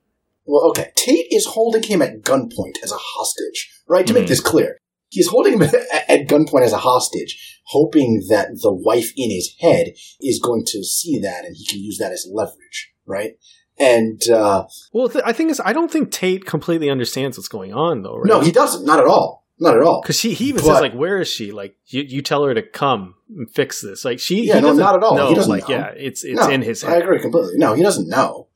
Well, 0.45 0.67
okay. 0.69 0.91
Tate 0.95 1.27
is 1.31 1.45
holding 1.45 1.83
him 1.83 2.01
at 2.01 2.21
gunpoint 2.23 2.81
as 2.83 2.91
a 2.91 2.97
hostage, 2.97 3.71
right? 3.87 4.05
To 4.07 4.13
make 4.13 4.25
Mhm. 4.25 4.29
this 4.29 4.39
clear, 4.39 4.77
he's 5.09 5.27
holding 5.27 5.53
him 5.53 5.61
at, 5.63 5.75
at 6.09 6.27
gunpoint 6.27 6.63
as 6.63 6.73
a 6.73 6.77
hostage, 6.77 7.59
hoping 7.67 8.25
that 8.29 8.49
the 8.61 8.73
wife 8.73 9.11
in 9.17 9.29
his 9.31 9.53
head 9.59 9.93
is 10.21 10.39
going 10.39 10.63
to 10.67 10.83
see 10.83 11.19
that 11.19 11.45
and 11.45 11.55
he 11.57 11.65
can 11.65 11.79
use 11.79 11.97
that 11.99 12.11
as 12.11 12.27
leverage, 12.31 12.91
right? 13.05 13.33
And 13.79 14.21
uh, 14.29 14.65
Well, 14.93 15.09
th- 15.09 15.23
I 15.25 15.33
think 15.33 15.49
is 15.51 15.59
I 15.63 15.73
don't 15.73 15.91
think 15.91 16.11
Tate 16.11 16.45
completely 16.45 16.89
understands 16.89 17.37
what's 17.37 17.47
going 17.47 17.73
on, 17.73 18.03
though. 18.03 18.17
Right? 18.17 18.27
no, 18.27 18.39
he 18.41 18.51
doesn't. 18.51 18.85
Not 18.85 18.99
at 18.99 19.05
all. 19.07 19.41
Not 19.59 19.75
at 19.77 19.83
all. 19.83 20.01
because 20.01 20.19
she 20.19 20.33
he 20.33 20.45
even 20.45 20.61
But- 20.61 20.73
says 20.73 20.81
like, 20.81 20.93
"Where 20.93 21.19
is 21.21 21.27
she?" 21.27 21.51
Like, 21.51 21.75
you, 21.87 22.01
you 22.01 22.21
tell 22.21 22.43
her 22.43 22.53
to 22.53 22.61
come 22.63 23.15
and 23.35 23.49
fix 23.49 23.81
this. 23.81 24.03
Like 24.03 24.19
she, 24.19 24.45
Yeah, 24.47 24.55
he 24.55 24.61
no, 24.61 24.67
doesn't 24.69 24.83
at 24.83 25.03
all. 25.03 25.15
know, 25.15 25.29
He 25.29 25.35
doesn't 25.35 25.49
like, 25.51 25.69
know. 25.69 25.75
yeah, 25.75 25.91
it's 25.95 26.23
it's 26.23 26.39
No, 26.39 26.49
in 26.49 26.61
his 26.63 26.81
Head. 26.81 26.93
I 26.93 26.97
agree 26.97 27.19
completely. 27.21 27.53
No, 27.57 27.73
he 27.73 27.81
doesn't 27.83 28.09
know. 28.09 28.47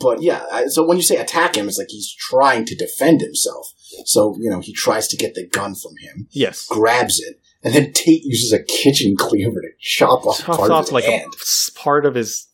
But 0.00 0.22
yeah, 0.22 0.44
I, 0.50 0.66
so 0.66 0.84
when 0.86 0.96
you 0.96 1.02
say 1.02 1.16
attack 1.16 1.56
him, 1.56 1.68
it's 1.68 1.78
like 1.78 1.88
he's 1.90 2.14
trying 2.18 2.64
to 2.66 2.74
defend 2.74 3.20
himself. 3.20 3.72
So, 4.06 4.36
you 4.40 4.50
know, 4.50 4.60
he 4.60 4.72
tries 4.72 5.06
to 5.08 5.16
get 5.16 5.34
the 5.34 5.46
gun 5.46 5.74
from 5.74 5.92
him, 6.00 6.26
Yes, 6.32 6.66
grabs 6.66 7.20
it, 7.20 7.40
and 7.62 7.74
then 7.74 7.92
Tate 7.92 8.24
uses 8.24 8.52
a 8.52 8.62
kitchen 8.62 9.14
cleaver 9.16 9.60
to 9.60 9.68
chop 9.80 10.26
off 10.26 10.38
chops 10.38 10.56
part 10.58 10.70
of 10.70 10.78
his 10.86 10.92
like 10.92 11.04
hand. 11.04 11.32
a 11.32 11.36
s- 11.40 11.70
part 11.76 12.04
of 12.06 12.14
his 12.16 12.48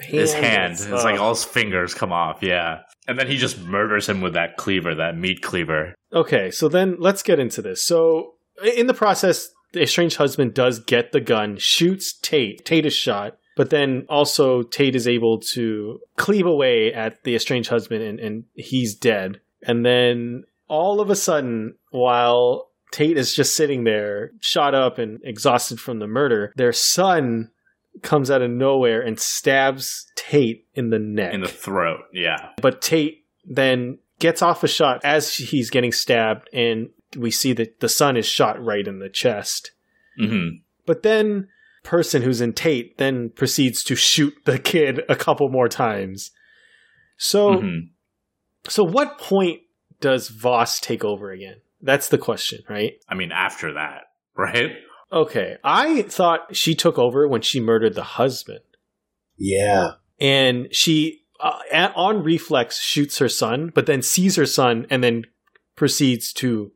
hand. 0.00 0.10
his 0.12 0.32
hand. 0.32 0.72
It's, 0.72 0.86
It's 0.86 1.04
like 1.04 1.18
oh. 1.20 1.24
all 1.24 1.34
his 1.34 1.44
fingers 1.44 1.92
come 1.94 2.12
off. 2.12 2.38
Yeah, 2.42 2.78
and 3.06 3.18
then 3.18 3.26
he 3.26 3.36
just 3.36 3.60
murders 3.60 4.08
him 4.08 4.20
with 4.22 4.32
that 4.34 4.56
cleaver, 4.56 4.94
that 4.94 5.16
meat 5.16 5.42
cleaver. 5.42 5.94
Okay, 6.12 6.50
so 6.50 6.68
then 6.68 6.96
let's 6.98 7.22
get 7.22 7.38
into 7.38 7.60
this. 7.60 7.84
So 7.84 8.34
in 8.76 8.86
the 8.86 8.94
process, 8.94 9.50
the 9.74 9.82
estranged 9.82 10.16
husband 10.16 10.54
does 10.54 10.78
get 10.78 11.12
the 11.12 11.20
gun, 11.20 11.56
shoots 11.58 12.18
Tate. 12.18 12.64
Tate 12.64 12.86
is 12.86 12.94
shot, 12.94 13.36
but 13.58 13.70
then 13.70 14.06
also 14.08 14.62
Tate 14.62 14.94
is 14.94 15.08
able 15.08 15.40
to 15.54 15.98
cleave 16.16 16.46
away 16.46 16.94
at 16.94 17.24
the 17.24 17.34
estranged 17.34 17.68
husband 17.68 18.04
and, 18.04 18.20
and 18.20 18.44
he's 18.54 18.94
dead. 18.94 19.40
And 19.66 19.84
then 19.84 20.44
all 20.68 21.00
of 21.00 21.10
a 21.10 21.16
sudden, 21.16 21.74
while 21.90 22.70
Tate 22.92 23.18
is 23.18 23.34
just 23.34 23.56
sitting 23.56 23.82
there, 23.82 24.30
shot 24.40 24.76
up 24.76 24.98
and 24.98 25.18
exhausted 25.24 25.80
from 25.80 25.98
the 25.98 26.06
murder, 26.06 26.52
their 26.54 26.72
son 26.72 27.50
comes 28.02 28.30
out 28.30 28.42
of 28.42 28.50
nowhere 28.50 29.00
and 29.02 29.18
stabs 29.18 30.06
Tate 30.14 30.68
in 30.74 30.90
the 30.90 31.00
neck. 31.00 31.34
in 31.34 31.40
the 31.40 31.48
throat. 31.48 32.02
Yeah, 32.12 32.50
But 32.62 32.80
Tate 32.80 33.24
then 33.44 33.98
gets 34.20 34.40
off 34.40 34.62
a 34.62 34.68
shot 34.68 35.00
as 35.02 35.34
he's 35.34 35.68
getting 35.70 35.90
stabbed, 35.90 36.48
and 36.52 36.90
we 37.16 37.32
see 37.32 37.52
that 37.54 37.80
the 37.80 37.88
son 37.88 38.16
is 38.16 38.26
shot 38.26 38.64
right 38.64 38.86
in 38.86 39.00
the 39.00 39.08
chest. 39.08 39.72
hmm 40.16 40.48
But 40.86 41.02
then, 41.02 41.48
person 41.88 42.20
who's 42.22 42.40
in 42.42 42.52
Tate 42.52 42.98
then 42.98 43.30
proceeds 43.30 43.82
to 43.84 43.96
shoot 43.96 44.34
the 44.44 44.58
kid 44.58 45.00
a 45.08 45.16
couple 45.16 45.48
more 45.48 45.68
times. 45.68 46.30
So, 47.16 47.60
hmm 47.60 47.78
so 48.68 48.84
what 48.84 49.18
point 49.18 49.60
does 50.00 50.28
Voss 50.28 50.78
take 50.80 51.02
over 51.02 51.30
again? 51.30 51.56
That's 51.80 52.08
the 52.10 52.18
question, 52.18 52.60
right? 52.68 52.94
I 53.08 53.14
mean, 53.14 53.32
after 53.32 53.72
that, 53.74 54.02
right? 54.36 54.72
Okay, 55.10 55.56
I 55.64 56.02
thought 56.02 56.54
she 56.54 56.74
took 56.74 56.98
over 56.98 57.26
when 57.26 57.40
she 57.40 57.60
murdered 57.60 57.94
the 57.94 58.02
husband, 58.02 58.60
Yeah. 59.38 59.92
and 60.20 60.68
she 60.72 61.22
uh, 61.40 61.60
a- 61.72 61.92
on 61.94 62.22
reflex 62.24 62.78
shoots 62.80 63.18
her 63.18 63.28
son, 63.28 63.70
but 63.74 63.86
then 63.86 64.02
sees 64.02 64.36
her 64.36 64.44
son 64.44 64.86
and 64.90 65.02
then 65.02 65.24
proceeds 65.76 66.32
to 66.34 66.72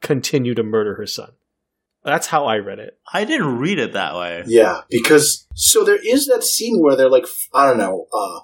continue 0.00 0.54
to 0.54 0.62
murder 0.62 0.94
her 0.94 1.06
son. 1.06 1.32
That's 2.06 2.28
how 2.28 2.44
I 2.44 2.58
read 2.58 2.78
it. 2.78 2.96
I 3.12 3.24
didn't 3.24 3.58
read 3.58 3.80
it 3.80 3.94
that 3.94 4.14
way. 4.14 4.44
Yeah, 4.46 4.82
because 4.88 5.44
so 5.56 5.82
there 5.82 5.98
is 6.00 6.28
that 6.28 6.44
scene 6.44 6.80
where 6.80 6.94
they're 6.94 7.10
like, 7.10 7.26
I 7.52 7.66
don't 7.66 7.78
know, 7.78 8.06
uh, 8.12 8.40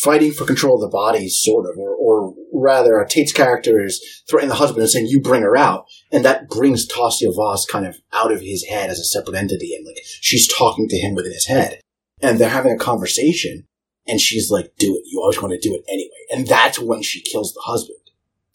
fighting 0.00 0.32
for 0.32 0.44
control 0.44 0.74
of 0.74 0.80
the 0.80 0.92
body, 0.92 1.28
sort 1.28 1.70
of, 1.70 1.78
or, 1.78 1.94
or 1.94 2.34
rather, 2.52 3.06
Tate's 3.08 3.32
character 3.32 3.80
is 3.80 4.04
threatening 4.28 4.48
the 4.48 4.56
husband 4.56 4.80
and 4.80 4.90
saying, 4.90 5.06
"You 5.06 5.20
bring 5.20 5.42
her 5.42 5.56
out," 5.56 5.86
and 6.10 6.24
that 6.24 6.48
brings 6.48 6.88
Tasia 6.88 7.32
Voss 7.32 7.64
kind 7.66 7.86
of 7.86 7.98
out 8.12 8.32
of 8.32 8.40
his 8.40 8.64
head 8.64 8.90
as 8.90 8.98
a 8.98 9.04
separate 9.04 9.36
entity, 9.36 9.76
and 9.76 9.86
like 9.86 9.98
she's 10.20 10.52
talking 10.52 10.88
to 10.88 10.98
him 10.98 11.14
within 11.14 11.32
his 11.32 11.46
head, 11.46 11.80
and 12.20 12.40
they're 12.40 12.48
having 12.48 12.72
a 12.72 12.78
conversation, 12.78 13.64
and 14.08 14.20
she's 14.20 14.50
like, 14.50 14.72
"Do 14.76 14.96
it. 14.96 15.04
You 15.06 15.20
always 15.20 15.40
want 15.40 15.52
to 15.52 15.68
do 15.68 15.72
it 15.72 15.84
anyway," 15.88 16.10
and 16.32 16.48
that's 16.48 16.80
when 16.80 17.02
she 17.02 17.22
kills 17.22 17.54
the 17.54 17.62
husband. 17.64 17.98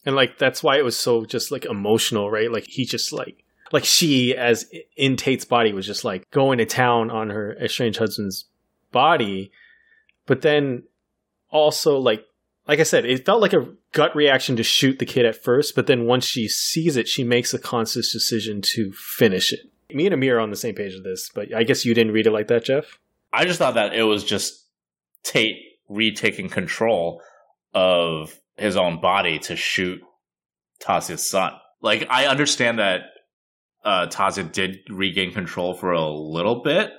And 0.05 0.17
like 0.17 0.37
that's 0.37 0.61
why 0.61 0.77
it 0.77 0.83
was 0.83 0.99
so 0.99 1.23
just 1.23 1.49
like 1.49 1.63
emotional, 1.63 2.29
right? 2.29 2.51
Like 2.51 2.65
he 2.67 2.83
just 2.83 3.13
like 3.13 3.42
like 3.73 3.83
she 3.83 4.37
as 4.37 4.69
in 4.95 5.17
Tate's 5.17 5.43
body 5.43 5.73
was 5.73 5.85
just 5.85 6.05
like 6.05 6.29
going 6.29 6.59
to 6.59 6.65
town 6.65 7.09
on 7.09 7.31
her 7.31 7.57
estranged 7.59 7.99
husband's 7.99 8.45
body. 8.91 9.51
But 10.27 10.43
then 10.43 10.83
also 11.49 11.97
like 11.97 12.23
like 12.65 12.79
I 12.79 12.83
said, 12.83 13.03
it 13.03 13.25
felt 13.25 13.41
like 13.41 13.51
a 13.51 13.67
gut 13.91 14.15
reaction 14.15 14.55
to 14.55 14.63
shoot 14.63 14.99
the 14.99 15.05
kid 15.05 15.25
at 15.25 15.43
first, 15.43 15.75
but 15.75 15.87
then 15.87 16.05
once 16.05 16.23
she 16.23 16.47
sees 16.47 16.95
it, 16.95 17.09
she 17.09 17.25
makes 17.25 17.53
a 17.53 17.59
conscious 17.59 18.13
decision 18.13 18.61
to 18.75 18.93
finish 18.93 19.51
it. 19.51 19.59
Me 19.93 20.05
and 20.05 20.13
Amir 20.13 20.37
are 20.37 20.39
on 20.39 20.49
the 20.49 20.55
same 20.55 20.73
page 20.73 20.93
with 20.93 21.03
this, 21.03 21.29
but 21.35 21.53
I 21.53 21.63
guess 21.63 21.83
you 21.83 21.93
didn't 21.93 22.13
read 22.13 22.25
it 22.25 22.31
like 22.31 22.47
that, 22.47 22.63
Jeff. 22.63 22.99
I 23.33 23.43
just 23.43 23.59
thought 23.59 23.73
that 23.73 23.93
it 23.93 24.03
was 24.03 24.23
just 24.23 24.65
Tate 25.23 25.57
retaking 25.89 26.47
control 26.47 27.21
of 27.73 28.39
his 28.55 28.77
own 28.77 29.01
body 29.01 29.39
to 29.39 29.57
shoot 29.57 30.01
Tasia's 30.79 31.27
son. 31.27 31.53
Like, 31.81 32.07
I 32.09 32.27
understand 32.27 32.79
that 32.79 33.01
uh, 33.83 34.07
Tasia 34.07 34.49
did 34.51 34.79
regain 34.89 35.33
control 35.33 35.73
for 35.73 35.91
a 35.91 36.09
little 36.09 36.61
bit, 36.63 36.91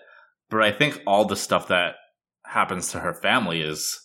but 0.51 0.63
I 0.63 0.73
think 0.73 1.01
all 1.07 1.25
the 1.25 1.37
stuff 1.37 1.69
that 1.69 1.95
happens 2.45 2.93
to 2.93 3.01
her 3.01 3.15
family 3.15 3.61
is 3.61 4.01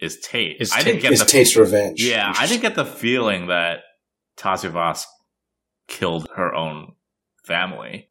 is 0.00 0.18
Tate. 0.20 0.56
Is 0.60 0.72
I 0.72 0.82
didn't 0.82 1.02
get 1.02 1.12
It's 1.12 1.22
the 1.22 1.30
Tate's 1.30 1.56
revenge. 1.56 2.02
yeah, 2.02 2.32
I 2.36 2.46
didn't 2.46 2.62
get 2.62 2.74
the 2.74 2.84
feeling 2.84 3.46
that 3.48 3.80
Tasia 4.36 4.70
Voss 4.70 5.06
killed 5.88 6.28
her 6.36 6.54
own 6.54 6.94
family. 7.44 8.08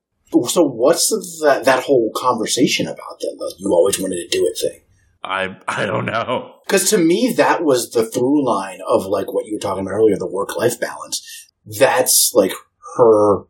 So 0.48 0.64
what's 0.64 1.10
that 1.44 1.66
that 1.66 1.84
whole 1.84 2.12
conversation 2.16 2.88
about 2.88 3.20
then? 3.22 3.36
The 3.38 3.54
you 3.58 3.70
always 3.72 4.00
wanted 4.00 4.18
to 4.18 4.28
do 4.28 4.46
it 4.46 4.58
thing. 4.58 4.82
I 5.24 5.58
I 5.68 5.86
don't 5.86 6.06
know. 6.06 6.54
Because 6.66 6.90
to 6.92 6.98
me, 6.98 7.34
that 7.36 7.64
was 7.64 7.92
the 7.92 8.06
through 8.06 8.46
line 8.46 8.80
of 8.88 9.06
like 9.06 9.34
what 9.34 9.46
you 9.46 9.56
were 9.56 9.60
talking 9.60 9.82
about 9.86 9.96
earlier, 9.96 10.18
the 10.18 10.32
work 10.32 10.56
life 10.56 10.80
balance. 10.80 11.22
That's 11.66 12.32
like 12.34 12.54
her 12.98 13.44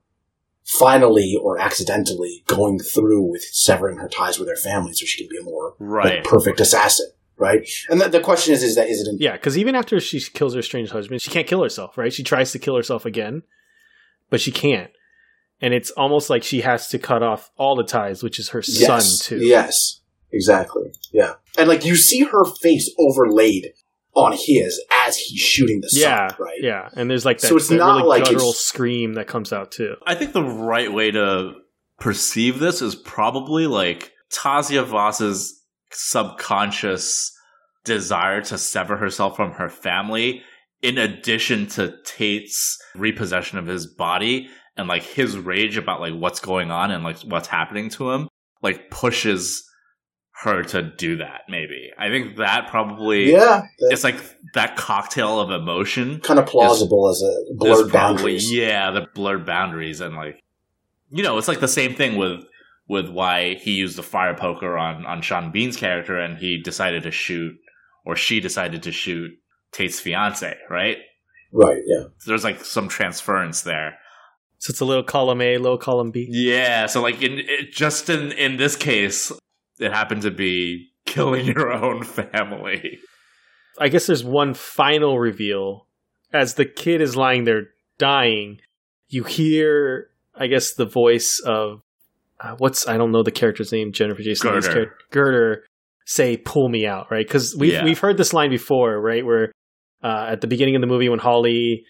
finally 0.66 1.36
or 1.42 1.60
accidentally 1.60 2.44
going 2.48 2.80
through 2.80 3.22
with 3.30 3.44
severing 3.52 3.98
her 3.98 4.08
ties 4.08 4.40
with 4.40 4.48
her 4.48 4.56
family 4.56 4.94
so 4.94 5.06
she 5.06 5.24
can 5.24 5.30
be 5.30 5.38
a 5.38 5.44
more 5.44 5.76
like, 5.80 6.24
perfect 6.24 6.60
assassin, 6.62 7.08
right? 7.38 7.68
And 7.90 8.00
the, 8.00 8.08
the 8.10 8.20
question 8.22 8.54
is, 8.54 8.64
is 8.64 8.76
that 8.76 8.88
is 8.88 9.02
it? 9.08 9.16
Yeah, 9.20 9.34
because 9.34 9.58
even 9.58 9.76
after 9.76 10.00
she 10.00 10.20
kills 10.22 10.54
her 10.56 10.62
strange 10.62 10.92
husband, 10.92 11.22
she 11.22 11.32
can't 11.32 11.48
kill 11.48 11.64
herself, 11.64 11.98
right? 11.98 12.14
She 12.14 12.24
tries 12.24 12.52
to 12.54 12.60
kill 12.60 12.76
herself 12.76 13.06
again, 13.06 13.44
but 14.30 14.40
she 14.42 14.52
can't. 14.52 14.92
and 15.64 15.74
it's 15.74 15.92
almost 15.92 16.30
like 16.30 16.44
she 16.44 16.62
has 16.62 16.88
to 16.90 16.98
cut 16.98 17.22
off 17.22 17.52
all 17.58 17.76
the 17.76 17.84
ties, 17.84 18.24
which 18.24 18.40
is 18.40 18.50
her 18.50 18.64
Yes. 18.66 18.88
son 19.20 19.28
too. 19.40 19.46
Yes. 19.46 20.00
Exactly. 20.34 20.92
Yeah. 21.12 21.34
And 21.58 21.68
like 21.68 21.84
you 21.86 21.96
see 21.96 22.22
her 22.24 22.46
face 22.62 22.90
overlaid 22.98 23.74
on 24.14 24.34
his 24.34 24.82
as 25.08 25.18
he's 25.18 25.40
shooting 25.40 25.80
the 25.82 25.90
yeah, 25.94 26.28
son, 26.30 26.38
right? 26.40 26.60
yeah. 26.62 26.90
And 26.96 27.10
there's 27.10 27.26
like 27.26 27.40
that, 27.40 27.48
So 27.48 27.56
it's 27.58 27.70
that 27.70 27.78
not 27.78 27.98
really 27.98 28.10
like 28.10 28.24
guttural 28.26 28.50
it's- 28.50 28.58
scream 28.60 29.14
that 29.14 29.28
comes 29.28 29.54
out 29.54 29.72
too. 29.72 29.96
I 30.06 30.16
think 30.16 30.34
the 30.34 30.44
right 30.44 30.92
way 30.92 31.12
to 31.12 31.54
perceive 32.00 32.60
this 32.60 32.82
is 32.82 32.96
probably 32.96 33.68
like 33.68 34.12
Tasia 34.34 34.86
Voss's 34.86 35.62
subconscious 36.36 37.32
desire 37.84 38.42
to 38.42 38.58
sever 38.58 38.98
herself 38.98 39.36
from 39.36 39.52
her 39.54 39.70
family, 39.70 40.42
in 40.82 40.98
addition 40.98 41.68
to 41.68 41.96
Tate's 42.06 42.78
repossession 42.96 43.58
of 43.58 43.68
his 43.68 43.88
body 43.88 44.50
and 44.78 44.88
like 44.88 45.04
his 45.04 45.38
rage 45.38 45.78
about 45.78 46.00
like 46.02 46.14
what's 46.14 46.40
going 46.40 46.72
on 46.72 46.92
and 46.92 47.04
like 47.04 47.20
what's 47.22 47.48
happening 47.48 47.90
to 47.90 48.12
him, 48.12 48.28
like 48.62 48.90
pushes 48.92 49.64
her 50.44 50.64
to 50.64 50.82
do 50.82 51.18
that. 51.18 51.42
Maybe 51.50 51.92
I 51.98 52.10
think 52.10 52.38
that 52.38 52.68
probably 52.70 53.32
Yeah. 53.32 53.62
That's 53.80 53.94
it's 53.94 54.04
like 54.04 54.16
that 54.54 54.76
cocktail 54.76 55.40
of 55.40 55.52
emotion 55.52 56.20
kind 56.22 56.40
of 56.40 56.46
plausible 56.48 57.10
as 57.10 57.22
a 57.22 57.54
blurred 57.54 57.90
probably 57.90 57.92
boundaries. 57.92 58.52
yeah 58.52 58.92
the 58.92 59.08
blurred 59.14 59.46
boundaries 59.46 60.02
and 60.02 60.16
like 60.16 60.42
you 61.12 61.24
know 61.24 61.38
it's 61.38 61.48
like 61.48 61.60
the 61.60 61.68
same 61.68 61.94
thing 61.96 62.18
with 62.18 62.44
with 62.90 63.08
why 63.10 63.54
he 63.56 63.72
used 63.74 63.98
the 63.98 64.04
fire 64.04 64.36
poker 64.36 64.78
on 64.78 65.06
on 65.06 65.22
Sean 65.22 65.52
Bean's 65.52 65.78
character 65.78 66.18
and 66.20 66.38
he 66.38 66.60
decided 66.62 67.04
to 67.04 67.12
shoot 67.12 67.54
or 68.06 68.16
she 68.16 68.40
decided 68.40 68.84
to 68.84 68.92
shoot 68.92 69.32
Tate's 69.72 70.00
fiance 70.00 70.58
right 70.70 70.98
Right, 71.54 71.82
yeah. 71.86 72.04
so 72.18 72.32
there's 72.32 72.44
like 72.46 72.64
some 72.66 72.88
transference 72.88 73.62
there 73.62 73.98
So 74.58 74.72
it's 74.72 74.80
a 74.80 74.86
little 74.86 75.04
column 75.04 75.42
A, 75.42 75.58
little 75.58 75.78
column 75.78 76.12
B. 76.12 76.28
yeah 76.32 76.88
so 76.88 77.02
like 77.02 77.22
in 77.22 77.40
it, 77.40 77.72
just 77.72 78.10
in 78.10 78.32
in 78.34 78.58
this 78.58 78.76
case 78.76 79.32
it 79.82 79.92
happened 79.92 80.22
to 80.22 80.32
be 80.32 80.88
killing 81.06 81.46
your 81.46 81.72
own 81.74 82.04
family 82.04 83.00
I 83.80 83.88
guess 83.88 84.06
there's 84.06 84.24
one 84.24 84.54
final 84.54 85.18
reveal. 85.18 85.88
As 86.34 86.56
the 86.56 86.66
kid 86.66 87.02
is 87.02 87.16
lying 87.16 87.46
there 87.46 87.70
dying, 87.98 88.60
you 89.10 89.24
hear, 89.24 90.10
I 90.36 90.48
guess, 90.48 90.74
the 90.74 90.86
voice 90.86 91.42
of 91.46 91.82
uh, 92.40 92.56
what's 92.58 92.88
I 92.88 92.98
don't 92.98 93.12
know 93.12 93.24
the 93.24 93.32
character's 93.32 93.72
name, 93.72 93.92
Jennifer 93.92 94.22
Jason 94.22 94.54
Leigh's 94.54 94.68
character, 94.68 94.96
Girder, 95.12 95.64
say 96.06 96.38
"Pull 96.38 96.70
me 96.70 96.86
out," 96.86 97.08
right? 97.12 97.26
Because 97.26 97.56
we've 97.58 97.74
Yeah. 97.74 97.84
we've 97.84 98.00
heard 98.00 98.18
this 98.18 98.34
line 98.34 98.50
before, 98.50 99.00
right? 99.00 99.26
Where 99.26 99.52
uh, 100.04 100.28
at 100.30 100.42
the 100.42 100.48
beginning 100.48 100.76
of 100.76 100.82
the 100.82 100.88
movie 100.88 101.10
when 101.10 101.20
Holly 101.20 101.84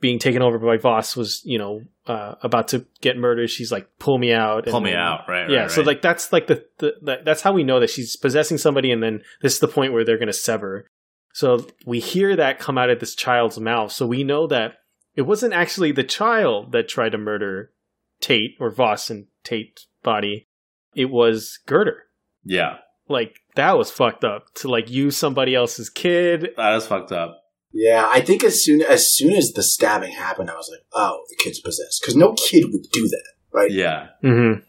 being 0.00 0.18
taken 0.18 0.42
over 0.42 0.58
by 0.58 0.76
Voss 0.76 1.16
was, 1.16 1.40
you 1.44 1.58
know, 1.58 1.80
uh, 2.06 2.34
about 2.42 2.68
to 2.68 2.86
get 3.00 3.16
murdered, 3.16 3.50
she's 3.50 3.72
like, 3.72 3.88
"Pull 3.98 4.18
me 4.18 4.32
out." 4.32 4.66
pull 4.66 4.80
me 4.80 4.90
then- 4.90 4.98
out 5.00 5.22
right 5.28 5.50
yeah, 5.50 5.62
right, 5.62 5.70
so 5.70 5.78
right. 5.80 5.86
like 5.88 6.02
that's 6.02 6.32
like 6.32 6.46
the, 6.46 6.64
the, 6.78 6.94
the 7.02 7.16
that's 7.24 7.42
how 7.42 7.52
we 7.52 7.64
know 7.64 7.80
that 7.80 7.90
she's 7.90 8.16
possessing 8.16 8.58
somebody, 8.58 8.90
and 8.92 9.02
then 9.02 9.22
this 9.42 9.54
is 9.54 9.60
the 9.60 9.68
point 9.68 9.92
where 9.92 10.04
they're 10.04 10.18
going 10.18 10.26
to 10.26 10.32
sever. 10.32 10.86
So 11.32 11.66
we 11.84 12.00
hear 12.00 12.34
that 12.36 12.58
come 12.58 12.78
out 12.78 12.88
of 12.90 13.00
this 13.00 13.14
child's 13.14 13.58
mouth, 13.60 13.92
so 13.92 14.06
we 14.06 14.24
know 14.24 14.46
that 14.46 14.74
it 15.14 15.22
wasn't 15.22 15.52
actually 15.54 15.92
the 15.92 16.04
child 16.04 16.72
that 16.72 16.88
tried 16.88 17.12
to 17.12 17.18
murder 17.18 17.72
Tate 18.20 18.52
or 18.60 18.70
Voss 18.70 19.10
in 19.10 19.26
Tate's 19.44 19.86
body. 20.02 20.48
It 20.94 21.10
was 21.10 21.58
Girder. 21.66 22.04
yeah 22.44 22.76
Like 23.08 23.40
that 23.54 23.76
was 23.76 23.90
fucked 23.90 24.24
up 24.24 24.52
to 24.56 24.68
like 24.68 24.90
use 24.90 25.16
somebody 25.16 25.54
else's 25.54 25.90
kid. 25.90 26.50
that 26.56 26.74
is 26.76 26.86
fucked 26.86 27.12
up 27.12 27.38
Yeah, 27.78 28.08
I 28.10 28.20
think 28.22 28.42
as 28.42 28.64
soon 28.64 28.80
as 28.82 29.12
soon 29.14 29.32
as 29.34 29.52
the 29.52 29.62
stabbing 29.62 30.12
happened, 30.12 30.50
I 30.50 30.54
was 30.56 30.68
like, 30.72 30.84
"Oh, 30.94 31.20
the 31.28 31.36
kid's 31.36 31.60
possessed," 31.60 32.00
because 32.00 32.16
no 32.16 32.32
kid 32.32 32.64
would 32.72 32.86
do 32.90 33.06
that, 33.08 33.26
right? 33.52 33.70
yeah 33.70 34.08
Mm-hmm. 34.24 34.60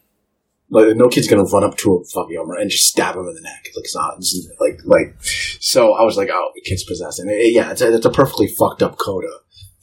Like, 0.70 0.96
no 0.96 1.08
kid's 1.08 1.26
gonna 1.28 1.44
run 1.44 1.64
up 1.64 1.78
to 1.78 1.94
a 1.94 2.04
fucking 2.12 2.36
Homer 2.36 2.56
and 2.56 2.68
just 2.70 2.84
stab 2.88 3.14
him 3.16 3.22
in 3.26 3.34
the 3.34 3.40
neck. 3.40 3.62
Like 3.74 3.84
it's 3.84 3.94
not 3.96 4.14
it's 4.18 4.48
like 4.60 4.80
like. 4.84 5.16
So 5.60 5.94
I 5.94 6.02
was 6.04 6.16
like, 6.18 6.28
"Oh, 6.30 6.50
the 6.54 6.60
kid's 6.60 6.84
possessed," 6.84 7.18
and 7.20 7.30
it, 7.30 7.52
yeah, 7.54 7.70
it's 7.70 7.80
a, 7.80 7.94
it's 7.94 8.04
a 8.04 8.10
perfectly 8.10 8.48
fucked 8.58 8.82
up 8.82 8.98
coda 8.98 9.28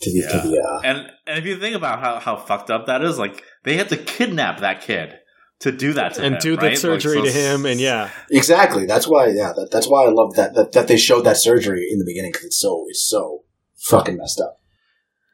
to 0.02 0.12
the 0.12 0.22
to 0.30 0.38
Yeah. 0.38 0.44
the. 0.44 0.60
Uh, 0.62 0.82
And 0.84 0.98
and 1.26 1.40
if 1.40 1.46
you 1.46 1.58
think 1.58 1.76
about 1.76 2.00
how, 2.02 2.20
how 2.20 2.36
fucked 2.36 2.70
up 2.70 2.86
that 2.86 3.04
is, 3.04 3.18
like 3.18 3.44
they 3.64 3.78
had 3.78 3.90
to 3.90 3.98
kidnap 3.98 4.60
that 4.60 4.82
kid 4.82 5.16
to 5.60 5.72
do 5.72 5.94
that 5.94 6.16
to 6.16 6.24
And 6.24 6.36
him, 6.36 6.42
do 6.42 6.56
the 6.58 6.68
right? 6.68 6.78
surgery 6.78 7.20
Like, 7.20 7.26
to 7.26 7.32
him, 7.32 7.66
and 7.66 7.80
yeah, 7.80 8.10
Exactly. 8.30 8.86
That's 8.86 9.08
why. 9.08 9.28
Yeah. 9.28 9.54
That, 9.56 9.70
that's 9.72 9.88
why 9.88 10.06
I 10.06 10.10
love 10.10 10.36
that, 10.36 10.54
that 10.56 10.74
that 10.74 10.88
they 10.88 10.98
showed 10.98 11.22
that 11.26 11.38
surgery 11.38 11.88
in 11.92 12.00
the 12.00 12.06
beginning 12.06 12.32
because 12.32 12.46
it's 12.48 12.60
so 12.60 12.86
it's 12.90 13.08
so 13.08 13.44
fucking 13.76 14.18
messed 14.18 14.42
up. 14.42 14.60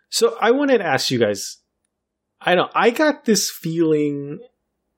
So 0.09 0.38
I 0.39 0.51
wanted 0.51 0.80
to 0.80 0.86
ask 0.86 1.09
you 1.11 1.19
guys. 1.19 1.57
I 2.43 2.55
don't. 2.55 2.72
I 2.74 2.89
got 2.89 3.26
this 3.26 3.49
feeling 3.51 4.39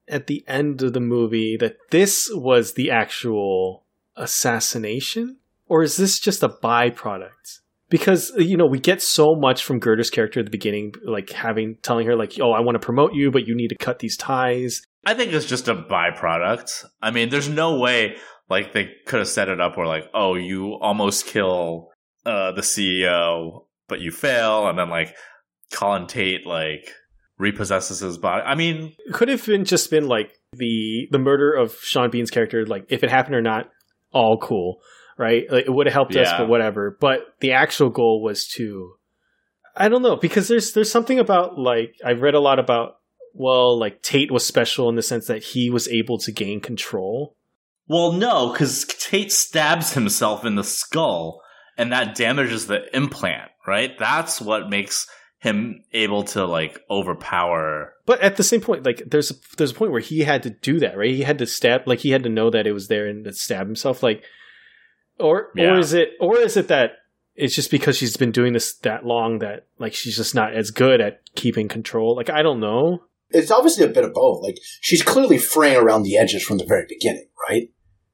at 0.08 0.26
the 0.26 0.44
end 0.46 0.82
of 0.82 0.92
the 0.92 1.00
movie 1.00 1.56
that 1.58 1.76
this 1.90 2.30
was 2.32 2.74
the 2.74 2.90
actual 2.90 3.84
assassination, 4.16 5.38
or 5.66 5.82
is 5.82 5.96
this 5.96 6.18
just 6.18 6.42
a 6.42 6.48
byproduct? 6.48 7.60
Because 7.90 8.32
you 8.36 8.56
know 8.56 8.66
we 8.66 8.78
get 8.80 9.02
so 9.02 9.34
much 9.34 9.62
from 9.62 9.78
Girder's 9.78 10.10
character 10.10 10.40
at 10.40 10.46
the 10.46 10.50
beginning, 10.50 10.94
like 11.04 11.30
having 11.30 11.76
telling 11.82 12.06
her 12.06 12.16
like, 12.16 12.32
"Oh, 12.40 12.52
I 12.52 12.60
want 12.60 12.76
to 12.76 12.84
promote 12.84 13.12
you, 13.14 13.30
but 13.30 13.46
you 13.46 13.54
need 13.54 13.68
to 13.68 13.76
cut 13.76 13.98
these 13.98 14.16
ties." 14.16 14.82
I 15.06 15.14
think 15.14 15.32
it's 15.32 15.46
just 15.46 15.68
a 15.68 15.74
byproduct. 15.74 16.84
I 17.02 17.10
mean, 17.10 17.28
there's 17.28 17.48
no 17.48 17.78
way 17.78 18.16
like 18.48 18.72
they 18.72 18.90
could 19.06 19.20
have 19.20 19.28
set 19.28 19.48
it 19.48 19.60
up 19.60 19.76
where 19.76 19.86
like, 19.86 20.04
oh, 20.14 20.34
you 20.34 20.74
almost 20.80 21.26
kill 21.26 21.88
uh, 22.26 22.52
the 22.52 22.62
CEO, 22.62 23.64
but 23.88 24.00
you 24.00 24.10
fail, 24.10 24.68
and 24.68 24.78
then 24.78 24.90
like 24.90 25.14
Colin 25.72 26.06
Tate 26.06 26.46
like 26.46 26.90
repossesses 27.40 28.00
his 28.00 28.18
body. 28.18 28.42
I 28.44 28.54
mean, 28.54 28.94
It 29.06 29.12
could 29.14 29.28
have 29.28 29.44
been 29.44 29.64
just 29.64 29.90
been 29.90 30.06
like 30.08 30.32
the 30.52 31.08
the 31.10 31.18
murder 31.18 31.52
of 31.52 31.74
Sean 31.80 32.10
Bean's 32.10 32.30
character, 32.30 32.64
like 32.66 32.86
if 32.88 33.02
it 33.02 33.10
happened 33.10 33.34
or 33.34 33.42
not, 33.42 33.70
all 34.12 34.38
cool, 34.38 34.78
right? 35.18 35.44
Like, 35.50 35.66
it 35.66 35.70
would 35.70 35.86
have 35.86 35.94
helped 35.94 36.16
us, 36.16 36.28
Yeah. 36.28 36.38
but 36.38 36.48
whatever. 36.48 36.96
But 37.00 37.20
the 37.40 37.52
actual 37.52 37.90
goal 37.90 38.22
was 38.22 38.46
to, 38.56 38.94
I 39.76 39.88
don't 39.88 40.02
know, 40.02 40.16
because 40.16 40.48
there's 40.48 40.72
there's 40.72 40.90
something 40.90 41.18
about 41.18 41.58
like 41.58 41.94
I've 42.04 42.22
read 42.22 42.34
a 42.34 42.40
lot 42.40 42.58
about. 42.58 42.96
Well, 43.34 43.78
like 43.78 44.00
Tate 44.00 44.30
was 44.30 44.46
special 44.46 44.88
in 44.88 44.94
the 44.96 45.02
sense 45.02 45.26
that 45.26 45.42
he 45.42 45.68
was 45.68 45.88
able 45.88 46.18
to 46.18 46.32
gain 46.32 46.60
control. 46.60 47.36
well, 47.88 48.12
no, 48.12 48.52
because 48.52 48.84
Tate 48.86 49.32
stabs 49.32 49.92
himself 49.92 50.44
in 50.44 50.54
the 50.54 50.64
skull, 50.64 51.42
and 51.76 51.92
that 51.92 52.14
damages 52.14 52.66
the 52.66 52.84
implant. 52.96 53.50
Right? 53.66 53.98
That's 53.98 54.40
what 54.40 54.70
makes 54.70 55.06
him 55.38 55.82
able 55.92 56.22
to 56.24 56.44
like 56.46 56.78
overpower 56.90 57.92
But 58.06 58.20
at 58.22 58.36
the 58.36 58.42
same 58.42 58.60
point, 58.62 58.84
like 58.86 59.02
there's 59.06 59.30
a, 59.30 59.34
there's 59.58 59.72
a 59.72 59.74
point 59.74 59.92
where 59.92 60.00
he 60.00 60.20
had 60.20 60.42
to 60.44 60.50
do 60.50 60.78
that, 60.80 60.96
right? 60.96 61.10
He 61.14 61.22
had 61.22 61.36
to 61.38 61.46
stab, 61.46 61.82
like 61.86 61.98
he 62.00 62.10
had 62.10 62.22
to 62.22 62.28
know 62.30 62.48
that 62.50 62.66
it 62.66 62.72
was 62.72 62.88
there 62.88 63.06
and 63.06 63.24
to 63.24 63.32
stab 63.34 63.66
himself, 63.66 64.02
like, 64.02 64.22
or 65.18 65.48
Yeah. 65.54 65.72
or 65.74 65.78
is 65.78 65.92
it 65.92 66.10
or 66.20 66.38
is 66.38 66.56
it 66.56 66.68
that 66.68 66.92
it's 67.34 67.54
just 67.54 67.70
because 67.70 67.96
she's 67.98 68.16
been 68.16 68.32
doing 68.32 68.52
this 68.52 68.74
that 68.78 69.04
long 69.04 69.38
that 69.40 69.66
like 69.78 69.92
she's 69.94 70.16
just 70.16 70.34
not 70.34 70.54
as 70.54 70.70
good 70.70 71.00
at 71.00 71.20
keeping 71.34 71.68
control? 71.68 72.16
Like 72.16 72.30
I 72.30 72.42
don't 72.42 72.60
know. 72.60 73.04
It's 73.34 73.50
obviously 73.50 73.84
a 73.84 73.88
bit 73.88 74.04
of 74.04 74.14
both. 74.14 74.42
Like 74.42 74.58
she's 74.80 75.02
clearly 75.02 75.38
fraying 75.38 75.76
around 75.76 76.02
the 76.02 76.16
edges 76.16 76.42
from 76.42 76.58
the 76.58 76.64
very 76.64 76.86
beginning, 76.88 77.28
right? 77.48 77.68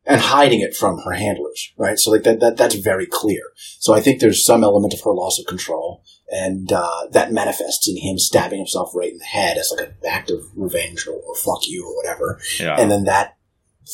And 0.06 0.20
hiding 0.20 0.60
it 0.60 0.74
from 0.74 0.98
her 1.04 1.12
handlers, 1.12 1.72
right? 1.76 1.98
So 1.98 2.10
like 2.10 2.22
that, 2.22 2.40
that 2.40 2.56
that's 2.56 2.74
very 2.74 3.06
clear. 3.06 3.42
So 3.78 3.92
I 3.94 4.00
think 4.00 4.20
there's 4.20 4.44
some 4.44 4.64
element 4.64 4.94
of 4.94 5.00
her 5.02 5.12
loss 5.12 5.38
of 5.38 5.46
control, 5.46 6.02
and 6.30 6.72
uh, 6.72 7.06
that 7.12 7.32
manifests 7.32 7.88
in 7.88 7.96
him 7.96 8.18
stabbing 8.18 8.58
himself 8.58 8.92
right 8.94 9.12
in 9.12 9.18
the 9.18 9.24
head 9.24 9.58
as 9.58 9.72
like 9.76 9.86
an 9.88 9.94
act 10.08 10.30
of 10.30 10.40
revenge 10.56 11.06
or, 11.06 11.14
or 11.14 11.34
fuck 11.34 11.68
you 11.68 11.84
or 11.86 11.94
whatever. 11.96 12.40
yeah 12.58 12.76
and 12.80 12.90
then 12.90 13.04
that 13.04 13.36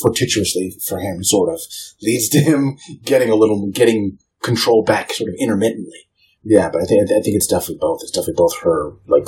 fortuitously 0.03 0.79
for 0.87 0.99
him 0.99 1.25
sort 1.25 1.49
of 1.53 1.61
leads 2.03 2.29
to 2.29 2.39
him 2.39 2.77
getting 3.05 3.31
a 3.31 3.35
little 3.35 3.67
getting 3.71 4.19
control 4.43 4.83
back 4.85 5.11
sort 5.13 5.31
of 5.31 5.35
intermittently 5.39 6.09
yeah 6.45 6.69
but 6.71 6.83
i 6.83 6.85
think 6.85 7.03
i 7.11 7.21
think 7.21 7.35
it's 7.35 7.47
definitely 7.47 7.79
both 7.81 8.01
it's 8.03 8.11
definitely 8.11 8.35
both 8.37 8.59
her 8.61 8.93
like 9.07 9.27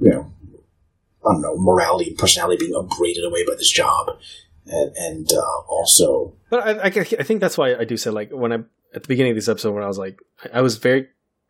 you 0.00 0.10
know 0.10 0.32
i 1.26 1.32
don't 1.32 1.42
know 1.42 1.56
morality 1.56 2.10
and 2.10 2.18
personality 2.18 2.56
being 2.58 2.74
upbraided 2.74 3.24
away 3.24 3.44
by 3.44 3.54
this 3.56 3.70
job 3.70 4.18
and 4.66 4.96
and 4.96 5.32
uh, 5.32 5.60
also 5.68 6.34
But 6.50 6.60
I, 6.60 6.88
I, 6.88 7.06
I 7.18 7.22
think 7.22 7.40
that's 7.40 7.58
why 7.58 7.74
I 7.74 7.84
do 7.84 7.96
say 7.96 8.10
like 8.10 8.30
when 8.30 8.52
I 8.52 8.56
at 8.94 9.02
the 9.02 9.08
beginning 9.08 9.32
of 9.32 9.36
this 9.36 9.48
episode 9.48 9.72
when 9.72 9.82
I 9.82 9.88
was 9.88 9.98
like 9.98 10.20
I, 10.44 10.58
I 10.58 10.60
was 10.60 10.76
very 10.78 11.08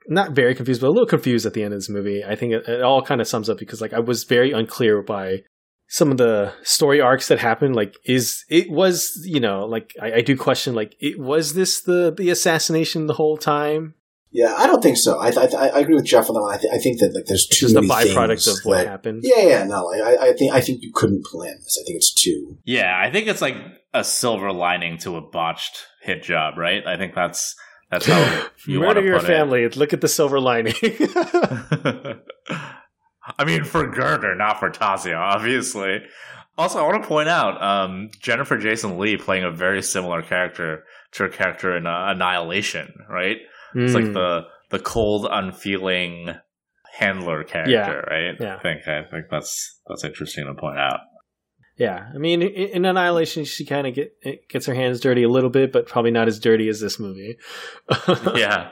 not 0.09 0.33
very 0.33 0.55
confused 0.55 0.81
but 0.81 0.89
a 0.89 0.91
little 0.91 1.07
confused 1.07 1.47
at 1.47 1.55
the 1.55 1.63
end 1.63 1.75
of 1.75 1.79
this 1.79 1.89
movie. 1.89 2.25
I 2.25 2.35
think 2.37 2.53
it, 2.53 2.69
it 2.69 2.83
all 2.83 3.03
kind 3.03 3.21
of 3.21 3.29
sums 3.29 3.49
up 3.49 3.59
because 3.59 3.81
like 3.81 3.93
I 3.93 4.01
was 4.01 4.25
very 4.25 4.53
unclear 4.53 5.03
by 5.03 5.45
some 5.89 6.11
of 6.11 6.17
the 6.17 6.55
story 6.63 7.01
arcs 7.01 7.29
that 7.29 7.39
happened. 7.39 7.77
Like 7.77 7.97
is 8.05 8.45
it 8.49 8.71
was 8.71 9.21
you 9.25 9.41
know 9.41 9.67
like 9.67 9.95
I, 10.01 10.15
I 10.15 10.21
do 10.23 10.37
question 10.37 10.75
like 10.75 10.97
it 11.01 11.19
was 11.19 11.55
this 11.55 11.83
the 11.83 12.15
the 12.17 12.31
assassination 12.31 13.07
the 13.07 13.15
whole 13.15 13.37
time? 13.37 13.95
Yeah 14.33 14.55
i 14.57 14.67
don't 14.67 14.83
think 14.83 14.97
so 14.97 15.19
i 15.21 15.29
i, 15.29 15.69
I 15.69 15.81
agree 15.81 15.95
with 15.95 16.05
jeff 16.07 16.29
on 16.29 16.35
that 16.35 16.41
one 16.41 16.55
i, 16.55 16.57
th- 16.59 16.73
I 16.73 16.79
think 16.79 17.01
that 17.01 17.13
like 17.15 17.27
there's 17.27 17.47
It's 17.51 17.59
too 17.61 17.67
just 17.67 17.77
a 17.77 17.83
many 17.83 18.11
byproduct 18.11 18.29
things 18.29 18.49
of 18.49 18.65
what 18.65 18.77
that- 18.79 18.87
happened. 18.89 19.21
yeah 19.25 19.43
yeah 19.47 19.65
no 19.65 19.91
I, 19.93 19.99
I- 20.15 20.27
I 20.29 20.33
think 20.33 20.53
i 20.55 20.61
think 20.61 20.83
you 20.83 20.91
couldn't 20.95 21.25
plan 21.25 21.55
this 21.63 21.79
i 21.81 21.85
think 21.85 21.97
it's 21.97 22.13
too 22.15 22.59
Yeah, 22.65 22.99
I 22.99 23.11
think 23.11 23.27
it's 23.29 23.43
like 23.43 23.57
a 23.95 24.03
silver 24.05 24.53
lining 24.53 24.97
to 24.99 25.17
a 25.17 25.21
botched 25.21 25.87
hit 26.03 26.23
job, 26.23 26.57
right? 26.57 26.83
I 26.87 26.97
think 26.97 27.15
that's 27.15 27.55
that's 27.91 28.07
how 28.07 28.21
you 28.67 28.81
want 28.81 28.97
Murder 28.97 29.01
to 29.03 29.07
your 29.07 29.19
put 29.19 29.27
family. 29.27 29.69
Look 29.69 29.93
at 29.93 30.01
the 30.01 30.09
silver 30.09 30.41
lining. 30.41 30.73
I 33.39 33.45
mean, 33.45 33.65
for 33.65 33.87
Girder, 33.89 34.35
not 34.35 34.59
for 34.59 34.71
Tasia, 34.71 35.17
obviously. 35.19 35.99
Also, 36.59 36.79
I 36.79 36.87
want 36.89 37.03
to 37.03 37.09
point 37.09 37.29
out 37.29 37.63
um, 37.63 38.11
Jennifer 38.21 38.57
Jason 38.59 38.99
Leigh 38.99 39.17
playing 39.17 39.45
a 39.45 39.51
very 39.51 39.83
similar 39.83 40.23
character 40.23 40.85
to 41.13 41.23
her 41.25 41.29
character 41.29 41.77
in 41.77 41.87
uh, 41.87 42.07
Annihilation, 42.09 42.93
right? 43.09 43.37
It's 43.75 43.95
like 43.95 44.05
Mm. 44.05 44.15
the 44.15 44.47
the 44.71 44.79
cold, 44.79 45.27
unfeeling 45.31 46.35
handler 46.99 47.45
character, 47.45 47.73
Yeah. 47.73 47.91
right? 47.91 48.37
Yeah. 48.41 48.57
I 48.57 48.59
think 48.61 48.87
I 48.89 49.03
think 49.05 49.27
that's 49.31 49.81
that's 49.87 50.05
interesting 50.05 50.47
to 50.47 50.55
point 50.55 50.79
out. 50.79 51.01
Yeah, 51.79 52.11
I 52.15 52.19
mean, 52.19 52.43
in 52.43 52.85
Annihilation, 52.85 53.45
she 53.45 53.65
kind 53.65 53.87
of 53.87 53.95
get 53.95 54.15
it 54.23 54.49
gets 54.49 54.67
her 54.67 54.75
hands 54.75 55.01
dirty 55.01 55.23
a 55.23 55.29
little 55.29 55.49
bit, 55.51 55.73
but 55.73 55.87
probably 55.87 56.11
not 56.11 56.29
as 56.29 56.39
dirty 56.39 56.69
as 56.69 56.81
this 56.81 56.99
movie. 56.99 57.39
Yeah, 58.37 58.71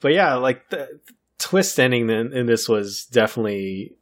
but 0.00 0.12
yeah, 0.12 0.34
like 0.34 0.68
the 0.70 1.00
twist 1.38 1.78
ending 1.80 2.08
in, 2.10 2.32
in 2.32 2.46
this 2.46 2.68
was 2.68 3.04
definitely 3.06 3.96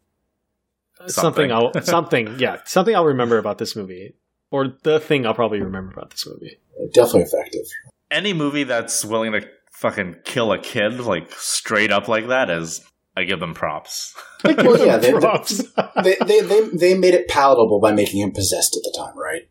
something. 1.07 1.49
Something. 1.51 1.53
I'll 1.53 1.73
something. 1.83 2.39
Yeah, 2.39 2.59
something 2.67 2.95
I'll 2.95 3.07
remember 3.07 3.39
about 3.39 3.59
this 3.59 3.75
movie, 3.75 4.15
or 4.51 4.75
the 4.83 5.01
thing 5.01 5.27
I'll 5.27 5.35
probably 5.35 5.61
remember 5.63 5.93
about 5.93 6.11
this 6.11 6.27
movie. 6.27 6.59
Definitely 6.93 7.23
effective. 7.23 7.67
any 8.11 8.33
movie 8.35 8.65
that's 8.65 9.05
willing 9.05 9.33
to 9.33 9.43
fucking 9.73 10.17
kill 10.25 10.53
a 10.53 10.59
kid 10.59 11.01
like 11.01 11.31
straight 11.33 11.91
up 11.91 12.09
like 12.09 12.29
that 12.29 12.51
is 12.51 12.81
I 13.17 13.25
give 13.25 13.41
them 13.41 13.55
props. 13.55 14.15
Well, 14.45 14.87
yeah, 14.87 14.97
they, 14.99 15.13
Props. 15.13 15.63
they, 16.03 16.17
they, 16.25 16.41
they, 16.41 16.69
they 16.73 16.95
made 16.99 17.15
it 17.15 17.29
palatable 17.29 17.81
by 17.81 17.93
making 17.93 18.21
him 18.23 18.33
possessed 18.33 18.77
at 18.77 18.83
the 18.85 18.95
time, 18.97 19.19
right? 19.19 19.43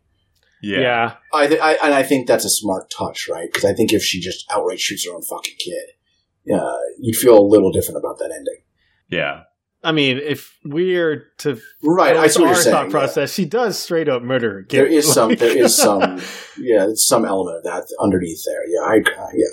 yeah. 0.62 1.14
I, 1.32 1.46
th- 1.46 1.60
I 1.60 1.72
and 1.82 1.94
I 1.94 2.02
think 2.02 2.26
that's 2.26 2.44
a 2.44 2.50
smart 2.50 2.90
touch, 2.96 3.28
right? 3.30 3.48
Because 3.52 3.64
I 3.64 3.72
think 3.74 3.92
if 3.92 4.02
she 4.02 4.20
just 4.20 4.44
outright 4.50 4.80
shoots 4.80 5.06
her 5.06 5.14
own 5.14 5.22
fucking 5.22 5.56
kid, 5.58 6.52
uh, 6.54 6.76
you'd 7.00 7.16
feel 7.16 7.38
a 7.38 7.46
little 7.46 7.70
different 7.72 7.98
about 7.98 8.18
that 8.18 8.32
ending. 8.34 8.62
yeah. 9.08 9.42
I 9.84 9.90
mean, 9.90 10.18
if 10.18 10.56
we're 10.64 11.24
to 11.38 11.60
Right, 11.82 12.16
I 12.16 12.22
with 12.22 12.32
see 12.34 12.44
our 12.44 12.54
saying. 12.54 12.72
thought 12.72 12.86
yeah. 12.86 12.90
process, 12.92 13.32
she 13.34 13.44
does 13.44 13.76
straight 13.76 14.08
up 14.08 14.22
murder 14.22 14.52
her 14.52 14.62
kid. 14.62 14.76
There 14.78 14.86
is 14.86 15.12
some, 15.12 15.34
there 15.34 15.56
is 15.56 15.76
some, 15.82 16.20
yeah, 16.56 16.86
there's 16.86 17.04
some 17.04 17.24
element 17.24 17.56
of 17.56 17.64
that 17.64 17.88
underneath 18.00 18.44
there. 18.46 18.62
Yeah, 18.68 18.80
I, 18.82 18.98
uh, 18.98 19.26
yeah, 19.34 19.34
yeah. 19.34 19.44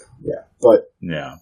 But 0.61 0.91
Yeah. 1.01 1.35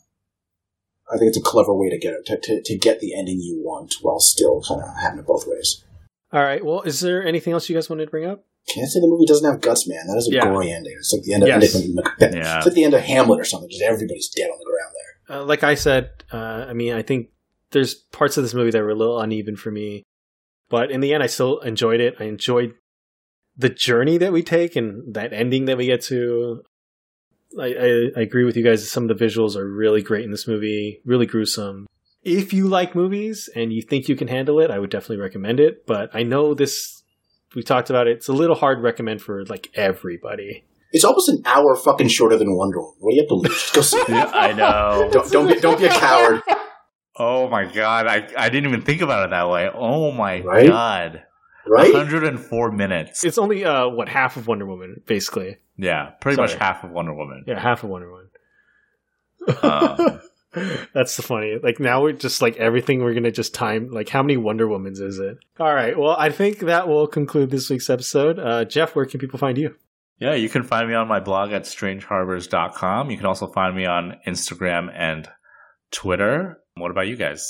I 1.12 1.18
think 1.18 1.30
it's 1.30 1.38
a 1.38 1.42
clever 1.42 1.74
way 1.74 1.90
to 1.90 1.98
get 1.98 2.14
it 2.14 2.26
to, 2.26 2.38
to, 2.38 2.62
to 2.64 2.78
get 2.78 3.00
the 3.00 3.18
ending 3.18 3.40
you 3.40 3.62
want 3.64 3.96
while 4.02 4.20
still 4.20 4.62
kind 4.68 4.82
of 4.82 4.90
having 5.02 5.20
it 5.20 5.26
both 5.26 5.46
ways. 5.48 5.84
All 6.34 6.42
right. 6.44 6.64
Well, 6.64 6.82
is 6.82 7.00
there 7.00 7.26
anything 7.26 7.54
else 7.54 7.70
you 7.70 7.76
guys 7.76 7.90
wanted 7.90 8.06
to 8.06 8.12
bring 8.12 8.26
up? 8.26 8.44
Can't 8.74 8.90
say 8.90 9.00
the 9.00 9.08
movie 9.08 9.26
doesn't 9.26 9.50
have 9.50 9.62
guts, 9.62 9.88
man. 9.88 10.06
That 10.08 10.18
is 10.18 10.28
a 10.30 10.34
Yeah. 10.36 10.44
gory 10.44 10.70
ending. 10.72 10.94
It's 10.98 11.14
like 11.14 11.24
the 11.24 11.34
end 11.34 11.44
of 11.44 11.48
Yes. 11.50 11.74
ending 11.76 11.96
Macbeth. 11.96 12.36
Yeah. 12.36 12.58
It's 12.58 12.66
like 12.66 12.76
the 12.76 12.84
end 12.84 12.94
of 12.94 13.00
Hamlet 13.02 13.40
or 13.40 13.46
something. 13.46 13.70
Just 13.70 13.82
everybody's 13.82 14.28
dead 14.28 14.50
on 14.50 14.58
the 14.60 14.66
ground 14.66 14.94
there. 14.96 15.38
Uh, 15.38 15.46
like 15.46 15.64
I 15.64 15.76
said, 15.76 16.10
uh, 16.34 16.66
I 16.68 16.74
mean, 16.74 16.92
I 16.94 17.02
think 17.02 17.30
there's 17.72 17.96
parts 17.96 18.36
of 18.36 18.44
this 18.44 18.54
movie 18.54 18.72
that 18.72 18.82
were 18.84 18.90
a 18.90 18.96
little 18.96 19.20
uneven 19.22 19.56
for 19.56 19.72
me, 19.72 20.04
but 20.70 20.92
in 20.92 21.00
the 21.00 21.14
end, 21.14 21.24
I 21.24 21.28
still 21.28 21.60
enjoyed 21.60 22.02
it. 22.02 22.16
I 22.20 22.26
enjoyed 22.26 22.74
the 23.56 23.70
journey 23.70 24.18
that 24.18 24.34
we 24.34 24.44
take 24.44 24.76
and 24.76 25.14
that 25.16 25.32
ending 25.32 25.66
that 25.66 25.78
we 25.78 25.86
get 25.86 26.02
to. 26.04 26.64
I, 27.60 27.66
I, 27.66 28.12
I 28.18 28.22
agree 28.22 28.44
with 28.44 28.56
you 28.58 28.64
guys. 28.64 28.90
Some 28.90 29.10
of 29.10 29.18
the 29.18 29.26
visuals 29.26 29.56
are 29.56 29.68
really 29.68 30.02
great 30.02 30.26
in 30.26 30.32
this 30.32 30.48
movie, 30.48 31.02
really 31.06 31.26
gruesome. 31.26 31.88
If 32.24 32.52
you 32.54 32.68
like 32.68 32.94
movies 32.96 33.50
and 33.56 33.72
you 33.72 33.82
think 33.82 34.08
you 34.10 34.16
can 34.16 34.28
handle 34.28 34.60
it, 34.60 34.70
I 34.72 34.80
would 34.80 34.90
definitely 34.90 35.18
recommend 35.24 35.60
it. 35.60 35.86
But 35.86 36.10
I 36.14 36.24
know 36.24 36.54
this, 36.54 37.04
we 37.56 37.64
talked 37.64 37.90
about 37.90 38.08
it, 38.08 38.18
it's 38.18 38.28
a 38.28 38.34
little 38.34 38.56
hard 38.56 38.80
to 38.80 38.82
recommend 38.82 39.22
for 39.22 39.46
like 39.46 39.70
everybody. 39.76 40.64
It's 40.92 41.04
almost 41.04 41.30
an 41.30 41.42
hour 41.46 41.76
fucking 41.76 42.08
shorter 42.08 42.38
than 42.38 42.56
Wonder 42.56 42.80
Woman. 42.80 42.94
What 43.00 43.12
do 43.12 43.16
you 43.16 43.22
have 43.24 43.30
to 43.30 43.36
lose? 43.36 43.72
Just 43.72 43.74
go 43.74 43.82
see 43.82 43.98
it. 43.98 44.10
Yeah, 44.10 44.32
I 44.34 44.54
know. 44.54 45.10
Don't, 45.14 45.32
don't, 45.32 45.48
be, 45.48 45.60
don't 45.60 45.80
be 45.80 45.86
a 45.86 45.90
coward. 45.90 46.42
Oh 47.20 47.50
my 47.50 47.66
god, 47.66 48.08
I 48.08 48.28
I 48.38 48.50
didn't 48.50 48.68
even 48.70 48.82
think 48.84 49.02
about 49.02 49.26
it 49.26 49.32
that 49.32 49.50
way. 49.50 49.70
Oh 49.74 50.12
my 50.12 50.40
Right? 50.42 50.68
god. 50.68 51.24
Right? 51.70 51.94
104 51.94 52.72
minutes. 52.72 53.24
It's 53.24 53.38
only, 53.38 53.66
uh, 53.66 53.88
what, 53.90 54.10
half 54.10 54.38
of 54.38 54.48
Wonder 54.48 54.66
Woman, 54.66 55.02
basically. 55.06 55.58
Yeah, 55.78 56.12
pretty 56.22 56.36
Sorry. 56.36 56.50
much 56.50 56.58
half 56.58 56.84
of 56.84 56.92
Wonder 56.92 57.14
Woman. 57.14 57.44
Yeah, 57.48 57.60
half 57.60 57.84
of 57.84 57.90
Wonder 57.90 58.10
Woman. 58.12 58.30
Um, 59.62 60.22
That's 60.94 61.16
the 61.16 61.22
funny. 61.24 61.58
Like 61.62 61.80
now 61.80 62.02
we're 62.02 62.14
just 62.14 62.42
like 62.42 62.58
everything 62.58 63.04
we're 63.04 63.14
gonna 63.14 63.32
just 63.32 63.54
time. 63.54 63.92
Like 63.92 64.10
how 64.10 64.24
many 64.24 64.38
Wonder 64.38 64.66
Womans 64.68 65.00
is 65.02 65.20
it? 65.20 65.38
All 65.60 65.74
right. 65.74 65.98
Well, 65.98 66.16
I 66.18 66.30
think 66.30 66.60
that 66.60 66.88
will 66.88 67.08
conclude 67.08 67.52
this 67.52 67.70
week's 67.70 67.90
episode. 67.90 68.40
Uh, 68.40 68.66
Jeff, 68.66 68.96
where 68.96 69.06
can 69.06 69.20
people 69.20 69.40
find 69.40 69.58
you? 69.58 69.76
Yeah, 70.20 70.34
you 70.34 70.50
can 70.50 70.64
find 70.64 70.88
me 70.88 70.96
on 70.96 71.08
my 71.08 71.20
blog 71.20 71.52
at 71.52 71.64
strangeharbors.com. 71.64 73.12
You 73.12 73.18
can 73.18 73.26
also 73.28 73.48
find 73.48 73.76
me 73.76 73.86
on 73.86 74.18
Instagram 74.26 74.92
and 74.96 75.30
Twitter. 75.92 76.60
What 76.76 76.90
about 76.90 77.08
you 77.08 77.16
guys? 77.16 77.46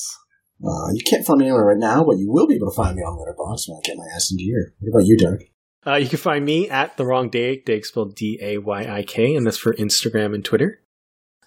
Uh, 0.63 0.91
you 0.93 1.03
can't 1.03 1.25
find 1.25 1.39
me 1.39 1.45
anywhere 1.45 1.65
right 1.65 1.77
now, 1.77 2.03
but 2.03 2.17
you 2.17 2.31
will 2.31 2.47
be 2.47 2.55
able 2.55 2.71
to 2.71 2.75
find 2.75 2.95
me 2.95 3.03
on 3.03 3.17
Letterboxd 3.17 3.69
when 3.69 3.77
I 3.77 3.81
get 3.83 3.97
my 3.97 4.05
ass 4.15 4.31
in 4.31 4.37
gear. 4.37 4.73
What 4.79 4.89
about 4.89 5.07
you, 5.07 5.17
Derek? 5.17 5.51
Uh, 5.85 5.95
you 5.95 6.09
can 6.09 6.17
find 6.17 6.43
me 6.43 6.69
at 6.69 6.97
the 6.97 7.05
wrong 7.05 7.29
Dayik, 7.29 7.65
Dayik 7.65 7.85
spelled 7.85 8.15
D 8.15 8.39
A 8.41 8.57
Y 8.57 8.87
I 8.87 9.03
K, 9.03 9.35
and 9.35 9.45
that's 9.45 9.57
for 9.57 9.73
Instagram 9.75 10.33
and 10.33 10.43
Twitter. 10.43 10.81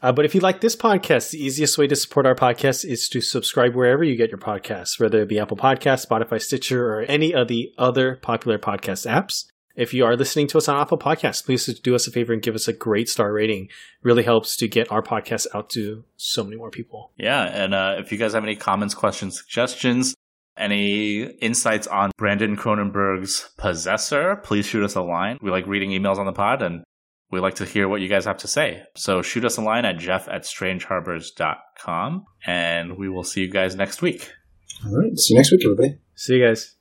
Uh, 0.02 0.12
but 0.12 0.24
if 0.24 0.34
you 0.34 0.40
like 0.40 0.62
this 0.62 0.76
podcast, 0.76 1.30
the 1.30 1.44
easiest 1.44 1.76
way 1.76 1.86
to 1.86 1.94
support 1.94 2.24
our 2.24 2.34
podcast 2.34 2.86
is 2.86 3.06
to 3.08 3.20
subscribe 3.20 3.74
wherever 3.74 4.02
you 4.02 4.16
get 4.16 4.30
your 4.30 4.38
podcasts, 4.38 4.98
whether 4.98 5.20
it 5.20 5.28
be 5.28 5.38
Apple 5.38 5.58
Podcasts, 5.58 6.06
Spotify, 6.06 6.40
Stitcher, 6.40 6.90
or 6.90 7.02
any 7.02 7.34
of 7.34 7.48
the 7.48 7.74
other 7.76 8.16
popular 8.16 8.58
podcast 8.58 9.06
apps. 9.06 9.44
If 9.80 9.94
you 9.94 10.04
are 10.04 10.14
listening 10.14 10.46
to 10.48 10.58
us 10.58 10.68
on 10.68 10.78
Apple 10.78 10.98
Podcasts, 10.98 11.42
please 11.42 11.64
do 11.80 11.94
us 11.94 12.06
a 12.06 12.10
favor 12.10 12.34
and 12.34 12.42
give 12.42 12.54
us 12.54 12.68
a 12.68 12.72
great 12.74 13.08
star 13.08 13.32
rating. 13.32 13.70
really 14.02 14.22
helps 14.22 14.54
to 14.56 14.68
get 14.68 14.92
our 14.92 15.00
podcast 15.00 15.46
out 15.54 15.70
to 15.70 16.04
so 16.18 16.44
many 16.44 16.56
more 16.56 16.70
people. 16.70 17.12
Yeah, 17.16 17.44
and 17.44 17.72
uh, 17.72 17.94
if 17.98 18.12
you 18.12 18.18
guys 18.18 18.34
have 18.34 18.44
any 18.44 18.56
comments, 18.56 18.94
questions, 18.94 19.38
suggestions, 19.38 20.14
any 20.54 21.22
insights 21.22 21.86
on 21.86 22.10
Brandon 22.18 22.58
Cronenberg's 22.58 23.48
Possessor, 23.56 24.36
please 24.44 24.66
shoot 24.66 24.84
us 24.84 24.96
a 24.96 25.00
line. 25.00 25.38
We 25.40 25.50
like 25.50 25.66
reading 25.66 25.92
emails 25.92 26.18
on 26.18 26.26
the 26.26 26.32
pod 26.34 26.60
and 26.60 26.84
we 27.30 27.40
like 27.40 27.54
to 27.54 27.64
hear 27.64 27.88
what 27.88 28.02
you 28.02 28.08
guys 28.08 28.26
have 28.26 28.36
to 28.38 28.48
say. 28.48 28.82
So 28.96 29.22
shoot 29.22 29.46
us 29.46 29.56
a 29.56 29.62
line 29.62 29.86
at 29.86 29.96
jeff 29.96 30.28
at 30.28 30.42
strangeharbors.com 30.42 32.26
and 32.44 32.98
we 32.98 33.08
will 33.08 33.24
see 33.24 33.40
you 33.40 33.50
guys 33.50 33.76
next 33.76 34.02
week. 34.02 34.30
All 34.84 34.94
right. 34.94 35.18
See 35.18 35.32
you 35.32 35.38
next 35.38 35.52
week, 35.52 35.64
everybody. 35.64 35.98
See 36.16 36.36
you 36.36 36.46
guys. 36.46 36.76